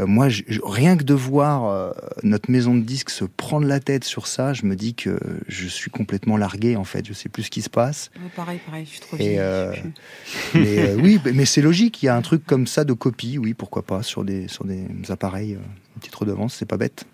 euh, 0.00 0.06
moi, 0.06 0.28
rien 0.64 0.96
que 0.96 1.04
de 1.04 1.12
voir 1.12 1.66
euh, 1.66 1.90
notre 2.22 2.50
maison 2.50 2.74
de 2.74 2.80
disques 2.80 3.10
se 3.10 3.26
prendre 3.26 3.66
la 3.66 3.80
tête 3.80 4.04
sur 4.04 4.26
ça, 4.28 4.54
je 4.54 4.64
me 4.64 4.76
dis 4.76 4.94
que 4.94 5.18
je 5.46 5.66
suis 5.68 5.90
complètement 5.90 6.38
largué 6.38 6.76
en 6.76 6.84
fait. 6.84 7.04
Je 7.06 7.12
sais 7.12 7.28
plus 7.28 7.42
ce 7.44 7.50
qui 7.50 7.60
se 7.60 7.68
passe. 7.70 8.10
Ouais, 8.16 8.30
pareil, 8.34 8.60
pareil, 8.64 8.86
je 8.86 8.90
suis 8.92 9.00
trop 9.00 9.18
vieille. 9.18 9.36
euh. 9.38 9.74
Mais 10.54 10.78
euh, 10.88 10.96
oui, 10.96 11.20
mais 11.34 11.44
c'est 11.44 11.60
logique. 11.62 12.02
Il 12.02 12.06
y 12.06 12.08
a 12.08 12.16
un 12.16 12.22
truc 12.22 12.46
comme 12.46 12.66
ça 12.66 12.84
de 12.84 12.94
copie, 12.94 13.36
oui, 13.36 13.52
pourquoi 13.52 13.82
pas, 13.82 14.02
sur 14.02 14.24
des, 14.24 14.48
sur 14.48 14.64
des 14.64 14.86
appareils, 15.10 15.52
euh, 15.54 15.58
une 15.96 16.00
petite 16.00 16.14
redevance, 16.14 16.54
c'est 16.54 16.66
pas 16.66 16.78
bête. 16.78 17.04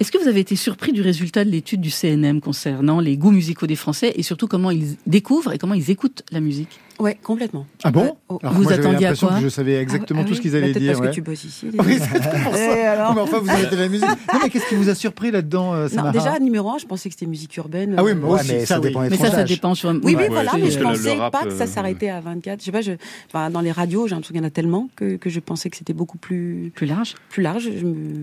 Est-ce 0.00 0.10
que 0.12 0.18
vous 0.18 0.28
avez 0.28 0.40
été 0.40 0.56
surpris 0.56 0.92
du 0.92 1.02
résultat 1.02 1.44
de 1.44 1.50
l'étude 1.50 1.80
du 1.80 1.90
CNM 1.90 2.40
concernant 2.40 3.00
les 3.00 3.16
goûts 3.16 3.30
musicaux 3.30 3.66
des 3.66 3.76
Français 3.76 4.12
et 4.16 4.22
surtout 4.22 4.48
comment 4.48 4.70
ils 4.70 4.96
découvrent 5.06 5.52
et 5.52 5.58
comment 5.58 5.74
ils 5.74 5.90
écoutent 5.90 6.22
la 6.30 6.40
musique? 6.40 6.80
Ouais, 6.98 7.16
complètement. 7.22 7.64
Ah 7.84 7.90
bon 7.90 8.02
Ouais, 8.02 8.12
oh. 8.28 8.38
Alors 8.42 8.54
Vous 8.54 8.62
moi, 8.62 8.72
j'avais 8.72 8.86
attendiez 8.86 9.06
à 9.06 9.10
l'impression 9.10 9.28
quoi 9.28 9.36
que 9.36 9.42
je 9.44 9.48
savais 9.48 9.74
exactement 9.76 10.20
Ah, 10.22 10.24
tout 10.24 10.32
ah 10.32 10.36
ce 10.36 10.40
qu'ils 10.40 10.50
oui, 10.52 10.56
allaient 10.58 10.66
peut-être 10.72 10.82
dire. 10.82 10.92
Parce 10.92 11.00
ouais. 11.02 11.08
que 11.10 11.14
tu 11.14 11.20
bosses 11.22 11.44
ici. 11.44 11.66
Oui, 11.78 11.98
c'est 12.00 12.42
pour 12.42 12.54
ça. 12.56 12.92
Alors 12.92 13.14
Mais 13.14 13.20
enfin, 13.20 13.38
vous 13.38 13.50
arrêtez 13.50 13.76
la 13.76 13.88
musique. 13.88 14.08
Non, 14.34 14.40
mais 14.42 14.50
qu'est-ce 14.50 14.68
qui 14.68 14.74
vous 14.74 14.88
a 14.88 14.94
surpris 14.94 15.30
là-dedans, 15.30 15.74
euh, 15.74 15.88
Non, 15.96 16.10
déjà, 16.10 16.38
numéro 16.38 16.70
un, 16.70 16.78
je 16.78 16.86
pensais 16.86 17.08
que 17.08 17.14
c'était 17.14 17.26
musique 17.26 17.56
urbaine. 17.56 17.94
Ah 17.96 18.02
oui, 18.04 18.12
euh, 18.12 18.14
moi 18.16 18.34
Ouais, 18.34 18.40
aussi, 18.40 18.52
mais 18.52 18.60
ça, 18.60 18.66
ça 18.66 18.80
oui. 18.80 18.88
dépend 18.88 19.02
des 19.02 19.10
Mais 19.10 19.16
ça, 19.16 19.30
ça 19.30 19.44
dépend 19.44 19.74
sur. 19.74 19.90
Oui, 19.90 19.98
oui, 20.04 20.14
Ouais, 20.16 20.28
voilà, 20.28 20.52
mais 20.58 20.70
je 20.70 20.78
pensais 20.80 21.16
pas 21.16 21.44
que 21.44 21.50
ça 21.50 21.64
euh, 21.64 21.66
s'arrêtait 21.66 22.08
à 22.10 22.20
24. 22.20 22.60
Je 22.60 22.64
sais 22.64 22.72
pas, 22.72 22.80
je, 22.80 22.92
enfin, 23.28 23.50
dans 23.50 23.60
les 23.60 23.72
radios, 23.72 24.06
j'ai 24.08 24.14
l'impression 24.14 24.32
qu'il 24.34 24.42
y 24.42 24.44
en 24.44 24.48
a 24.48 24.50
tellement 24.50 24.88
que, 24.96 25.16
que 25.16 25.30
je 25.30 25.40
pensais 25.40 25.70
que 25.70 25.76
c'était 25.76 25.92
beaucoup 25.92 26.18
plus, 26.18 26.72
Plus 26.74 26.86
large. 26.86 27.14
plus 27.30 27.42
large. 27.42 27.68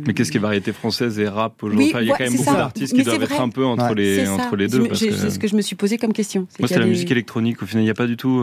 Mais 0.06 0.14
qu'est-ce 0.14 0.32
qui 0.32 0.38
est 0.38 0.42
variété 0.42 0.74
française 0.74 1.18
et 1.20 1.28
rap 1.28 1.64
aujourd'hui 1.64 1.92
Oui, 1.94 2.02
Il 2.02 2.08
y 2.08 2.12
a 2.12 2.18
quand 2.18 2.24
même 2.26 2.36
beaucoup 2.36 2.54
d'artistes 2.56 2.94
qui 2.94 3.04
doivent 3.04 3.24
être 3.24 3.40
un 3.42 3.50
peu 3.50 3.66
entre, 3.66 3.94
les, 3.96 4.28
entre 4.28 4.56
les 4.56 4.68
deux. 4.68 4.90
C'est 4.94 5.30
ce 5.30 5.40
que 5.40 5.48
je 5.48 5.56
me 5.56 5.62
suis 5.62 5.76
posé 5.76 5.98
comme 5.98 6.14
question. 6.14 6.48
Moi, 6.60 6.68
c'est 6.68 6.80
la 6.80 6.86
musique 6.86 7.12
électronique. 7.12 7.62
Au 7.64 7.66
final, 7.66 7.84
il 7.84 7.86
n'y 7.86 7.92
a 7.92 7.96
pas 7.96 8.08
du 8.08 8.18
tout. 8.18 8.42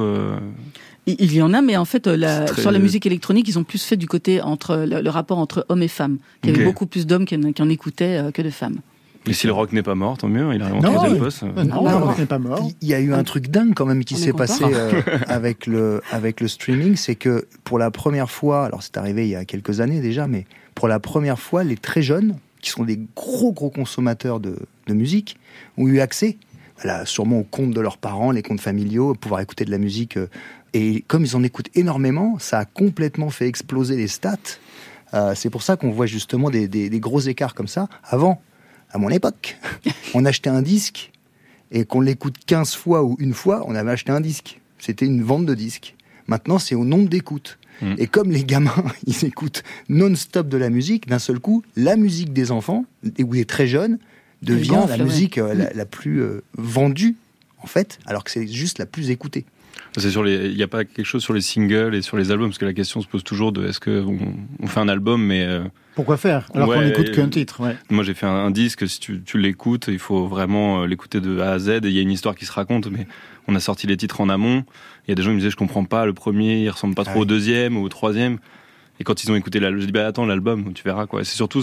Il 1.06 1.34
y 1.34 1.42
en 1.42 1.52
a, 1.52 1.62
mais 1.62 1.76
en 1.76 1.84
fait, 1.84 2.06
euh, 2.06 2.16
la- 2.16 2.46
C'est 2.46 2.52
très- 2.52 2.62
sur 2.62 2.70
la 2.70 2.78
musique 2.78 3.06
électronique, 3.06 3.48
ils 3.48 3.58
ont 3.58 3.64
plus 3.64 3.82
fait 3.82 3.96
du 3.96 4.06
côté 4.06 4.40
entre 4.40 4.76
le, 4.88 5.00
le 5.00 5.10
rapport 5.10 5.38
entre 5.38 5.66
hommes 5.68 5.82
et 5.82 5.88
femmes. 5.88 6.18
Il 6.44 6.50
y 6.50 6.54
avait 6.54 6.64
beaucoup 6.64 6.86
plus 6.86 7.06
d'hommes 7.06 7.24
qui, 7.24 7.34
en- 7.36 7.52
qui 7.52 7.60
en 7.60 7.68
écoutaient 7.68 8.18
euh, 8.18 8.30
que 8.30 8.40
de 8.40 8.50
femmes. 8.50 8.76
Et 9.26 9.32
si 9.32 9.46
le 9.46 9.52
rock 9.52 9.72
n'est 9.72 9.82
pas 9.84 9.94
mort, 9.96 10.18
tant 10.18 10.28
mieux. 10.28 10.52
Il 10.52 10.58
Non, 10.60 11.02
oui. 11.10 11.18
poste. 11.18 11.44
Ah 11.56 11.64
Non, 11.64 11.88
le 11.88 11.94
rock 11.96 12.18
n'est 12.18 12.26
pas 12.26 12.38
mort. 12.40 12.68
Il 12.80 12.88
y 12.88 12.94
a 12.94 13.00
eu 13.00 13.12
un 13.14 13.22
truc 13.24 13.48
dingue 13.48 13.72
quand 13.74 13.86
même 13.86 14.04
qui 14.04 14.14
s'est 14.16 14.32
passé 14.32 14.64
euh, 14.64 15.00
avec 15.28 15.66
le 15.66 16.02
avec 16.12 16.40
le 16.40 16.46
streaming, 16.48 16.94
c'est 16.96 17.14
que 17.16 17.46
pour 17.64 17.78
la 17.78 17.90
première 17.92 18.30
fois, 18.30 18.64
alors 18.66 18.82
c'est 18.82 18.96
arrivé 18.96 19.24
il 19.26 19.30
y 19.30 19.36
a 19.36 19.44
quelques 19.44 19.80
années 19.80 20.00
déjà, 20.00 20.26
mais 20.28 20.46
pour 20.74 20.86
la 20.88 20.98
première 21.00 21.38
fois, 21.38 21.62
les 21.64 21.76
très 21.76 22.02
jeunes, 22.02 22.36
qui 22.60 22.70
sont 22.70 22.84
des 22.84 22.98
gros 23.16 23.52
gros 23.52 23.70
consommateurs 23.70 24.38
de, 24.40 24.56
de 24.88 24.94
musique, 24.94 25.36
ont 25.78 25.86
eu 25.86 26.00
accès, 26.00 26.36
voilà, 26.76 27.04
sûrement 27.06 27.40
aux 27.40 27.44
comptes 27.44 27.72
de 27.72 27.80
leurs 27.80 27.98
parents, 27.98 28.30
les 28.30 28.42
comptes 28.42 28.60
familiaux, 28.60 29.14
pouvoir 29.14 29.40
écouter 29.40 29.64
de 29.64 29.70
la 29.70 29.78
musique. 29.78 30.16
euh, 30.16 30.28
et 30.74 31.02
comme 31.06 31.24
ils 31.24 31.36
en 31.36 31.42
écoutent 31.42 31.68
énormément, 31.74 32.38
ça 32.38 32.58
a 32.60 32.64
complètement 32.64 33.28
fait 33.30 33.46
exploser 33.46 33.96
les 33.96 34.08
stats. 34.08 34.36
Euh, 35.14 35.34
c'est 35.34 35.50
pour 35.50 35.62
ça 35.62 35.76
qu'on 35.76 35.90
voit 35.90 36.06
justement 36.06 36.48
des, 36.48 36.66
des- 36.68 36.88
des 36.88 37.00
gros 37.00 37.20
écarts 37.20 37.54
comme 37.54 37.68
ça. 37.68 37.88
Avant, 38.04 38.40
à 38.90 38.98
mon 38.98 39.10
époque, 39.10 39.58
on 40.14 40.24
achetait 40.24 40.48
un 40.50 40.62
disque 40.62 41.10
et 41.70 41.84
qu'on 41.84 42.00
l'écoute 42.00 42.36
15 42.46 42.74
fois 42.74 43.02
ou 43.04 43.16
une 43.20 43.34
fois, 43.34 43.64
on 43.68 43.74
avait 43.74 43.90
acheté 43.90 44.12
un 44.12 44.20
disque. 44.22 44.60
C'était 44.78 45.06
une 45.06 45.22
vente 45.22 45.44
de 45.46 45.54
disques. 45.54 45.94
Maintenant, 46.26 46.58
c'est 46.58 46.74
au 46.74 46.84
nombre 46.84 47.08
d'écoutes. 47.10 47.58
Mm. 47.82 47.94
Et 47.98 48.06
comme 48.06 48.30
les 48.30 48.44
gamins, 48.44 48.84
ils 49.06 49.24
écoutent 49.26 49.62
non-stop 49.90 50.48
de 50.48 50.56
la 50.56 50.70
musique, 50.70 51.06
d'un 51.06 51.18
seul 51.18 51.38
coup, 51.38 51.62
la 51.76 51.96
musique 51.96 52.32
des 52.32 52.50
enfants, 52.50 52.84
ou 53.04 53.34
des 53.34 53.44
très 53.44 53.66
jeunes, 53.66 53.98
devient 54.42 54.68
gonfle, 54.68 54.96
la 54.98 55.04
musique 55.04 55.38
euh, 55.38 55.54
la, 55.54 55.72
la 55.72 55.86
plus 55.86 56.20
euh, 56.22 56.42
vendue, 56.56 57.16
en 57.62 57.66
fait, 57.66 57.98
alors 58.06 58.24
que 58.24 58.30
c'est 58.30 58.46
juste 58.46 58.78
la 58.78 58.86
plus 58.86 59.10
écoutée. 59.10 59.44
C'est 59.96 60.10
sur 60.10 60.22
les. 60.22 60.48
Il 60.48 60.56
n'y 60.56 60.62
a 60.62 60.68
pas 60.68 60.84
quelque 60.84 61.04
chose 61.06 61.22
sur 61.22 61.34
les 61.34 61.40
singles 61.42 61.94
et 61.94 62.02
sur 62.02 62.16
les 62.16 62.30
albums 62.30 62.48
parce 62.48 62.58
que 62.58 62.64
la 62.64 62.72
question 62.72 63.00
se 63.02 63.06
pose 63.06 63.24
toujours 63.24 63.52
de 63.52 63.66
est-ce 63.66 63.80
que 63.80 64.02
on, 64.02 64.18
on 64.60 64.66
fait 64.66 64.80
un 64.80 64.88
album 64.88 65.22
mais 65.24 65.42
euh, 65.44 65.64
Pourquoi 65.94 66.16
faire 66.16 66.48
Alors 66.54 66.68
qu'on 66.72 66.80
n'écoute 66.82 67.10
qu'un 67.12 67.28
titre. 67.28 67.60
Ouais. 67.62 67.76
moi 67.90 68.02
j'ai 68.02 68.14
fait 68.14 68.24
un, 68.26 68.30
un 68.34 68.50
disque 68.50 68.88
si 68.88 69.00
tu, 69.00 69.20
tu 69.22 69.38
l'écoutes 69.38 69.88
il 69.88 69.98
faut 69.98 70.26
vraiment 70.26 70.84
l'écouter 70.86 71.20
de 71.20 71.40
A 71.40 71.52
à 71.52 71.58
Z 71.58 71.68
et 71.68 71.80
il 71.84 71.90
y 71.92 71.98
a 71.98 72.02
une 72.02 72.10
histoire 72.10 72.34
qui 72.34 72.46
se 72.46 72.52
raconte 72.52 72.86
mais 72.90 73.06
on 73.48 73.54
a 73.54 73.60
sorti 73.60 73.86
les 73.86 73.96
titres 73.98 74.20
en 74.22 74.28
amont 74.30 74.64
il 75.06 75.10
y 75.10 75.12
a 75.12 75.14
des 75.14 75.22
gens 75.22 75.30
qui 75.30 75.34
me 75.34 75.40
disaient 75.40 75.50
je 75.50 75.56
comprends 75.56 75.84
pas 75.84 76.06
le 76.06 76.14
premier 76.14 76.62
il 76.62 76.70
ressemble 76.70 76.94
pas 76.94 77.04
trop 77.04 77.12
Ah 77.14 77.16
oui. 77.18 77.22
au 77.22 77.26
deuxième 77.26 77.76
ou 77.76 77.82
au 77.82 77.88
troisième 77.90 78.38
et 79.00 79.04
quand 79.04 79.24
ils 79.24 79.30
ont 79.30 79.34
écouté 79.36 79.60
l'album 79.60 79.80
je 79.82 79.86
dis 79.86 79.92
bah 79.92 80.06
attends 80.06 80.24
l'album 80.24 80.72
tu 80.74 80.82
verras 80.84 81.06
quoi 81.06 81.22
c'est 81.24 81.36
surtout 81.36 81.62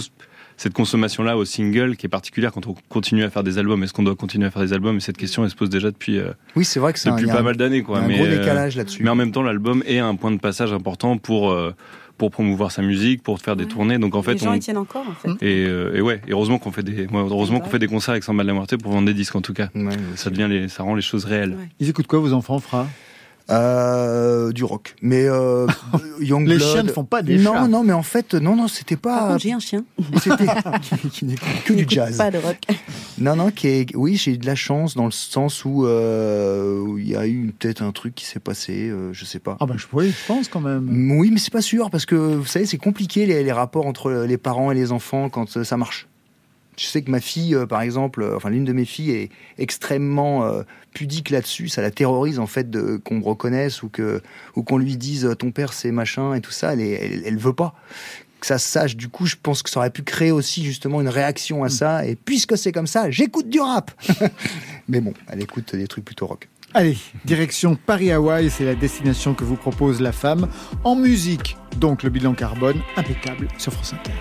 cette 0.62 0.74
consommation-là 0.74 1.38
au 1.38 1.46
single 1.46 1.96
qui 1.96 2.04
est 2.04 2.10
particulière 2.10 2.52
quand 2.52 2.66
on 2.66 2.74
continue 2.90 3.24
à 3.24 3.30
faire 3.30 3.42
des 3.42 3.56
albums. 3.56 3.82
Est-ce 3.82 3.94
qu'on 3.94 4.02
doit 4.02 4.14
continuer 4.14 4.46
à 4.46 4.50
faire 4.50 4.60
des 4.60 4.74
albums? 4.74 4.98
Et 4.98 5.00
cette 5.00 5.16
question, 5.16 5.42
elle 5.42 5.48
se 5.48 5.56
pose 5.56 5.70
déjà 5.70 5.90
depuis, 5.90 6.18
euh, 6.18 6.32
Oui, 6.54 6.66
c'est 6.66 6.78
vrai 6.80 6.92
que 6.92 6.98
un, 7.08 7.12
depuis 7.14 7.26
pas 7.28 7.38
un- 7.38 7.42
mal 7.42 7.56
d'années. 7.56 7.76
il 7.78 7.80
y 7.80 7.82
quoi. 7.82 7.98
a 7.98 8.02
un 8.02 8.06
mais, 8.08 8.16
gros 8.18 8.26
euh, 8.26 8.38
décalage 8.40 8.76
là-dessus. 8.76 9.02
mais 9.02 9.08
en 9.08 9.14
même 9.14 9.32
temps, 9.32 9.42
l'album 9.42 9.82
est 9.86 10.00
un 10.00 10.14
point 10.16 10.30
de 10.32 10.36
passage 10.38 10.70
important 10.74 11.16
pour, 11.16 11.50
euh, 11.50 11.74
pour 12.18 12.30
promouvoir 12.30 12.72
sa 12.72 12.82
musique, 12.82 13.22
pour 13.22 13.40
faire 13.40 13.56
des 13.56 13.64
tournées. 13.64 13.96
Donc 13.98 14.14
en 14.14 14.22
fait, 14.22 14.34
Les 14.34 14.38
gens 14.40 14.50
on, 14.50 14.54
y 14.54 14.58
tiennent 14.60 14.76
encore, 14.76 15.06
en 15.08 15.14
fait. 15.14 15.30
et, 15.42 15.64
euh, 15.66 15.96
et 15.96 16.02
ouais, 16.02 16.20
et 16.28 16.32
heureusement 16.32 16.58
qu'on 16.58 16.72
fait 16.72 16.82
des, 16.82 17.06
heureusement 17.10 17.60
qu'on 17.60 17.70
fait 17.70 17.78
des 17.78 17.86
concerts 17.88 18.12
avec 18.12 18.24
Samba 18.24 18.42
de 18.42 18.48
la 18.48 18.52
Muerte 18.52 18.76
pour 18.76 18.92
vendre 18.92 19.06
des 19.06 19.14
disques 19.14 19.36
en 19.36 19.40
tout 19.40 19.54
cas. 19.54 19.70
ça 20.16 20.28
devient 20.28 20.46
les, 20.50 20.68
ça 20.68 20.82
rend 20.82 20.94
les 20.94 21.00
choses 21.00 21.24
réelles. 21.24 21.56
Ils 21.78 21.88
écoutent 21.88 22.06
quoi, 22.06 22.18
vos 22.18 22.34
enfants, 22.34 22.58
Fra? 22.58 22.86
Euh, 23.50 24.52
du 24.52 24.64
rock. 24.64 24.94
Mais 25.02 25.24
euh, 25.26 25.66
Youngblood. 26.20 26.58
Les 26.58 26.64
chiens 26.64 26.82
ne 26.82 26.92
font 26.92 27.04
pas 27.04 27.22
des 27.22 27.36
Non, 27.38 27.52
chats. 27.54 27.68
non, 27.68 27.82
mais 27.82 27.92
en 27.92 28.02
fait, 28.02 28.34
non, 28.34 28.54
non, 28.56 28.68
c'était 28.68 28.96
pas. 28.96 29.18
Par 29.18 29.28
contre, 29.28 29.40
j'ai 29.40 29.52
un 29.52 29.58
chien. 29.60 29.84
C'était 30.22 30.46
qui, 31.02 31.08
qui 31.10 31.24
n'écoute 31.24 31.48
que 31.64 31.72
du 31.72 31.84
jazz. 31.88 32.16
Pas 32.16 32.30
de 32.30 32.38
rock. 32.38 32.58
Non, 33.18 33.36
non, 33.36 33.50
qui 33.50 33.66
est... 33.68 33.96
oui, 33.96 34.16
j'ai 34.16 34.32
eu 34.32 34.38
de 34.38 34.46
la 34.46 34.54
chance 34.54 34.94
dans 34.94 35.04
le 35.04 35.10
sens 35.10 35.64
où 35.64 35.84
euh, 35.86 36.84
il 36.98 37.08
y 37.08 37.16
a 37.16 37.26
eu 37.26 37.52
peut-être 37.58 37.82
un 37.82 37.92
truc 37.92 38.14
qui 38.14 38.24
s'est 38.24 38.40
passé, 38.40 38.88
euh, 38.88 39.12
je 39.12 39.24
sais 39.24 39.40
pas. 39.40 39.56
Ah 39.60 39.66
bah 39.66 39.74
je, 39.76 39.86
oui, 39.92 40.10
je 40.10 40.26
pense 40.26 40.48
quand 40.48 40.60
même. 40.60 41.18
Oui, 41.18 41.30
mais 41.32 41.38
c'est 41.38 41.52
pas 41.52 41.62
sûr 41.62 41.90
parce 41.90 42.06
que 42.06 42.14
vous 42.14 42.46
savez, 42.46 42.66
c'est 42.66 42.78
compliqué 42.78 43.26
les, 43.26 43.42
les 43.42 43.52
rapports 43.52 43.86
entre 43.86 44.10
les 44.10 44.38
parents 44.38 44.70
et 44.70 44.74
les 44.74 44.92
enfants 44.92 45.28
quand 45.28 45.56
euh, 45.56 45.64
ça 45.64 45.76
marche. 45.76 46.06
Je 46.76 46.86
sais 46.86 47.02
que 47.02 47.10
ma 47.10 47.20
fille, 47.20 47.54
euh, 47.54 47.66
par 47.66 47.82
exemple, 47.82 48.22
euh, 48.22 48.36
enfin 48.36 48.48
l'une 48.50 48.64
de 48.64 48.72
mes 48.72 48.84
filles 48.86 49.10
est 49.10 49.28
extrêmement 49.58 50.44
euh, 50.44 50.62
pudique 50.94 51.30
là-dessus. 51.30 51.68
Ça 51.68 51.82
la 51.82 51.90
terrorise 51.90 52.38
en 52.38 52.46
fait 52.46 52.70
de 52.70 52.96
qu'on 53.04 53.16
me 53.16 53.24
reconnaisse 53.24 53.82
ou 53.82 53.88
que 53.88 54.22
ou 54.56 54.62
qu'on 54.62 54.78
lui 54.78 54.96
dise 54.96 55.34
ton 55.38 55.50
père 55.50 55.72
c'est 55.72 55.90
machin 55.92 56.34
et 56.34 56.40
tout 56.40 56.50
ça. 56.52 56.72
Elle, 56.72 56.80
est- 56.80 56.92
elle, 56.92 57.22
elle 57.26 57.36
veut 57.38 57.52
pas 57.52 57.74
que 58.40 58.46
ça 58.46 58.58
se 58.58 58.66
sache. 58.66 58.96
Du 58.96 59.08
coup, 59.08 59.26
je 59.26 59.36
pense 59.42 59.62
que 59.62 59.68
ça 59.68 59.80
aurait 59.80 59.90
pu 59.90 60.02
créer 60.02 60.30
aussi 60.32 60.64
justement 60.64 61.02
une 61.02 61.08
réaction 61.10 61.62
à 61.62 61.68
ça. 61.68 62.06
Et 62.06 62.16
puisque 62.16 62.56
c'est 62.56 62.72
comme 62.72 62.86
ça, 62.86 63.10
j'écoute 63.10 63.50
du 63.50 63.60
rap. 63.60 63.90
mais 64.88 65.02
bon, 65.02 65.12
elle 65.28 65.42
écoute 65.42 65.74
des 65.76 65.86
trucs 65.86 66.06
plutôt 66.06 66.26
rock. 66.26 66.48
Allez, 66.72 66.96
direction 67.26 67.76
Paris-Hawaï, 67.76 68.48
c'est 68.48 68.64
la 68.64 68.76
destination 68.76 69.34
que 69.34 69.44
vous 69.44 69.56
propose 69.56 70.00
la 70.00 70.12
femme. 70.12 70.48
En 70.84 70.94
musique, 70.96 71.58
donc 71.78 72.02
le 72.02 72.08
bilan 72.10 72.32
carbone, 72.32 72.80
impeccable 72.96 73.48
sur 73.58 73.72
France 73.74 73.92
Inter. 73.92 74.12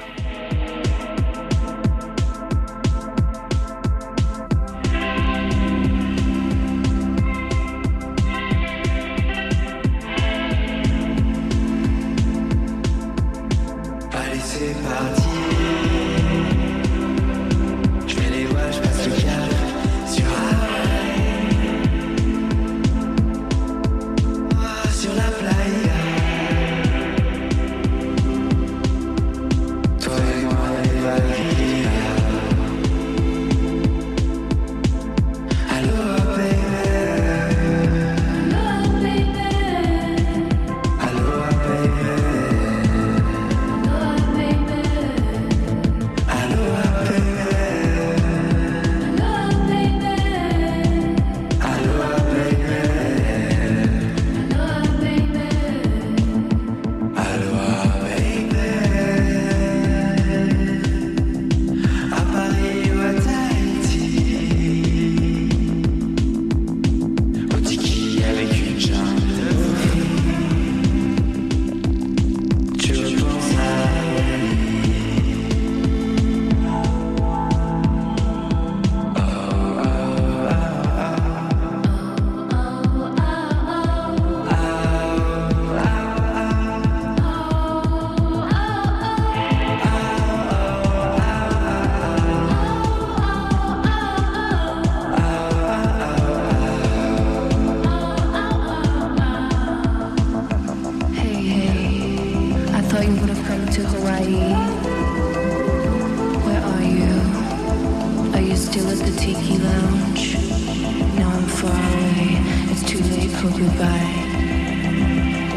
For 113.39 113.47
goodbye. 113.57 114.25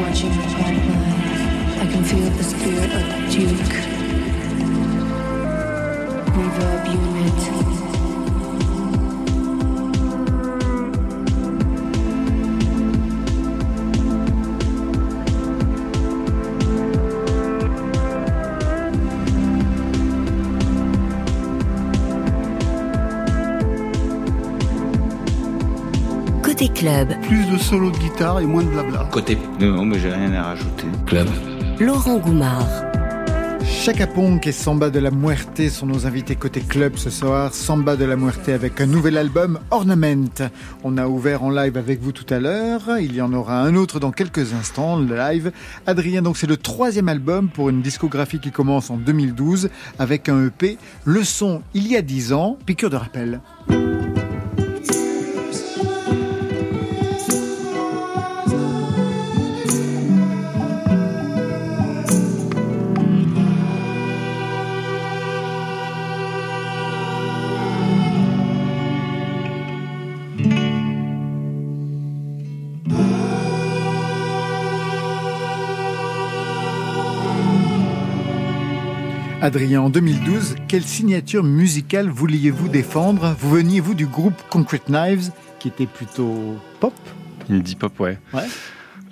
Watching 0.01 0.31
the 0.31 0.47
pipeline, 0.55 1.81
I 1.81 1.89
can 1.91 2.05
feel 2.05 2.31
the 2.31 2.45
spirit 2.45 2.93
of 2.93 3.33
Duke. 3.33 3.75
Reverb 6.33 6.93
unit. 6.95 7.72
Club, 26.83 27.15
Plus 27.23 27.45
de 27.47 27.59
solo 27.59 27.93
de 27.93 27.97
guitare 27.97 28.41
et 28.41 28.45
moins 28.45 28.65
de 28.65 28.69
blabla. 28.69 29.09
Côté. 29.13 29.39
Non, 29.61 29.85
mais 29.85 30.01
j'ai 30.01 30.13
rien 30.13 30.33
à 30.33 30.43
rajouter. 30.43 30.87
Club. 31.07 31.29
Laurent 31.79 32.19
Goumard. 32.19 32.67
Chaka 33.65 34.09
Ponk 34.09 34.49
et 34.49 34.53
Samba 34.53 34.91
de 34.91 34.99
la 34.99 35.13
Muerte 35.13 35.69
sont 35.69 35.87
nos 35.87 36.07
invités 36.07 36.35
côté 36.35 36.61
club 36.61 36.97
ce 36.97 37.09
soir. 37.09 37.55
Samba 37.55 37.95
de 37.95 38.05
la 38.05 38.17
Muerte 38.17 38.49
avec 38.49 38.81
un 38.81 38.87
nouvel 38.87 39.17
album, 39.17 39.61
Ornament. 39.71 40.51
On 40.83 40.99
a 40.99 41.07
ouvert 41.07 41.45
en 41.45 41.51
live 41.51 41.77
avec 41.77 42.01
vous 42.01 42.11
tout 42.11 42.27
à 42.35 42.41
l'heure. 42.41 42.83
Il 43.01 43.15
y 43.15 43.23
en 43.23 43.33
aura 43.33 43.61
un 43.61 43.77
autre 43.77 44.01
dans 44.01 44.11
quelques 44.11 44.53
instants, 44.53 44.97
le 44.97 45.17
live. 45.17 45.53
Adrien, 45.87 46.21
donc 46.21 46.37
c'est 46.37 46.49
le 46.49 46.57
troisième 46.57 47.09
album 47.09 47.49
pour 47.49 47.69
une 47.69 47.81
discographie 47.81 48.41
qui 48.41 48.51
commence 48.51 48.91
en 48.91 48.97
2012 48.97 49.71
avec 50.01 50.29
un 50.29 50.47
EP. 50.47 50.79
Le 51.05 51.23
son, 51.23 51.63
il 51.75 51.87
y 51.87 51.97
a 51.97 52.03
dix 52.03 52.33
ans, 52.33 52.59
piqûre 52.67 52.91
de 52.91 52.97
rappel. 52.97 53.41
Adrien, 79.43 79.83
en 79.83 79.91
2012, 79.91 80.55
quelle 80.69 80.85
signature 80.85 81.43
musicale 81.43 82.09
vouliez-vous 82.09 82.69
défendre? 82.69 83.35
Vous 83.41 83.51
veniez-vous 83.51 83.95
du 83.95 84.07
groupe 84.07 84.41
Concrete 84.49 84.89
Knives, 84.89 85.33
qui 85.59 85.67
était 85.67 85.87
plutôt 85.87 86.57
pop? 86.79 86.95
Indie 87.51 87.75
pop, 87.75 87.99
ouais. 87.99 88.21
Ouais. 88.33 88.45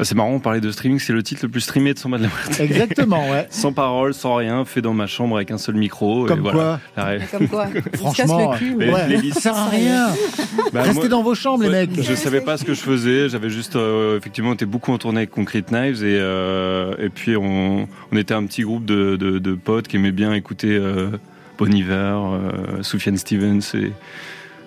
Bah, 0.01 0.07
c'est 0.07 0.14
marrant, 0.14 0.30
on 0.32 0.40
parlait 0.40 0.62
de 0.62 0.70
streaming, 0.70 0.98
c'est 0.98 1.12
le 1.12 1.22
titre 1.22 1.40
le 1.44 1.51
plus 1.51 1.61
streamé 1.61 1.92
de 1.92 1.98
Samba 1.98 2.16
de 2.16 2.22
la 2.22 2.28
Muerte. 2.30 2.59
Exactement, 2.59 3.30
ouais. 3.30 3.46
sans 3.51 3.74
parole, 3.74 4.14
sans 4.14 4.34
rien, 4.36 4.64
fait 4.64 4.80
dans 4.80 4.94
ma 4.94 5.07
chambre 5.07 5.36
avec 5.36 5.51
un 5.51 5.59
seul 5.59 5.74
micro. 5.74 6.24
Comme 6.24 6.38
et 6.38 6.42
voilà. 6.42 6.80
La 6.96 7.05
ré- 7.05 7.20
Comme 7.30 7.48
quoi 7.48 7.66
Franchement, 7.96 8.53
le 8.53 8.57
cul. 8.59 8.70
Les- 8.70 8.86
mais- 8.86 8.92
ouais, 8.94 9.09
les 9.09 9.16
listes. 9.18 9.34
ça 9.34 9.53
sert 9.53 9.57
à 9.59 9.68
rien. 9.68 10.07
Bah, 10.72 10.82
Restez 10.84 10.94
moi- 11.01 11.09
dans 11.09 11.22
vos 11.22 11.34
chambres, 11.34 11.64
les 11.64 11.68
mecs. 11.68 12.01
Je 12.03 12.14
savais 12.14 12.40
pas 12.40 12.57
ce 12.57 12.64
que 12.64 12.72
je 12.72 12.80
faisais. 12.80 13.28
J'avais 13.28 13.51
juste, 13.51 13.76
euh, 13.76 14.16
effectivement, 14.16 14.55
était 14.55 14.64
beaucoup 14.64 14.92
en 14.92 14.96
tournée 14.98 15.18
avec 15.18 15.30
Concrete 15.30 15.70
Knives 15.70 16.03
et, 16.03 16.16
euh, 16.18 16.94
et 16.98 17.11
puis 17.11 17.36
on, 17.36 17.86
on 18.11 18.16
était 18.16 18.32
un 18.32 18.46
petit 18.46 18.62
groupe 18.62 18.86
de, 18.86 19.16
de, 19.16 19.38
de 19.38 19.55
potes 19.55 19.86
qui 19.86 19.96
aimaient 19.96 20.12
bien 20.12 20.32
écouter 20.32 20.68
euh, 20.70 21.11
Bon 21.59 21.70
Iver, 21.70 21.92
euh, 21.92 22.82
Sufjan 22.82 23.16
Stevens 23.16 23.61
et, 23.74 23.92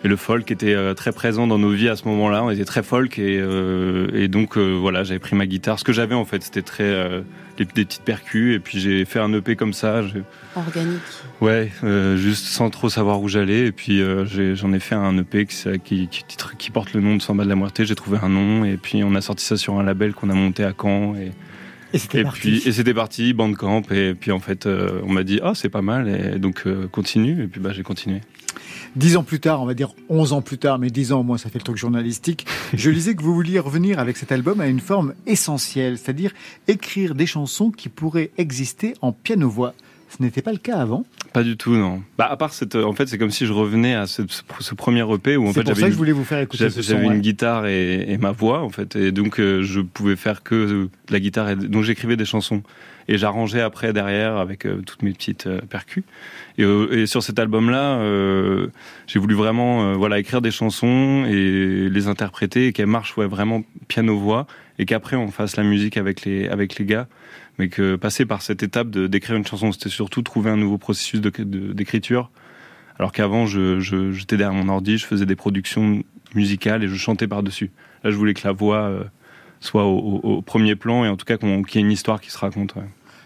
et 0.04 0.08
le 0.08 0.16
folk 0.16 0.52
était 0.52 0.74
euh, 0.74 0.94
très 0.94 1.12
présent 1.12 1.48
dans 1.48 1.58
nos 1.58 1.70
vies 1.72 1.88
à 1.90 1.96
ce 1.96 2.06
moment-là. 2.08 2.44
On 2.44 2.50
était 2.50 2.66
très 2.66 2.84
folk 2.84 3.18
et, 3.20 3.40
euh, 3.40 4.08
et 4.14 4.28
donc 4.28 4.58
euh, 4.58 4.72
voilà, 4.80 5.04
j'avais 5.04 5.20
pris 5.20 5.36
ma 5.36 5.46
guitare. 5.46 5.80
Ce 5.80 5.84
que 5.84 5.94
j'avais 5.94 6.16
en 6.16 6.26
fait, 6.26 6.44
c'était 6.44 6.62
très 6.62 6.84
euh, 6.84 7.22
des, 7.58 7.66
des 7.66 7.86
petites 7.86 8.02
percus 8.04 8.56
et 8.56 8.60
puis 8.60 8.80
j'ai 8.80 9.06
fait 9.06 9.20
un 9.20 9.32
EP 9.34 9.56
comme 9.56 9.74
ça. 9.74 10.02
Organique. 10.56 11.00
Ouais, 11.42 11.72
euh, 11.84 12.18
juste 12.18 12.46
sans 12.46 12.70
trop 12.70 12.90
savoir 12.90 13.22
où 13.22 13.28
j'allais. 13.30 13.68
Et 13.68 13.72
puis 13.72 14.02
euh, 14.02 14.26
j'en 14.56 14.74
ai, 14.74 14.80
fait 14.80 14.96
un 14.96 15.18
EP 15.18 15.46
qui, 15.46 15.56
qui, 15.84 16.08
qui, 16.10 16.24
titre- 16.26 16.56
qui 16.58 16.70
porte 16.72 16.94
le 16.94 17.02
nom 17.02 17.16
de 17.16 17.22
Samba 17.22 17.44
de 17.46 17.50
la 17.50 17.56
Muerte. 17.56 17.84
J'ai 17.84 17.96
trouvé 17.96 18.18
un 18.22 18.30
nom 18.30 18.66
et 18.66 18.78
puis 18.78 19.04
on 19.04 19.16
a 19.16 19.22
sorti 19.22 19.46
ça 19.46 19.56
sur 19.58 19.80
un 19.80 19.84
label 19.84 20.14
qu'on 20.14 20.30
a 20.30 20.34
monté 20.34 20.64
à 20.66 20.74
Caen. 20.80 21.16
Et, 21.16 21.32
Et 21.94 21.98
c'était 21.98 22.18
puis 22.20 22.24
parti. 22.24 22.64
et 22.68 22.72
c'était 22.74 22.94
parti, 22.94 23.34
Bandcamp. 23.34 23.84
Et 23.92 24.16
puis 24.20 24.32
en 24.32 24.40
fait, 24.40 24.66
euh, 24.66 25.00
on 25.04 25.14
m'a 25.14 25.24
dit 25.24 25.40
ah 25.44 25.54
c'est 25.56 25.70
pas 25.70 25.82
mal. 25.82 26.10
Et 26.10 26.40
donc 26.40 26.64
euh, 26.66 26.88
continue. 26.88 27.44
Et 27.44 27.48
puis 27.48 27.62
bah 27.62 27.72
j'ai 27.74 27.84
continué. 27.84 28.20
Dix 28.96 29.18
ans 29.18 29.24
plus 29.24 29.40
tard, 29.40 29.62
on 29.62 29.66
va 29.66 29.74
dire 29.74 29.90
onze 30.10 30.34
ans 30.34 30.42
plus 30.42 30.58
tard, 30.60 30.78
mais 30.78 30.90
dix 30.90 31.12
ans 31.14 31.22
au 31.22 31.24
moins, 31.24 31.38
ça 31.38 31.50
fait 31.50 31.58
le 31.60 31.64
truc 31.64 31.78
journalistique. 31.78 32.46
Je 32.74 32.90
lisais 32.92 33.16
que 33.16 33.24
vous 33.24 33.34
vouliez 33.34 33.58
revenir 33.60 33.98
avec 34.00 34.18
cet 34.18 34.32
album 34.32 34.62
à 34.62 34.68
une 34.68 34.80
forme 34.80 35.14
essentielle, 35.26 35.98
c'est-à-dire 35.98 36.32
écrire 36.68 37.16
des 37.16 37.26
chansons 37.26 37.72
qui 37.72 37.90
pourraient 37.90 38.32
exister 38.38 38.94
en 39.02 39.12
piano-voix. 39.12 39.74
Ce 40.16 40.22
n'était 40.22 40.44
pas 40.44 40.52
le 40.52 40.60
cas 40.60 40.78
avant? 40.78 41.06
Pas 41.34 41.42
du 41.42 41.58
tout, 41.58 41.76
non. 41.76 42.04
Bah, 42.20 42.28
à 42.30 42.38
part 42.38 42.54
cette, 42.54 42.76
en 42.76 42.94
fait, 42.94 43.08
c'est 43.08 43.18
comme 43.18 43.32
si 43.32 43.48
je 43.48 43.52
revenais 43.54 43.96
à 43.96 44.06
ce, 44.06 44.22
premier 44.78 45.02
EP 45.12 45.38
où 45.38 45.46
en 45.46 45.48
C'est 45.48 45.54
fait 45.54 45.64
pour 45.64 45.70
j'avais 45.70 45.74
ça 45.74 45.82
que 45.82 45.88
une- 45.88 45.94
je 45.94 45.98
voulais 45.98 46.12
vous 46.12 46.24
faire 46.24 46.40
écouter 46.40 46.70
j'avais- 46.70 46.84
ce 46.84 46.94
une 46.94 47.20
guitare 47.20 47.66
et, 47.66 48.06
et 48.12 48.18
ma 48.20 48.32
voix 48.32 48.62
en 48.62 48.70
fait, 48.70 48.96
et 48.96 49.12
donc 49.12 49.40
euh, 49.40 49.64
je 49.64 49.82
pouvais 49.82 50.16
faire 50.16 50.44
que 50.44 50.54
de 50.54 50.90
la 51.10 51.20
guitare. 51.20 51.50
Et, 51.50 51.56
donc 51.56 51.84
j'écrivais 51.84 52.16
des 52.16 52.26
chansons 52.26 52.62
et 53.08 53.18
j'arrangeais 53.18 53.62
après 53.62 53.94
derrière 53.94 54.38
avec 54.38 54.66
euh, 54.66 54.82
toutes 54.86 55.02
mes 55.02 55.12
petites 55.12 55.48
euh, 55.48 55.60
percus. 55.62 56.04
Et, 56.58 56.64
euh, 56.64 57.06
sur 57.06 57.22
cet 57.24 57.40
album-là, 57.40 57.98
euh, 58.00 58.68
j'ai 59.08 59.20
voulu 59.20 59.36
vraiment, 59.36 59.94
voilà, 59.98 60.20
écrire 60.20 60.42
des 60.42 60.52
chansons 60.52 61.26
et 61.28 61.90
les 61.90 62.08
interpréter 62.08 62.68
et 62.68 62.74
qu'elles 62.74 62.86
marchent 62.88 63.18
ouais, 63.18 63.28
vraiment 63.28 63.64
piano-voix 63.88 64.48
et 64.80 64.86
qu'après 64.86 65.16
on 65.16 65.30
fasse 65.30 65.56
la 65.56 65.64
musique 65.64 65.98
avec 65.98 66.24
les 66.26 66.48
avec 66.48 66.80
les 66.80 66.86
gars 66.86 67.08
mais 67.60 67.68
que 67.70 67.96
passer 67.96 68.26
par 68.26 68.42
cette 68.42 68.64
étape 68.64 68.90
d'écrire 68.90 69.36
une 69.38 69.46
chanson, 69.46 69.72
c'était 69.72 69.90
surtout 69.90 70.24
trouver 70.24 70.50
un 70.50 70.58
nouveau 70.58 70.80
processus 70.80 71.22
d'écriture. 71.22 72.32
Alors 72.98 73.12
qu'avant, 73.12 73.46
je, 73.46 73.80
je- 73.80 74.12
j'étais 74.12 74.38
derrière 74.38 74.56
mon 74.60 74.72
ordi, 74.74 74.98
je 74.98 75.06
faisais 75.06 75.28
des 75.28 75.36
productions 75.36 76.02
musicales 76.34 76.84
et 76.84 76.88
je 76.88 76.96
chantais 76.96 77.28
par-dessus. 77.28 77.70
Là, 78.04 78.10
je 78.10 78.16
voulais 78.16 78.34
que 78.34 78.42
la 78.48 78.54
voix 78.54 78.90
soit 79.64 79.86
au, 79.86 79.98
au- 80.24 80.30
au 80.38 80.42
premier 80.42 80.76
plan 80.76 81.06
et 81.06 81.08
en 81.10 81.16
tout 81.18 81.26
cas 81.26 81.38
qu'il 81.38 81.50
y 81.50 81.78
ait 81.78 81.82
une 81.82 81.92
histoire 81.92 82.20
qui 82.22 82.30
se 82.32 82.38
raconte. 82.38 82.76
ouais. 82.76 82.84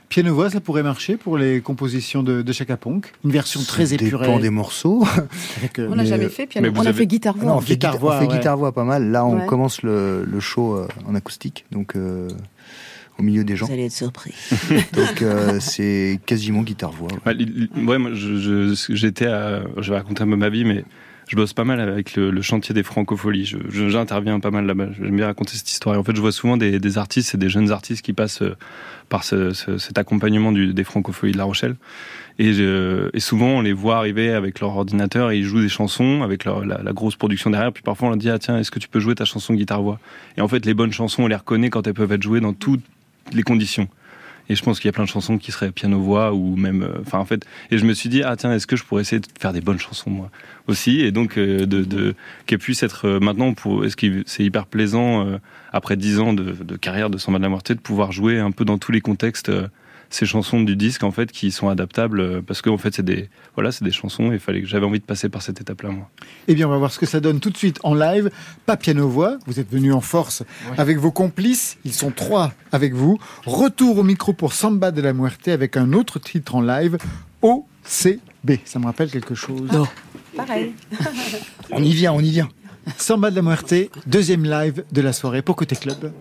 Piano-voix, 0.10 0.50
ça 0.50 0.62
pourrait 0.62 0.84
marcher 0.84 1.18
pour 1.18 1.38
les 1.38 1.60
compositions 1.60 2.24
de, 2.24 2.42
de 2.42 2.54
Chaka 2.54 2.78
Ponk. 2.78 3.12
Une 3.26 3.32
version 3.32 3.60
très 3.68 3.94
épurée. 3.94 4.26
dépend 4.28 4.40
des 4.40 4.50
morceaux. 4.50 5.04
On 5.78 5.96
n'a 5.96 6.04
Mais- 6.04 6.06
jamais 6.06 6.30
fait 6.30 6.48
piano. 6.48 6.72
On 6.74 6.86
a 6.86 6.94
fait 6.94 7.06
guitare-voix. 7.08 7.44
Non, 7.46 7.58
on 7.58 7.62
fait 7.62 7.78
on 7.86 7.90
fait 8.00 8.20
ouais. 8.28 8.28
guitare-voix 8.38 8.72
pas 8.72 8.86
mal. 8.86 9.12
Là, 9.12 9.26
on 9.26 9.40
Ouais. 9.40 9.46
commence 9.48 9.82
le, 9.82 10.24
le 10.26 10.40
show 10.40 10.76
euh, 10.78 10.88
en 11.06 11.14
acoustique, 11.16 11.66
donc 11.74 11.98
euh, 11.98 12.30
au 13.20 13.24
milieu 13.24 13.44
des 13.44 13.58
gens. 13.58 13.66
Vous 13.66 13.74
allez 13.74 13.88
être 13.88 13.92
surpris. 13.92 14.34
Donc 14.94 15.22
euh, 15.24 15.60
c'est 15.60 16.20
quasiment 16.26 16.62
guitare-voix. 16.62 17.10
ouais. 17.12 17.20
Ouais, 17.26 17.34
li- 17.34 17.68
li- 17.76 17.84
ouais, 17.86 17.98
moi, 17.98 18.12
je, 18.14 18.38
je- 18.38 18.94
j'étais 18.96 19.26
à, 19.28 19.64
je 19.78 19.90
vais 19.92 19.98
raconter 19.98 20.22
un 20.24 20.28
peu 20.30 20.36
ma 20.38 20.50
vie, 20.50 20.64
mais 20.64 20.86
je 21.28 21.36
bosse 21.36 21.54
pas 21.54 21.66
mal 21.66 21.80
avec 21.80 22.16
le, 22.16 22.42
chantier 22.42 22.74
des 22.74 22.84
francopholies. 22.84 23.54
J'interviens 23.70 24.40
pas 24.40 24.52
mal 24.52 24.66
là-bas. 24.66 24.88
J'aime 25.00 25.16
bien 25.18 25.26
raconter 25.26 25.58
cette 25.58 25.70
histoire. 25.70 25.96
Et 25.96 25.98
en 25.98 26.04
fait, 26.04 26.16
je 26.16 26.22
vois 26.22 26.32
souvent 26.32 26.56
des, 26.58 26.98
artistes 26.98 27.36
et 27.36 27.38
des 27.38 27.50
jeunes 27.50 27.72
artistes 27.72 28.04
qui 28.04 28.14
passent 28.14 28.42
euh, 28.42 28.56
par 29.10 29.24
ce- 29.24 29.52
ce- 29.52 29.78
cet 29.78 29.98
accompagnement 29.98 30.52
des 30.52 30.84
francopholies 30.84 31.34
de 31.34 31.38
La 31.38 31.44
Rochelle. 31.44 31.76
Et, 32.40 33.20
souvent, 33.20 33.48
on 33.48 33.62
les 33.62 33.74
voit 33.74 33.98
arriver 33.98 34.32
avec 34.32 34.60
leur 34.60 34.78
ordinateur 34.78 35.32
et 35.32 35.38
ils 35.40 35.44
jouent 35.44 35.62
des 35.62 35.70
chansons 35.70 36.22
avec 36.22 36.46
la 36.46 36.94
grosse 36.94 37.16
production 37.16 37.50
derrière. 37.50 37.74
Puis 37.74 37.84
parfois, 37.84 38.08
on 38.08 38.12
leur 38.12 38.18
dit 38.18 38.30
ah 38.30 38.40
tiens, 38.40 38.58
est-ce 38.60 38.72
que 38.72 38.80
tu 38.80 38.88
peux 38.88 39.00
jouer 39.00 39.16
ta 39.16 39.26
chanson 39.26 39.54
guitare-voix? 39.54 40.00
Et 40.38 40.42
en 40.42 40.48
fait, 40.48 40.66
les 40.66 40.74
bonnes 40.74 40.94
chansons, 40.94 41.24
on 41.24 41.28
les 41.28 41.36
reconnaît 41.36 41.70
quand 41.70 41.88
elles 41.88 41.94
peuvent 41.94 42.12
être 42.12 42.24
jouées 42.24 42.40
dans 42.40 42.54
toutes 42.54 42.84
les 43.34 43.44
conditions. 43.44 43.88
Et 44.50 44.56
je 44.56 44.64
pense 44.64 44.80
qu'il 44.80 44.88
y 44.88 44.90
a 44.90 44.94
plein 44.94 45.04
de 45.04 45.10
chansons 45.10 45.38
qui 45.38 45.52
seraient 45.52 45.72
piano-voix 45.72 46.34
ou 46.34 46.56
même, 46.56 46.84
euh, 46.84 47.02
enfin 47.02 47.20
en 47.20 47.26
fait, 47.26 47.46
et 47.72 47.78
je 47.78 47.86
me 47.86 47.94
suis 47.94 48.10
dit 48.10 48.24
ah 48.24 48.36
tiens, 48.36 48.54
est-ce 48.54 48.68
que 48.68 48.76
je 48.76 48.84
pourrais 48.84 49.02
essayer 49.02 49.20
de 49.20 49.28
faire 49.40 49.54
des 49.54 49.62
bonnes 49.62 49.80
chansons 49.80 50.10
moi 50.10 50.30
aussi? 50.68 51.02
Et 51.02 51.12
donc 51.12 51.38
euh, 51.38 51.66
de, 51.66 51.84
de 51.84 52.16
qu'elles 52.46 52.60
puissent 52.60 52.84
être 52.84 53.08
euh, 53.08 53.20
maintenant 53.20 53.54
pour, 53.54 53.86
est-ce 53.86 53.96
que 53.96 54.24
c'est 54.26 54.44
hyper 54.44 54.66
plaisant 54.66 55.28
après 55.72 55.96
dix 55.96 56.20
ans 56.20 56.34
de, 56.34 56.52
de 56.52 56.76
carrière 56.76 57.10
de 57.10 57.18
Samba 57.18 57.40
de 57.40 57.44
la 57.44 57.50
de 57.50 57.74
pouvoir 57.80 58.12
jouer 58.12 58.40
un 58.40 58.52
peu 58.52 58.66
dans 58.66 58.78
tous 58.78 58.92
les 58.92 59.02
contextes 59.02 59.52
ces 60.10 60.26
chansons 60.26 60.62
du 60.62 60.76
disque 60.76 61.04
en 61.04 61.12
fait 61.12 61.32
qui 61.32 61.52
sont 61.52 61.70
adaptables 61.70 62.20
euh, 62.20 62.42
parce 62.46 62.62
que 62.62 62.70
en 62.70 62.78
fait 62.78 62.94
c'est 62.94 63.04
des 63.04 63.30
voilà 63.56 63.72
c'est 63.72 63.84
des 63.84 63.92
chansons 63.92 64.32
et 64.32 64.36
il 64.36 64.40
fallait 64.40 64.62
que 64.62 64.68
j'avais 64.68 64.86
envie 64.86 65.00
de 65.00 65.06
passer 65.06 65.30
par 65.30 65.42
cette 65.42 65.62
étape 65.62 65.82
là 65.82 65.90
moi. 65.90 66.10
Eh 66.48 66.56
bien, 66.56 66.68
on 66.68 66.72
va 66.72 66.78
voir 66.78 66.92
ce 66.92 67.00
que 67.00 67.06
ça 67.06 67.20
donne 67.20 67.40
tout 67.40 67.50
de 67.50 67.58
suite 67.58 67.80
en 67.84 67.94
live. 67.94 68.30
Pas 68.66 68.78
piano-voix, 68.78 69.38
vous 69.46 69.60
êtes 69.60 69.72
venus 69.72 69.94
en 69.94 70.02
force 70.02 70.44
avec 70.78 70.98
vos 70.98 71.12
complices. 71.12 71.78
Ils 71.86 71.94
sont 71.94 72.12
trois 72.12 72.54
avec 72.72 72.94
vous. 72.94 73.20
Retour 73.46 73.98
au 73.98 74.04
micro 74.04 74.34
pour 74.34 74.54
Samba 74.54 74.92
de 74.92 75.02
la 75.02 75.14
Muerte 75.14 75.48
avec 75.48 75.78
un 75.78 75.94
autre 75.94 76.20
titre 76.20 76.56
en 76.56 76.62
live, 76.62 76.98
OCB. 77.42 78.60
Ça 78.66 78.80
me 78.80 78.86
rappelle 78.86 79.10
quelque 79.10 79.36
chose. 79.36 79.70
Pareil. 80.36 80.74
On 81.72 81.84
y 81.84 81.92
vient, 81.92 82.14
on 82.14 82.20
y 82.20 82.32
vient. 82.32 82.50
Samba 82.98 83.32
de 83.32 83.36
la 83.36 83.42
Muerte, 83.42 83.74
deuxième 84.06 84.46
live 84.46 84.86
de 84.92 85.02
la 85.02 85.12
soirée 85.12 85.42
pour 85.42 85.56
Côté 85.56 85.76
Club. 85.76 86.14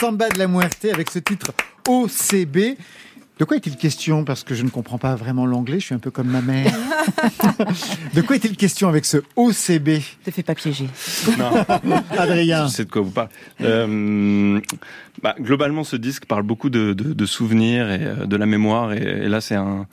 Samba 0.00 0.28
de 0.28 0.38
la 0.38 0.48
Muerte 0.48 0.84
avec 0.92 1.10
ce 1.10 1.18
titre 1.18 1.52
OCB. 1.88 2.76
De 3.38 3.44
quoi 3.44 3.56
est-il 3.56 3.76
question? 3.76 4.24
Parce 4.24 4.44
que 4.44 4.54
je 4.54 4.62
ne 4.62 4.68
comprends 4.70 4.98
pas 4.98 5.16
vraiment 5.16 5.44
l'anglais, 5.44 5.80
je 5.80 5.86
suis 5.86 5.94
un 5.94 5.98
peu 5.98 6.10
comme 6.12 6.28
ma 6.28 6.40
mère. 6.40 6.72
de 8.14 8.20
quoi 8.22 8.36
est-il 8.36 8.56
question 8.56 8.88
avec 8.88 9.04
ce 9.04 9.18
OCB 9.36 10.00
Te 10.24 10.30
fais 10.30 10.42
pas 10.44 10.54
piéger. 10.54 10.88
Non. 11.38 11.50
Adrien. 12.18 12.66
Je 12.68 12.72
sais 12.72 12.84
de 12.84 12.90
quoi 12.90 13.02
vous 13.02 13.10
parlez. 13.10 13.30
Euh, 13.60 14.60
bah, 15.22 15.34
globalement, 15.40 15.82
ce 15.84 15.96
disque 15.96 16.26
parle 16.26 16.44
beaucoup 16.44 16.70
de, 16.70 16.92
de- 16.92 17.12
de 17.12 17.26
souvenirs 17.26 17.90
et 17.90 17.98
euh, 18.02 18.26
de 18.26 18.36
la 18.36 18.46
mémoire. 18.46 18.92
Et, 18.92 18.98
et 19.02 19.28
là, 19.28 19.40
c'est 19.40 19.56
un 19.56 19.86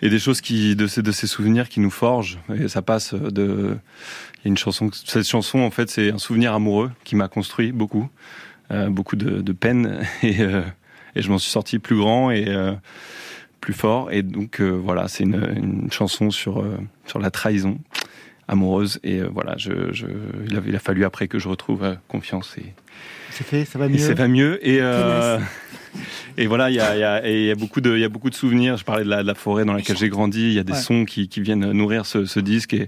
et 0.00 0.10
des 0.10 0.18
choses 0.20 0.40
qui 0.40 0.76
de 0.76 0.86
ces 0.86 1.02
de 1.02 1.10
ces 1.10 1.26
souvenirs 1.26 1.68
qui 1.68 1.80
nous 1.80 1.90
forgent. 1.90 2.38
Et 2.54 2.68
ça 2.68 2.82
passe 2.82 3.14
de. 3.14 3.76
Il 4.36 4.44
y 4.44 4.48
a 4.48 4.50
une 4.50 4.58
chanson. 4.58 4.90
Cette 5.06 5.26
chanson, 5.26 5.58
en 5.60 5.70
fait, 5.70 5.90
c'est 5.90 6.12
un 6.12 6.18
souvenir 6.18 6.52
amoureux 6.54 6.90
qui 7.02 7.16
m'a 7.16 7.26
construit 7.28 7.72
beaucoup, 7.72 8.08
beaucoup 8.90 9.16
de, 9.16 9.40
de 9.40 9.52
peine 9.52 10.00
et 10.22 10.40
euh, 10.40 10.62
et 11.16 11.22
je 11.22 11.30
m'en 11.30 11.38
suis 11.38 11.50
sorti 11.50 11.78
plus 11.78 11.96
grand 11.96 12.30
et 12.30 12.44
euh, 12.48 12.72
plus 13.60 13.72
fort. 13.72 14.12
Et 14.12 14.22
donc 14.22 14.60
euh, 14.60 14.70
voilà, 14.70 15.08
c'est 15.08 15.24
une, 15.24 15.52
une 15.56 15.90
chanson 15.92 16.30
sur 16.30 16.60
euh, 16.60 16.76
sur 17.06 17.18
la 17.18 17.30
trahison 17.30 17.78
amoureuse. 18.46 19.00
Et 19.04 19.18
euh, 19.20 19.28
voilà, 19.32 19.54
je, 19.56 19.92
je, 19.92 20.06
il, 20.48 20.56
a, 20.56 20.60
il 20.66 20.76
a 20.76 20.78
fallu 20.78 21.04
après 21.04 21.28
que 21.28 21.38
je 21.38 21.48
retrouve 21.48 21.84
euh, 21.84 21.94
confiance 22.08 22.56
et 22.58 22.74
C'est 23.30 23.44
fait, 23.44 23.64
ça 23.64 23.78
va 23.78 23.88
mieux 23.88 23.98
ça 23.98 24.14
va 24.14 24.28
mieux. 24.28 24.58
Et, 24.66 24.78
euh, 24.80 25.38
et 26.36 26.46
voilà, 26.46 26.70
il 26.70 26.76
y 26.76 26.80
a, 26.80 26.94
il 26.96 27.00
y, 27.00 27.04
a, 27.04 27.26
et 27.26 27.40
il 27.42 27.46
y, 27.46 27.50
a 27.50 27.54
beaucoup 27.54 27.80
de, 27.80 27.94
il 27.94 28.00
y 28.00 28.04
a 28.04 28.08
beaucoup 28.08 28.30
de 28.30 28.34
souvenirs. 28.34 28.76
Je 28.76 28.84
parlais 28.84 29.04
de 29.04 29.08
la, 29.08 29.22
de 29.22 29.26
la 29.26 29.34
forêt 29.34 29.64
dans 29.64 29.72
laquelle 29.72 29.96
j'ai 29.96 30.08
grandi. 30.08 30.40
Il 30.48 30.52
y 30.52 30.58
a 30.58 30.62
des 30.64 30.72
Ouais. 30.72 30.78
sons 30.78 31.04
qui, 31.04 31.28
qui 31.28 31.40
viennent 31.40 31.72
nourrir 31.72 32.06
ce, 32.06 32.24
ce 32.26 32.38
disque. 32.40 32.74
Et, 32.74 32.82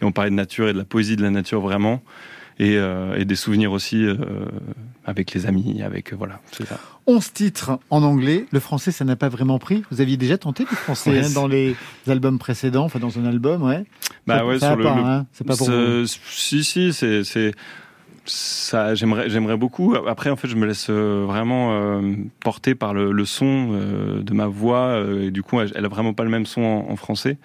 et 0.00 0.04
on 0.04 0.12
parlait 0.12 0.30
de 0.30 0.34
nature 0.36 0.68
et 0.68 0.72
de 0.72 0.78
la 0.78 0.84
poésie 0.84 1.16
de 1.16 1.22
la 1.22 1.30
nature 1.30 1.60
vraiment. 1.60 2.02
Et, 2.60 2.76
euh, 2.76 3.16
et 3.16 3.24
des 3.24 3.36
souvenirs 3.36 3.70
aussi 3.70 4.04
euh, 4.04 4.16
avec 5.04 5.32
les 5.32 5.46
amis, 5.46 5.80
avec 5.82 6.12
voilà, 6.12 6.40
c'est 6.50 6.66
ça. 6.66 6.78
11 7.06 7.32
titres 7.32 7.78
en 7.90 8.02
anglais. 8.02 8.46
Le 8.50 8.58
français, 8.60 8.90
ça 8.90 9.04
n'a 9.04 9.14
pas 9.16 9.28
vraiment 9.28 9.58
pris. 9.60 9.84
Vous 9.92 10.00
aviez 10.00 10.16
déjà 10.16 10.38
tenté 10.38 10.64
du 10.64 10.74
français 10.74 11.10
Ouais, 11.10 11.24
hein, 11.24 11.30
dans 11.34 11.46
les 11.46 11.76
albums 12.08 12.38
précédents, 12.38 12.84
enfin 12.84 12.98
dans 12.98 13.16
un 13.18 13.24
album, 13.26 13.62
ouais. 13.62 13.84
Bah 14.26 14.38
Ça- 14.38 14.46
ouais, 14.46 14.58
ça 14.58 14.66
sur 14.70 14.76
le, 14.76 14.82
pas, 14.84 14.94
le- 14.96 15.02
hein, 15.02 15.26
c'est 15.32 15.46
pas 15.46 15.56
pour 15.56 15.70
vous. 15.70 16.04
Si, 16.06 16.64
si, 16.64 16.92
c'est, 16.92 17.22
c'est, 17.22 17.52
ça, 18.26 18.94
j'aimerais, 18.94 19.30
j'aimerais 19.30 19.56
beaucoup. 19.56 19.94
Après, 20.06 20.28
en 20.28 20.36
fait, 20.36 20.48
je 20.48 20.56
me 20.56 20.66
laisse 20.66 20.88
euh, 20.90 21.24
vraiment 21.26 21.70
euh, 21.72 22.14
porter 22.40 22.74
par 22.74 22.92
le, 22.92 23.12
le 23.12 23.24
son 23.24 23.70
euh, 23.72 24.22
de 24.22 24.34
ma 24.34 24.46
voix. 24.48 24.88
euh, 24.88 25.28
et 25.28 25.30
du 25.30 25.42
coup, 25.42 25.60
elle, 25.60 25.72
elle 25.74 25.84
a 25.84 25.88
vraiment 25.88 26.12
pas 26.12 26.24
le 26.24 26.30
même 26.30 26.44
son 26.44 26.62
en, 26.62 26.90
en 26.90 26.96
français. 26.96 27.38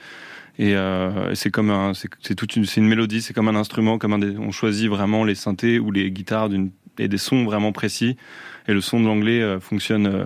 Et, 0.60 0.76
euh, 0.76 1.32
et 1.32 1.36
c'est 1.36 1.50
comme 1.52 1.70
un, 1.72 1.94
c'est, 1.94 2.36
toute 2.36 2.56
une, 2.56 2.66
c'est 2.66 2.80
une 2.80 2.88
mélodie, 2.88 3.22
c'est 3.22 3.34
comme 3.34 3.48
un 3.48 3.56
instrument, 3.56 3.98
comme 3.98 4.14
un 4.14 4.20
des, 4.20 4.38
on 4.38 4.52
choisit 4.52 4.88
vraiment 4.90 5.24
les 5.24 5.36
synthés 5.36 5.80
ou 5.80 5.90
les 5.92 6.12
guitares 6.12 6.50
d'une, 6.50 6.70
et 7.00 7.08
des 7.08 7.18
sons 7.18 7.44
vraiment 7.44 7.72
précis. 7.72 8.18
Et 8.68 8.74
le 8.74 8.82
son 8.82 9.00
de 9.00 9.06
l'anglais 9.06 9.42
euh, 9.42 9.60
fonctionne. 9.60 10.06
euh, 10.08 10.26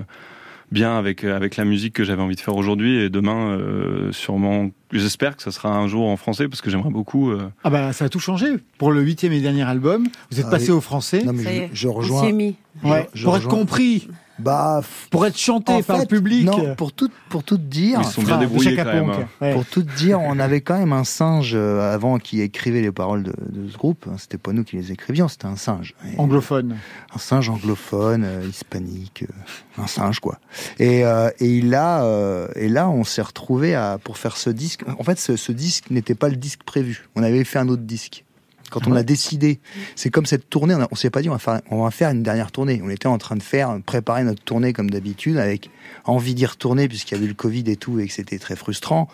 bien 0.69 0.97
avec 0.97 1.23
avec 1.23 1.55
la 1.55 1.63
musique 1.63 1.93
que 1.93 2.03
j'avais 2.03 2.21
envie 2.21 2.35
de 2.35 2.41
faire 2.41 2.57
aujourd'hui 2.57 2.97
et 2.97 3.09
demain 3.09 3.51
euh, 3.51 4.11
sûrement 4.11 4.69
j'espère 4.91 5.37
que 5.37 5.41
ça 5.41 5.51
sera 5.51 5.69
un 5.73 5.87
jour 5.87 6.09
en 6.09 6.17
français 6.17 6.49
parce 6.49 6.59
que 6.59 6.69
j'aimerais 6.69 6.89
beaucoup 6.89 7.31
euh, 7.31 7.49
Ah 7.63 7.69
bah 7.69 7.93
ça 7.93 8.03
a 8.03 8.09
tout 8.09 8.19
changé. 8.19 8.47
Pour 8.77 8.91
le 8.91 8.99
huitième 9.01 9.31
et 9.31 9.39
dernier 9.39 9.63
album, 9.63 10.07
vous 10.29 10.41
êtes 10.41 10.47
Ah 10.49 10.51
passé 10.51 10.71
oui. 10.73 10.77
au 10.77 10.81
français. 10.81 11.23
Non, 11.23 11.31
mais 11.31 11.69
je, 11.71 11.87
on 11.87 11.93
rejoins. 11.93 12.29
mis. 12.33 12.55
Ouais, 12.83 13.07
je 13.13 13.23
pour 13.23 13.37
être 13.37 13.47
compris, 13.47 14.09
Bah, 14.39 14.81
pour 15.09 15.25
être 15.25 15.37
chanté 15.37 15.73
en 15.73 15.81
par 15.81 15.97
fait, 15.97 16.01
le 16.03 16.07
public. 16.07 16.45
Non, 16.45 16.75
pour 16.75 16.93
tout, 16.93 17.09
pour 17.29 17.43
tout 17.43 17.57
dire. 17.57 17.99
ils 18.01 18.05
sont 18.05 18.21
bien 18.21 18.37
débrouillés 18.37 18.75
quand 18.75 18.85
même 18.85 19.09
hein. 19.09 19.27
ouais. 19.41 19.53
Pour 19.53 19.65
tout 19.65 19.81
dire, 19.81 20.19
on 20.21 20.37
avait 20.39 20.61
quand 20.61 20.77
même 20.77 20.93
un 20.93 21.03
singe 21.03 21.53
euh, 21.55 21.93
avant 21.93 22.19
qui 22.19 22.41
écrivait 22.41 22.81
les 22.81 22.91
paroles 22.91 23.23
de, 23.23 23.33
de 23.49 23.69
ce 23.69 23.77
groupe. 23.77 24.05
C'était 24.17 24.37
pas 24.37 24.53
nous 24.53 24.63
qui 24.63 24.75
les 24.75 24.91
écrivions, 24.91 25.27
c'était 25.27 25.47
un 25.47 25.55
singe. 25.55 25.95
Et- 26.05 26.19
Anglophone. 26.19 26.75
un 27.15 27.17
singe 27.17 27.49
anglophone, 27.49 28.23
euh, 28.23 28.45
hispanique, 28.47 29.25
euh, 29.27 29.81
un 29.81 29.87
singe 29.87 30.19
quoi. 30.19 30.39
Et, 30.79 31.03
euh, 31.03 31.29
et 31.39 31.61
là, 31.61 32.03
euh, 32.03 32.47
et 32.55 32.69
là, 32.69 32.89
on 32.89 33.03
s'est 33.03 33.21
retrouvé 33.23 33.73
à 33.75 33.97
pour 34.03 34.17
faire 34.17 34.37
ce 34.37 34.49
disque. 34.49 34.83
En 34.99 35.03
fait, 35.03 35.19
ce, 35.19 35.35
ce 35.35 35.51
disque 35.51 35.89
n'était 35.89 36.15
pas 36.15 36.29
le 36.29 36.35
disque 36.35 36.63
prévu. 36.63 37.07
On 37.15 37.23
avait 37.23 37.43
fait 37.43 37.59
un 37.59 37.69
autre 37.69 37.83
disque. 37.83 38.23
Quand 38.69 38.87
on 38.87 38.95
a 38.95 39.03
décidé, 39.03 39.59
c'est 39.95 40.09
comme 40.09 40.25
cette 40.25 40.49
tournée, 40.49 40.75
on, 40.75 40.87
on 40.91 40.95
s'est 40.95 41.09
pas 41.09 41.21
dit 41.21 41.29
on 41.29 41.33
va 41.33 41.39
faire, 41.39 41.61
on 41.71 41.83
va 41.83 41.91
faire 41.91 42.09
une 42.09 42.23
dernière 42.23 42.51
tournée. 42.51 42.81
On 42.83 42.89
était 42.89 43.07
en 43.07 43.17
train 43.17 43.35
de 43.35 43.43
faire, 43.43 43.79
préparer 43.85 44.23
notre 44.23 44.43
tournée 44.43 44.73
comme 44.73 44.89
d'habitude, 44.89 45.37
avec 45.37 45.69
envie 46.05 46.35
d'y 46.35 46.45
retourner 46.45 46.87
puisqu'il 46.87 47.15
y 47.15 47.17
avait 47.17 47.27
le 47.27 47.33
Covid 47.33 47.63
et 47.67 47.75
tout 47.75 47.99
et 47.99 48.07
que 48.07 48.13
c'était 48.13 48.39
très 48.39 48.55
frustrant, 48.55 49.07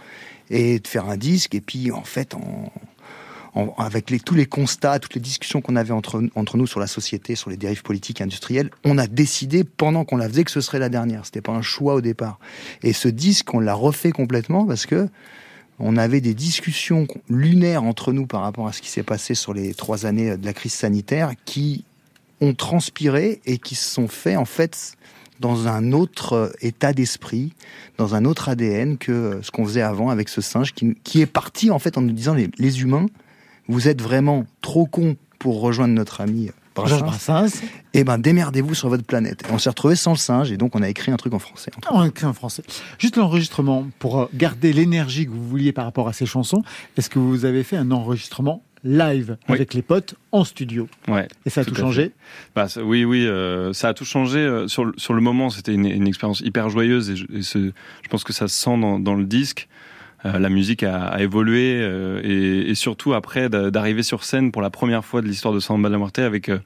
et 0.50 0.80
de 0.80 0.88
faire 0.88 1.10
un 1.10 1.18
disque. 1.18 1.56
Et 1.56 1.62
puis 1.62 1.92
en 1.92 2.04
fait, 2.04 2.36
avec 3.78 4.10
les, 4.10 4.20
tous 4.20 4.36
les 4.36 4.46
constats, 4.46 5.00
toutes 5.00 5.16
les 5.16 5.22
discussions 5.22 5.62
qu'on 5.62 5.76
avait 5.76 5.94
entre, 5.94 6.24
entre 6.36 6.58
nous 6.58 6.68
sur 6.68 6.80
la 6.80 6.88
société, 6.88 7.36
sur 7.36 7.50
les 7.50 7.58
dérives 7.58 7.84
politiques 7.84 8.22
et 8.22 8.24
industrielles, 8.24 8.72
on 8.84 8.98
a 8.98 9.08
décidé 9.08 9.64
pendant 9.64 10.06
qu'on 10.06 10.18
la 10.18 10.28
faisait 10.28 10.44
que 10.44 10.52
ce 10.52 10.62
serait 10.62 10.80
la 10.80 10.90
dernière. 10.90 11.26
C'était 11.26 11.42
pas 11.42 11.52
un 11.52 11.62
choix 11.62 11.96
au 11.96 12.02
départ. 12.02 12.40
Et 12.82 12.94
ce 12.94 13.08
disque, 13.08 13.54
on 13.54 13.60
l'a 13.60 13.76
refait 13.76 14.12
complètement 14.12 14.66
parce 14.66 14.86
que 14.86 15.08
on 15.80 15.98
avait 15.98 16.22
des 16.22 16.34
discussions 16.34 17.08
lunaires 17.30 17.84
entre 17.84 18.14
nous 18.14 18.26
par 18.26 18.42
rapport 18.42 18.68
à 18.68 18.74
ce 18.74 18.82
qui 18.82 18.90
s'est 18.90 19.04
passé 19.04 19.36
sur 19.36 19.54
les 19.54 19.74
trois 19.74 20.06
années 20.06 20.38
de 20.38 20.46
la 20.46 20.54
crise 20.54 20.74
sanitaire 20.74 21.34
qui 21.46 21.84
ont 22.42 22.54
transpiré 22.54 23.42
et 23.46 23.58
qui 23.58 23.76
se 23.76 23.90
sont 23.90 24.08
faits 24.08 24.38
en 24.38 24.46
fait 24.46 24.96
dans 25.40 25.68
un 25.68 25.92
autre 25.92 26.34
euh, 26.34 26.50
état 26.62 26.94
d'esprit, 26.94 27.54
dans 27.98 28.16
un 28.16 28.24
autre 28.26 28.50
ADN 28.50 28.98
que 28.98 29.12
euh, 29.12 29.42
ce 29.42 29.52
qu'on 29.52 29.66
faisait 29.66 29.82
avant 29.82 30.10
avec 30.10 30.30
ce 30.30 30.42
singe 30.42 30.74
qui, 30.74 31.22
est 31.22 31.26
parti 31.26 31.72
en 31.72 31.80
fait 31.80 31.98
en 31.98 32.02
nous 32.02 32.14
disant 32.14 32.34
les, 32.34 32.50
les 32.58 32.82
humains, 32.82 33.08
vous 33.68 33.88
êtes 33.88 34.02
vraiment 34.02 34.46
trop 34.62 34.86
cons 34.86 35.18
pour 35.40 35.60
rejoindre 35.60 35.94
notre 35.94 36.22
ami 36.22 36.50
Georges 36.76 37.04
Brassens. 37.04 37.62
Eh 37.94 38.04
ben 38.04 38.18
démerdez-vous 38.18 38.74
sur 38.74 38.90
votre 38.90 39.04
planète. 39.04 39.44
Et 39.48 39.52
on 39.52 39.58
s'est 39.60 39.70
retrouvé 39.70 39.96
sans 39.96 40.12
le 40.12 40.18
singe 40.18 40.52
et 40.52 40.58
donc 40.58 40.76
on 40.76 40.82
a 40.82 40.90
écrit 40.90 41.12
un 41.12 41.18
truc 41.18 41.34
en 41.34 41.40
français. 41.40 41.72
En 41.90 42.04
écrit 42.06 42.26
en 42.26 42.34
français. 42.34 42.64
Juste 42.98 43.18
l'enregistrement, 43.18 43.88
pour 44.00 44.22
euh, 44.22 44.26
garder 44.34 44.74
l'énergie 44.74 45.26
que 45.26 45.32
vous 45.32 45.48
vouliez 45.48 45.72
par 45.72 45.86
rapport 45.86 46.08
à 46.08 46.14
ces 46.14 46.26
chansons, 46.26 46.64
est-ce 46.98 47.10
que 47.10 47.20
vous 47.20 47.46
avez 47.46 47.64
fait 47.64 47.78
un 47.78 47.92
enregistrement 47.92 48.64
live 48.86 49.38
Oui. 49.48 49.56
avec 49.56 49.74
les 49.74 49.82
potes 49.82 50.16
en 50.34 50.44
studio? 50.44 50.90
Ouais. 51.08 51.28
Et 51.46 51.50
ça 51.50 51.62
a 51.62 51.66
tout, 51.66 51.76
changé? 51.76 52.12
Bah, 52.56 52.68
ça- 52.68 52.84
oui, 52.84 53.06
oui, 53.06 53.26
euh, 53.26 53.72
ça 53.74 53.90
a 53.90 53.94
tout 53.94 54.04
changé. 54.06 54.40
euh, 54.40 54.68
sur, 54.68 54.84
le- 54.86 54.94
sur 54.98 55.14
le 55.14 55.22
moment, 55.22 55.50
c'était 55.50 55.74
une, 55.74 55.86
une 55.86 56.08
expérience 56.08 56.42
hyper 56.42 56.70
joyeuse 56.70 57.10
et, 57.12 57.16
je, 57.16 57.26
et 57.34 57.44
ce- 57.44 57.72
je 58.02 58.10
pense 58.10 58.24
que 58.26 58.34
ça 58.34 58.48
se 58.48 58.56
sent 58.62 58.78
dans, 58.80 59.00
dans 59.00 59.16
le 59.16 59.24
disque. 59.26 59.68
Euh, 60.26 60.40
la 60.40 60.50
musique 60.50 60.84
a, 60.84 61.04
a 61.08 61.22
évolué 61.22 61.80
euh, 61.82 62.22
et, 62.24 62.70
et 62.70 62.76
surtout 62.76 63.14
après 63.14 63.50
d'a- 63.50 63.72
d'arriver 63.72 64.04
sur 64.04 64.24
scène 64.24 64.52
pour 64.52 64.62
la 64.62 64.70
première 64.70 65.04
fois 65.04 65.22
de 65.22 65.28
l'histoire 65.28 65.54
de 65.54 65.60
Samba 65.60 65.90
de 65.90 65.94
la 65.94 66.00
Muerte 66.00 66.20
avec 66.20 66.48
euh, 66.50 66.60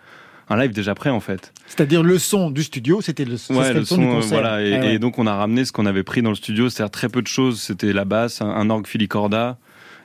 un 0.49 0.58
live 0.58 0.72
déjà 0.74 0.93
prêt 0.95 1.10
en 1.10 1.20
fait. 1.20 1.53
C'est-à-dire 1.66 2.03
le 2.03 2.20
son 2.20 2.51
du 2.51 2.62
studio, 2.64 3.01
c'était 3.01 3.26
le, 3.26 3.36
Ouais, 3.49 3.74
le 3.74 3.80
le 3.80 3.86
son, 3.86 3.97
du 3.97 4.05
concert. 4.05 4.39
voilà. 4.39 4.64
Et, 4.64 4.74
Ah 4.76 4.80
ouais. 4.82 4.93
et 4.95 4.99
donc 4.99 5.18
on 5.20 5.26
a 5.28 5.34
ramené 5.36 5.66
ce 5.66 5.72
qu'on 5.72 5.86
avait 5.88 6.03
pris 6.03 6.22
dans 6.22 6.30
le 6.30 6.36
studio, 6.36 6.70
c'est-à-dire 6.70 6.91
très 6.91 7.10
peu 7.10 7.22
de 7.24 7.28
choses. 7.28 7.60
C'était 7.60 7.93
la 7.93 8.05
basse, 8.05 8.41
un, 8.41 8.47
un 8.49 8.70
orgue 8.70 8.86
filicorda 8.88 9.58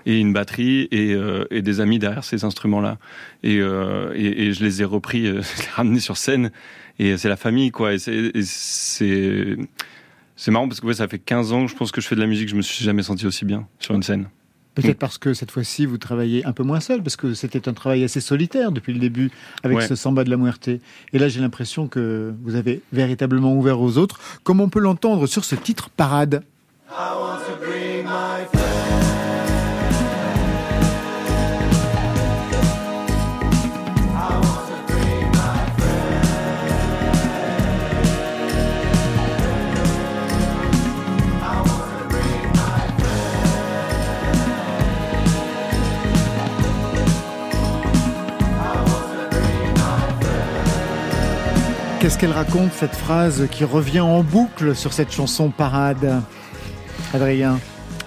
et 0.06 0.18
une 0.18 0.32
batterie 0.32 0.88
et, 0.90 1.12
euh, 1.12 1.44
et 1.50 1.62
des 1.62 1.80
amis 1.80 1.98
derrière 2.00 2.24
ces 2.24 2.44
instruments-là. 2.44 2.96
Et, 3.44 3.58
euh, 3.60 4.12
et, 4.16 4.46
et 4.46 4.52
je 4.52 4.64
les 4.64 4.80
ai 4.82 4.84
repris, 4.84 5.26
euh, 5.26 5.42
je 5.56 5.62
les 5.62 5.68
ai 5.68 5.70
ramenés 5.76 6.00
sur 6.00 6.16
scène. 6.16 6.50
Et 6.98 7.16
c'est 7.18 7.28
la 7.28 7.36
famille, 7.36 7.70
quoi. 7.70 7.92
Et 7.94 7.98
c'est, 7.98 9.56
c'est, 10.36 10.50
marrant 10.50 10.68
parce 10.68 10.80
que 10.80 10.86
ouais, 10.86 10.94
ça 10.94 11.08
fait 11.08 11.18
15 11.18 11.52
ans 11.52 11.66
que 11.66 11.70
je 11.72 11.76
pense 11.76 11.92
que 11.92 12.00
je 12.00 12.06
fais 12.08 12.14
de 12.16 12.20
la 12.20 12.26
musique. 12.26 12.48
Je 12.48 12.54
me 12.56 12.62
suis 12.62 12.84
jamais 12.84 13.02
senti 13.02 13.26
aussi 13.26 13.44
bien 13.44 13.66
sur 13.78 13.94
une 13.94 14.02
scène. 14.02 14.28
Peut-être 14.74 14.98
parce 14.98 15.18
que 15.18 15.34
cette 15.34 15.50
fois-ci, 15.50 15.84
vous 15.84 15.98
travaillez 15.98 16.46
un 16.46 16.52
peu 16.52 16.62
moins 16.62 16.80
seul, 16.80 17.02
parce 17.02 17.16
que 17.16 17.34
c'était 17.34 17.68
un 17.68 17.74
travail 17.74 18.04
assez 18.04 18.22
solitaire 18.22 18.72
depuis 18.72 18.94
le 18.94 18.98
début 18.98 19.30
avec 19.62 19.78
Ouais. 19.78 19.86
ce 19.86 19.94
Samba 19.94 20.24
de 20.24 20.30
la 20.30 20.38
Muerte. 20.38 20.68
Et 20.68 21.18
là, 21.18 21.28
j'ai 21.28 21.40
l'impression 21.40 21.88
que 21.88 22.32
vous 22.42 22.54
avez 22.54 22.80
véritablement 22.90 23.54
ouvert 23.54 23.80
aux 23.80 23.98
autres, 23.98 24.18
comme 24.44 24.60
on 24.60 24.70
peut 24.70 24.80
l'entendre 24.80 25.26
sur 25.26 25.44
ce 25.44 25.56
titre 25.56 25.90
Parade. 25.90 26.42
Qu'est-ce 52.02 52.18
qu'elle 52.18 52.32
raconte, 52.32 52.72
cette 52.72 52.96
phrase 52.96 53.46
qui 53.50 53.64
revient 53.64 54.00
en 54.00 54.22
boucle 54.24 54.74
sur 54.74 54.92
cette 54.92 55.12
chanson 55.12 55.50
Parade 55.50 56.20
Adrien? 57.14 57.60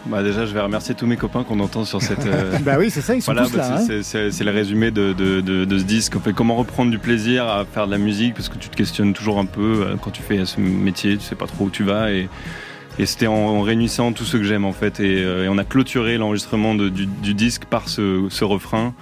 Bah 0.08 0.22
déjà, 0.22 0.46
je 0.46 0.54
vais 0.54 0.60
remercier 0.60 0.94
tous 0.96 1.08
mes 1.08 1.16
copains 1.16 1.44
qu'on 1.46 1.60
entend 1.62 1.86
sur 1.86 2.02
cette. 2.02 2.26
euh, 2.26 2.58
Bah 2.64 2.76
oui, 2.78 2.90
c'est 2.92 3.00
ça, 3.02 3.16
ils 3.16 3.22
sont 3.22 3.32
Voilà, 3.34 3.48
tous 3.48 3.56
bah, 3.56 3.70
là. 3.70 3.78
c'est- 3.80 4.18
hein. 4.18 4.30
c'est- 4.32 4.44
le 4.44 4.52
résumé 4.52 4.92
de, 4.92 5.14
de, 5.14 5.40
de, 5.40 5.64
de 5.64 5.80
ce 5.80 5.84
disque. 5.86 6.16
En 6.18 6.20
fait, 6.20 6.34
comment 6.34 6.56
reprendre 6.56 6.92
du 6.92 7.00
plaisir 7.00 7.48
à 7.48 7.64
faire 7.66 7.88
de 7.88 7.92
la 7.92 7.98
musique 7.98 8.34
parce 8.36 8.50
que 8.50 8.58
tu 8.58 8.68
te 8.70 8.76
questionnes 8.76 9.14
toujours 9.14 9.40
un 9.40 9.46
peu 9.46 9.62
euh, 9.88 9.96
quand 10.00 10.12
tu 10.12 10.22
fais 10.22 10.44
ce 10.46 10.60
métier, 10.60 11.18
tu 11.18 11.24
sais 11.24 11.36
pas 11.36 11.48
trop 11.48 11.66
où 11.66 11.70
tu 11.70 11.84
vas 11.84 12.12
et, 12.12 12.28
et 13.00 13.06
c'était 13.06 13.28
en, 13.28 13.34
en 13.34 13.62
réunissant 13.62 14.12
tout 14.12 14.26
ce 14.26 14.36
que 14.38 14.44
j'aime 14.44 14.66
en 14.66 14.74
fait 14.74 15.00
et, 15.00 15.24
euh, 15.24 15.46
et 15.46 15.50
on 15.50 15.58
a 15.58 15.64
clôturé 15.64 16.18
l'enregistrement 16.18 16.76
du, 16.76 17.08
du 17.08 17.34
disque 17.34 17.64
par 17.66 17.88
ce, 17.90 18.26
ce 18.30 18.44
refrain 18.44 18.94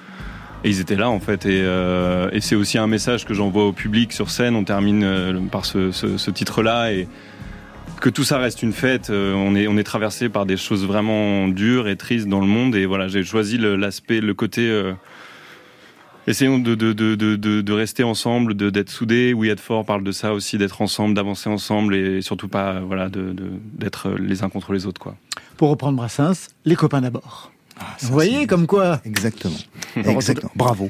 Et 0.64 0.70
ils 0.70 0.80
étaient 0.80 0.96
là 0.96 1.10
en 1.10 1.20
fait. 1.20 1.46
Et, 1.46 1.62
euh, 1.62 2.30
et 2.32 2.42
c'est 2.42 2.56
aussi 2.56 2.78
un 2.78 2.88
message 2.88 3.26
que 3.26 3.34
j'envoie 3.34 3.66
au 3.66 3.74
public 3.74 4.14
sur 4.14 4.30
scène. 4.30 4.56
On 4.56 4.64
termine 4.64 5.04
euh, 5.04 5.40
par 5.52 5.66
ce, 5.66 6.30
titre-là 6.30 6.94
et 6.94 7.08
que 8.00 8.10
tout 8.10 8.24
ça 8.24 8.38
reste 8.38 8.64
une 8.64 8.74
fête. 8.74 9.10
Euh, 9.10 9.34
on 9.34 9.56
est 9.56 9.68
on 9.68 9.82
traversé 9.84 10.30
par 10.30 10.46
des 10.46 10.58
choses 10.58 10.86
vraiment 10.86 11.48
dures 11.48 11.88
et 11.88 11.98
tristes 11.98 12.28
dans 12.28 12.40
le 12.40 12.48
monde. 12.48 12.76
Et 12.76 12.86
voilà, 12.86 13.08
j'ai 13.08 13.24
choisi 13.24 13.58
l'aspect, 13.58 14.22
le 14.22 14.34
côté. 14.34 14.94
Essayons 16.26 16.58
de, 16.58 17.72
rester 17.74 18.04
ensemble, 18.04 18.54
d'être 18.56 18.90
soudés. 18.90 19.36
Had 19.52 19.60
Fort 19.60 19.84
parle 19.84 20.04
de 20.04 20.14
ça 20.14 20.34
aussi, 20.34 20.58
d'être 20.58 20.82
ensemble, 20.82 21.14
d'avancer 21.14 21.50
ensemble 21.50 21.96
et 21.96 22.22
surtout 22.22 22.48
pas 22.48 22.80
voilà, 22.80 23.10
d'être 23.10 24.12
les 24.12 24.44
uns 24.44 24.50
contre 24.50 24.72
les 24.72 24.86
autres. 24.86 25.02
Quoi. 25.02 25.16
Pour 25.58 25.70
reprendre 25.70 25.98
Brassens, 25.98 26.48
les 26.64 26.76
copains 26.76 27.02
d'abord. 27.02 27.53
Vous 28.02 28.14
voyez 28.14 28.48
comme 28.48 28.68
quoi 28.68 29.02
Exactement. 29.06 29.58
Exactement. 29.96 30.52
Bravo. 30.56 30.90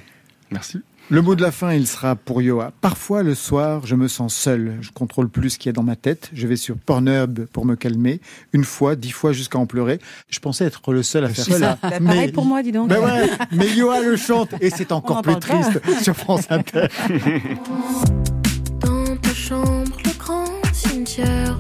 Merci. 0.52 0.82
Le 1.10 1.22
mot 1.22 1.36
de 1.36 1.42
la 1.42 1.52
fin, 1.52 1.74
il 1.74 1.86
sera 1.86 2.16
pour 2.16 2.42
Yoa. 2.42 2.72
Parfois, 2.80 3.24
le 3.24 3.36
soir, 3.36 3.86
je 3.86 3.96
me 3.96 4.08
sens 4.08 4.34
seul. 4.34 4.78
Je 4.80 4.90
contrôle 4.92 5.28
plus 5.28 5.52
ce 5.52 5.58
qu'il 5.60 5.68
y 5.68 5.72
a 5.72 5.74
dans 5.74 5.84
ma 5.84 5.98
tête. 5.98 6.30
Je 6.34 6.48
vais 6.48 6.56
sur 6.56 6.78
Pornhub 6.78 7.46
pour 7.52 7.66
me 7.66 7.76
calmer. 7.76 8.22
Une 8.54 8.64
fois, 8.64 8.96
dix 8.96 9.12
fois 9.12 9.34
jusqu'à 9.34 9.60
en 9.60 9.66
pleurer. 9.66 10.00
Je 10.30 10.40
pensais 10.40 10.64
être 10.64 10.94
le 10.94 11.04
seul 11.04 11.26
à 11.26 11.30
faire 11.30 11.46
ça. 11.46 11.78
Bah, 11.82 11.92
pareil 12.00 12.32
pour 12.32 12.46
moi, 12.46 12.64
dis 12.64 12.72
donc. 12.72 12.90
Ouais, 12.90 13.30
mais 13.52 13.70
Yoa 13.76 14.00
le 14.00 14.16
chante 14.16 14.54
et 14.62 14.70
c'est 14.70 14.92
encore 14.94 15.18
en 15.18 15.22
plus 15.22 15.34
pas. 15.34 15.40
triste 15.40 15.82
sur 16.02 16.16
France 16.16 16.46
Inter. 16.50 16.88
Dans 18.80 19.16
ta 19.18 19.34
chambre, 19.34 19.98
le 20.06 20.18
grand 20.18 20.46
cimetière 20.72 21.60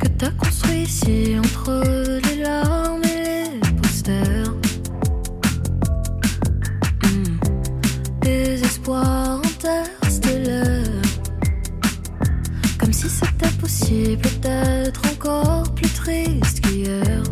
que 0.00 0.08
t'as 0.18 0.30
construit 0.32 0.82
ici 0.82 1.36
entre 1.38 1.82
les 2.28 2.31
Comme 8.84 9.42
si 12.92 13.08
c'était 13.08 13.54
possible 13.60 14.28
d'être 14.40 15.02
encore 15.12 15.72
plus 15.74 15.88
triste 15.90 16.60
qu'hier. 16.62 17.22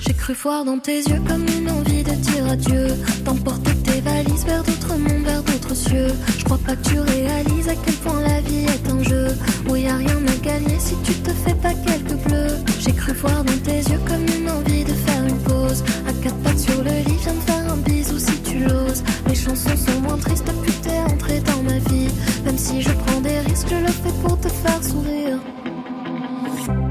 J'ai 0.00 0.12
cru 0.12 0.34
voir 0.34 0.64
dans 0.64 0.78
tes 0.78 0.98
yeux 0.98 1.20
comme 1.26 1.44
une 1.48 1.68
envie 1.68 2.04
de 2.04 2.12
dire 2.12 2.46
adieu. 2.48 2.88
D'emporter 3.24 3.74
tes 3.82 4.00
valises 4.00 4.44
vers 4.46 4.62
d'autres 4.62 4.96
mondes, 4.96 5.24
vers 5.24 5.42
d'autres 5.42 5.74
cieux. 5.74 6.12
Je 6.38 6.44
crois 6.44 6.58
pas 6.58 6.76
que 6.76 6.88
tu 6.88 7.00
réalises 7.00 7.68
à 7.68 7.74
quel 7.74 7.94
point 7.94 8.20
la 8.20 8.40
vie 8.42 8.66
est 8.66 8.88
un 8.88 9.02
jeu. 9.02 9.28
Où 9.68 9.74
y 9.74 9.88
a 9.88 9.96
rien 9.96 10.18
à 10.28 10.36
gagner 10.44 10.78
si 10.78 10.94
tu 11.02 11.12
te 11.14 11.30
fais 11.30 11.54
pas 11.54 11.74
quelques 11.74 12.22
bleus. 12.28 12.58
J'ai 12.78 12.92
cru 12.92 13.12
voir 13.14 13.42
dans 13.42 13.58
tes 13.64 13.78
yeux 13.78 14.00
comme 14.06 14.24
une 14.38 14.48
envie 14.48 14.84
de 14.84 14.92
faire 14.92 15.24
une 15.24 15.38
pause. 15.38 15.82
À 16.06 16.12
quatre 16.22 16.36
pattes 16.44 16.60
sur 16.60 16.84
le 16.84 16.90
lit, 16.90 17.18
viens 17.20 17.34
de 17.34 17.40
faire 17.40 17.72
un 17.72 17.76
bisou 17.78 18.18
si 18.20 18.40
tu 18.42 18.60
l'oses. 18.60 19.02
Chansons 19.44 19.76
sont 19.76 20.00
moins 20.00 20.18
tristes 20.18 20.44
que 20.64 20.72
t'es 20.82 20.98
entré 21.12 21.40
dans 21.40 21.62
ma 21.62 21.78
vie. 21.90 22.08
Même 22.44 22.58
si 22.58 22.82
je 22.82 22.90
prends 22.90 23.20
des 23.20 23.38
risques, 23.40 23.68
je 23.70 23.76
le 23.76 23.92
fais 24.02 24.12
pour 24.22 24.38
te 24.40 24.48
faire 24.48 24.82
sourire. 24.82 25.38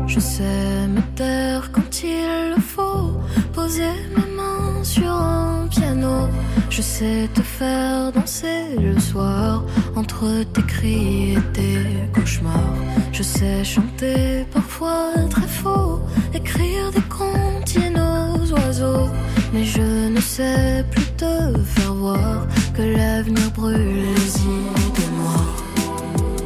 Je 0.08 0.20
sais 0.20 0.88
me 0.88 1.02
taire 1.16 1.70
quand 1.74 2.04
il 2.04 2.54
le 2.56 2.62
faut, 2.62 3.18
poser 3.54 3.96
mes 4.16 4.32
mains 4.38 4.84
sur 4.84 5.12
un 5.12 5.68
piano. 5.70 6.30
Je 6.70 6.82
sais 6.82 7.30
te 7.34 7.42
faire 7.42 8.12
danser 8.12 8.76
le 8.80 9.00
soir 9.00 9.64
entre 9.96 10.44
tes 10.54 10.62
cris 10.64 11.34
et 11.34 11.42
tes 11.54 11.80
cauchemars. 12.14 12.76
Je 13.12 13.24
sais 13.24 13.64
chanter 13.64 14.46
parfois 14.54 15.14
très 15.30 15.48
faux, 15.48 16.02
écrire 16.34 16.92
des 16.92 17.08
comptines 17.20 18.00
aux 18.00 18.54
oiseaux. 18.54 19.10
Mais 19.54 19.64
je 19.64 20.10
ne 20.10 20.20
sais 20.20 20.86
plus 20.92 21.05
te 21.18 21.58
faire 21.64 21.94
voir 21.94 22.46
que 22.74 22.82
l'avenir 22.82 23.52
brûle 23.52 23.78
les 23.78 24.42
idées 24.42 25.12
noires. 25.18 25.64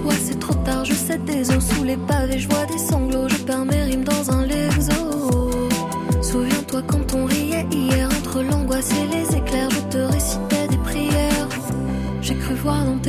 Ouais, 0.05 0.15
c'est 0.23 0.39
trop 0.39 0.53
tard, 0.53 0.85
je 0.85 0.93
sais 0.93 1.17
des 1.17 1.49
os 1.51 1.63
sous 1.63 1.83
les 1.83 1.97
pavés, 1.97 2.39
je 2.39 2.47
vois 2.47 2.65
des 2.65 2.77
sanglots, 2.77 3.27
je 3.27 3.37
perds 3.37 3.65
mes 3.65 3.83
rimes 3.83 4.03
dans 4.03 4.31
un 4.31 4.45
lexo. 4.45 5.51
Souviens-toi 6.21 6.81
quand 6.87 7.13
on 7.15 7.25
riait 7.25 7.65
hier 7.71 8.07
entre 8.19 8.41
l'angoisse 8.43 8.91
et 8.91 9.07
les 9.15 9.35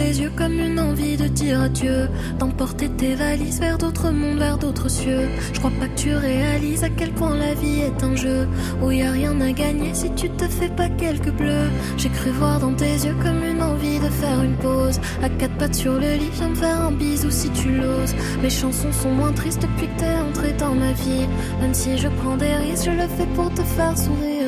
tes 0.00 0.22
yeux 0.22 0.32
comme 0.34 0.58
une 0.58 0.80
envie 0.80 1.18
de 1.18 1.28
dire 1.28 1.60
adieu, 1.60 2.08
d'emporter 2.38 2.88
tes 2.88 3.14
valises 3.14 3.60
vers 3.60 3.76
d'autres 3.76 4.10
mondes, 4.10 4.38
vers 4.38 4.56
d'autres 4.56 4.88
cieux. 4.88 5.28
Je 5.52 5.58
crois 5.58 5.72
pas 5.78 5.88
que 5.88 6.00
tu 6.00 6.14
réalises 6.14 6.82
à 6.84 6.88
quel 6.88 7.12
point 7.12 7.36
la 7.36 7.52
vie 7.52 7.80
est 7.80 8.02
un 8.02 8.16
jeu 8.16 8.48
où 8.82 8.90
y 8.90 9.02
a 9.02 9.10
rien 9.10 9.38
à 9.42 9.52
gagner 9.52 9.92
si 9.92 10.10
tu 10.14 10.30
te 10.30 10.48
fais 10.48 10.70
pas 10.70 10.88
quelques 10.88 11.32
bleus. 11.32 11.68
J'ai 11.98 12.08
cru 12.08 12.30
voir 12.30 12.60
dans 12.60 12.72
tes 12.72 12.94
yeux 13.06 13.16
comme 13.22 13.44
une 13.44 13.62
envie 13.62 13.98
de 13.98 14.08
faire 14.08 14.42
une 14.42 14.56
pause, 14.56 14.98
à 15.22 15.28
quatre 15.28 15.56
pattes 15.58 15.74
sur 15.74 15.94
le 15.94 16.14
lit, 16.14 16.30
viens 16.32 16.48
me 16.48 16.54
faire 16.54 16.80
un 16.80 16.92
bisou 16.92 17.30
si 17.30 17.50
tu 17.50 17.70
l'oses. 17.70 18.14
Mes 18.42 18.50
chansons 18.50 18.92
sont 18.92 19.12
moins 19.12 19.32
tristes 19.32 19.62
depuis 19.62 19.86
que 19.88 20.00
t'es 20.00 20.18
entré 20.28 20.52
dans 20.54 20.74
ma 20.74 20.92
vie, 20.92 21.28
même 21.60 21.74
si 21.74 21.98
je 21.98 22.08
prends 22.08 22.38
des 22.38 22.54
risques, 22.54 22.86
je 22.86 22.92
le 22.92 23.08
fais 23.16 23.28
pour 23.34 23.52
te 23.52 23.62
faire 23.62 23.98
sourire. 23.98 24.39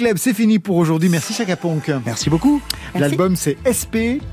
Club, 0.00 0.16
c'est 0.16 0.32
fini 0.32 0.58
pour 0.58 0.76
aujourd'hui. 0.76 1.10
Merci 1.10 1.34
Chaka 1.34 1.56
Ponk. 1.56 1.90
Merci 2.06 2.30
beaucoup. 2.30 2.62
L'album 2.94 3.36
c'est 3.36 3.58
SP. 3.68 4.24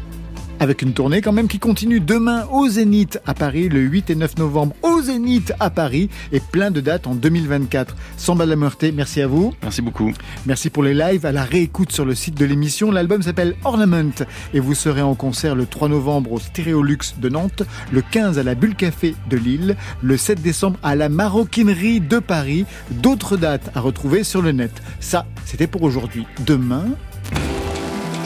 Avec 0.59 0.81
une 0.81 0.93
tournée 0.93 1.21
quand 1.21 1.33
même 1.33 1.47
qui 1.47 1.59
continue 1.59 1.99
demain 1.99 2.47
au 2.51 2.67
Zénith 2.67 3.19
à 3.27 3.35
Paris, 3.35 3.69
le 3.69 3.79
8 3.79 4.09
et 4.09 4.15
9 4.15 4.37
novembre 4.37 4.75
au 4.81 5.01
Zénith 5.03 5.53
à 5.59 5.69
Paris 5.69 6.09
et 6.31 6.39
plein 6.39 6.71
de 6.71 6.81
dates 6.81 7.05
en 7.05 7.13
2024. 7.13 7.95
Samba 8.17 8.45
de 8.45 8.49
la 8.49 8.91
merci 8.91 9.21
à 9.21 9.27
vous. 9.27 9.53
Merci 9.61 9.83
beaucoup. 9.83 10.11
Merci 10.47 10.71
pour 10.71 10.81
les 10.81 10.95
lives, 10.95 11.27
à 11.27 11.31
la 11.31 11.43
réécoute 11.43 11.91
sur 11.91 12.05
le 12.05 12.15
site 12.15 12.35
de 12.35 12.45
l'émission. 12.45 12.89
L'album 12.89 13.21
s'appelle 13.21 13.55
Ornament 13.65 14.25
et 14.55 14.59
vous 14.59 14.73
serez 14.73 15.03
en 15.03 15.13
concert 15.13 15.53
le 15.53 15.67
3 15.67 15.89
novembre 15.89 16.31
au 16.31 16.39
Stéréolux 16.39 17.13
de 17.19 17.29
Nantes, 17.29 17.61
le 17.91 18.01
15 18.01 18.39
à 18.39 18.43
la 18.43 18.55
Bulle 18.55 18.75
Café 18.75 19.13
de 19.29 19.37
Lille, 19.37 19.75
le 20.01 20.17
7 20.17 20.41
décembre 20.41 20.79
à 20.81 20.95
la 20.95 21.07
Maroquinerie 21.07 22.01
de 22.01 22.17
Paris. 22.17 22.65
D'autres 22.89 23.37
dates 23.37 23.69
à 23.75 23.79
retrouver 23.79 24.23
sur 24.23 24.41
le 24.41 24.53
net. 24.53 24.71
Ça, 24.99 25.27
c'était 25.45 25.67
pour 25.67 25.83
aujourd'hui. 25.83 26.25
Demain, 26.47 26.85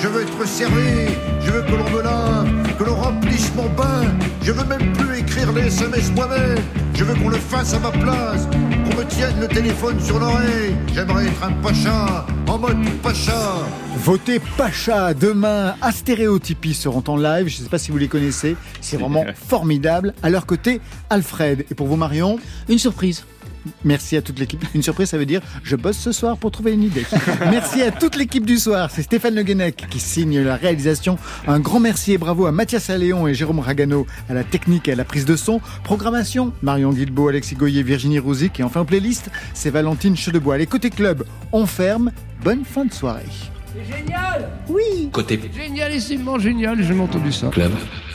Je 0.01 0.07
veux 0.07 0.23
être 0.23 0.47
servi, 0.47 1.13
je 1.41 1.51
veux 1.51 1.61
que 1.61 1.71
l'on 1.71 1.89
me 1.91 2.01
lave, 2.01 2.77
que 2.77 2.83
l'on 2.83 2.95
remplisse 2.95 3.53
mon 3.55 3.69
bain. 3.69 4.11
Je 4.41 4.51
veux 4.51 4.65
même 4.65 4.93
plus 4.93 5.19
écrire 5.19 5.51
les 5.51 5.67
SMS 5.67 6.11
moi-même. 6.15 6.57
Je 6.95 7.03
veux 7.03 7.13
qu'on 7.13 7.29
le 7.29 7.37
fasse 7.37 7.75
à 7.75 7.79
ma 7.79 7.91
place, 7.91 8.47
qu'on 8.47 8.97
me 8.97 9.05
tienne 9.05 9.39
le 9.39 9.47
téléphone 9.47 9.99
sur 9.99 10.17
l'oreille. 10.17 10.75
J'aimerais 10.91 11.27
être 11.27 11.43
un 11.43 11.51
pacha, 11.61 12.25
en 12.47 12.57
mode 12.57 12.83
pacha. 13.03 13.59
Votez 13.97 14.39
Pacha 14.57 15.13
demain 15.13 15.75
à 15.81 15.91
Stéréotypie 15.91 16.73
seront 16.73 17.03
en 17.07 17.17
live. 17.17 17.47
Je 17.47 17.59
ne 17.59 17.63
sais 17.65 17.69
pas 17.69 17.77
si 17.77 17.91
vous 17.91 17.99
les 17.99 18.07
connaissez. 18.07 18.55
C'est 18.81 18.97
vraiment 18.97 19.23
formidable. 19.35 20.15
À 20.23 20.31
leur 20.31 20.47
côté, 20.47 20.81
Alfred. 21.11 21.65
Et 21.69 21.75
pour 21.75 21.85
vous, 21.85 21.95
Marion 21.95 22.39
Une 22.67 22.79
surprise. 22.79 23.23
Merci 23.84 24.18
à 24.18 24.22
toute 24.22 24.39
l'équipe. 24.39 24.64
Une 24.74 24.84
surprise, 24.84 25.09
ça 25.09 25.18
veut 25.18 25.26
dire 25.26 25.41
je 25.64 25.76
bosse 25.76 25.97
ce 25.97 26.12
soir 26.12 26.38
pour 26.38 26.51
trouver 26.51 26.74
une 26.74 26.84
idée. 26.84 27.05
merci 27.49 27.82
à 27.82 27.91
toute 27.91 28.16
l'équipe 28.16 28.45
du 28.45 28.57
soir. 28.57 28.89
C'est 28.91 29.03
Stéphane 29.03 29.36
Le 29.36 29.43
Guenec 29.43 29.88
qui 29.89 29.99
signe 29.99 30.39
la 30.41 30.55
réalisation. 30.55 31.18
Un 31.47 31.59
grand 31.59 31.80
merci 31.80 32.14
et 32.14 32.18
bravo 32.18 32.45
à 32.45 32.51
Mathias 32.51 32.89
Alléon 32.89 33.28
et 33.28 33.34
Jérôme 33.34 33.59
Ragano 33.59 34.05
à 34.30 34.34
la 34.34 34.43
technique 34.43 34.88
et 34.88 34.93
à 34.93 34.95
la 34.95 35.05
prise 35.05 35.26
de 35.26 35.36
son. 35.36 35.62
Programmation, 35.84 36.53
Marion 36.62 36.91
Guilbeault, 36.91 37.30
Alexis 37.30 37.55
Goyer, 37.55 37.84
Virginie 37.84 38.20
Rouzic. 38.20 38.59
Et 38.59 38.64
enfin, 38.64 38.86
playlist, 38.86 39.30
c'est 39.53 39.70
Valentine 39.70 40.16
Chedebois. 40.16 40.57
Les 40.57 40.68
côtés 40.68 40.89
club, 40.89 41.26
on 41.51 41.66
ferme. 41.66 42.12
Bonne 42.43 42.66
fin 42.66 42.86
de 42.86 42.93
soirée. 42.93 43.26
C'est 43.74 43.97
génial 43.97 44.49
Oui 44.68 45.09
Côté 45.12 45.39
Génialissimement 45.55 46.39
génial, 46.39 46.84
j'ai 46.84 46.99
entendu 46.99 47.32
ça. 47.32 47.47
club. 47.47 47.72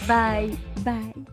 Bye, 0.06 0.50
bye. 0.84 1.26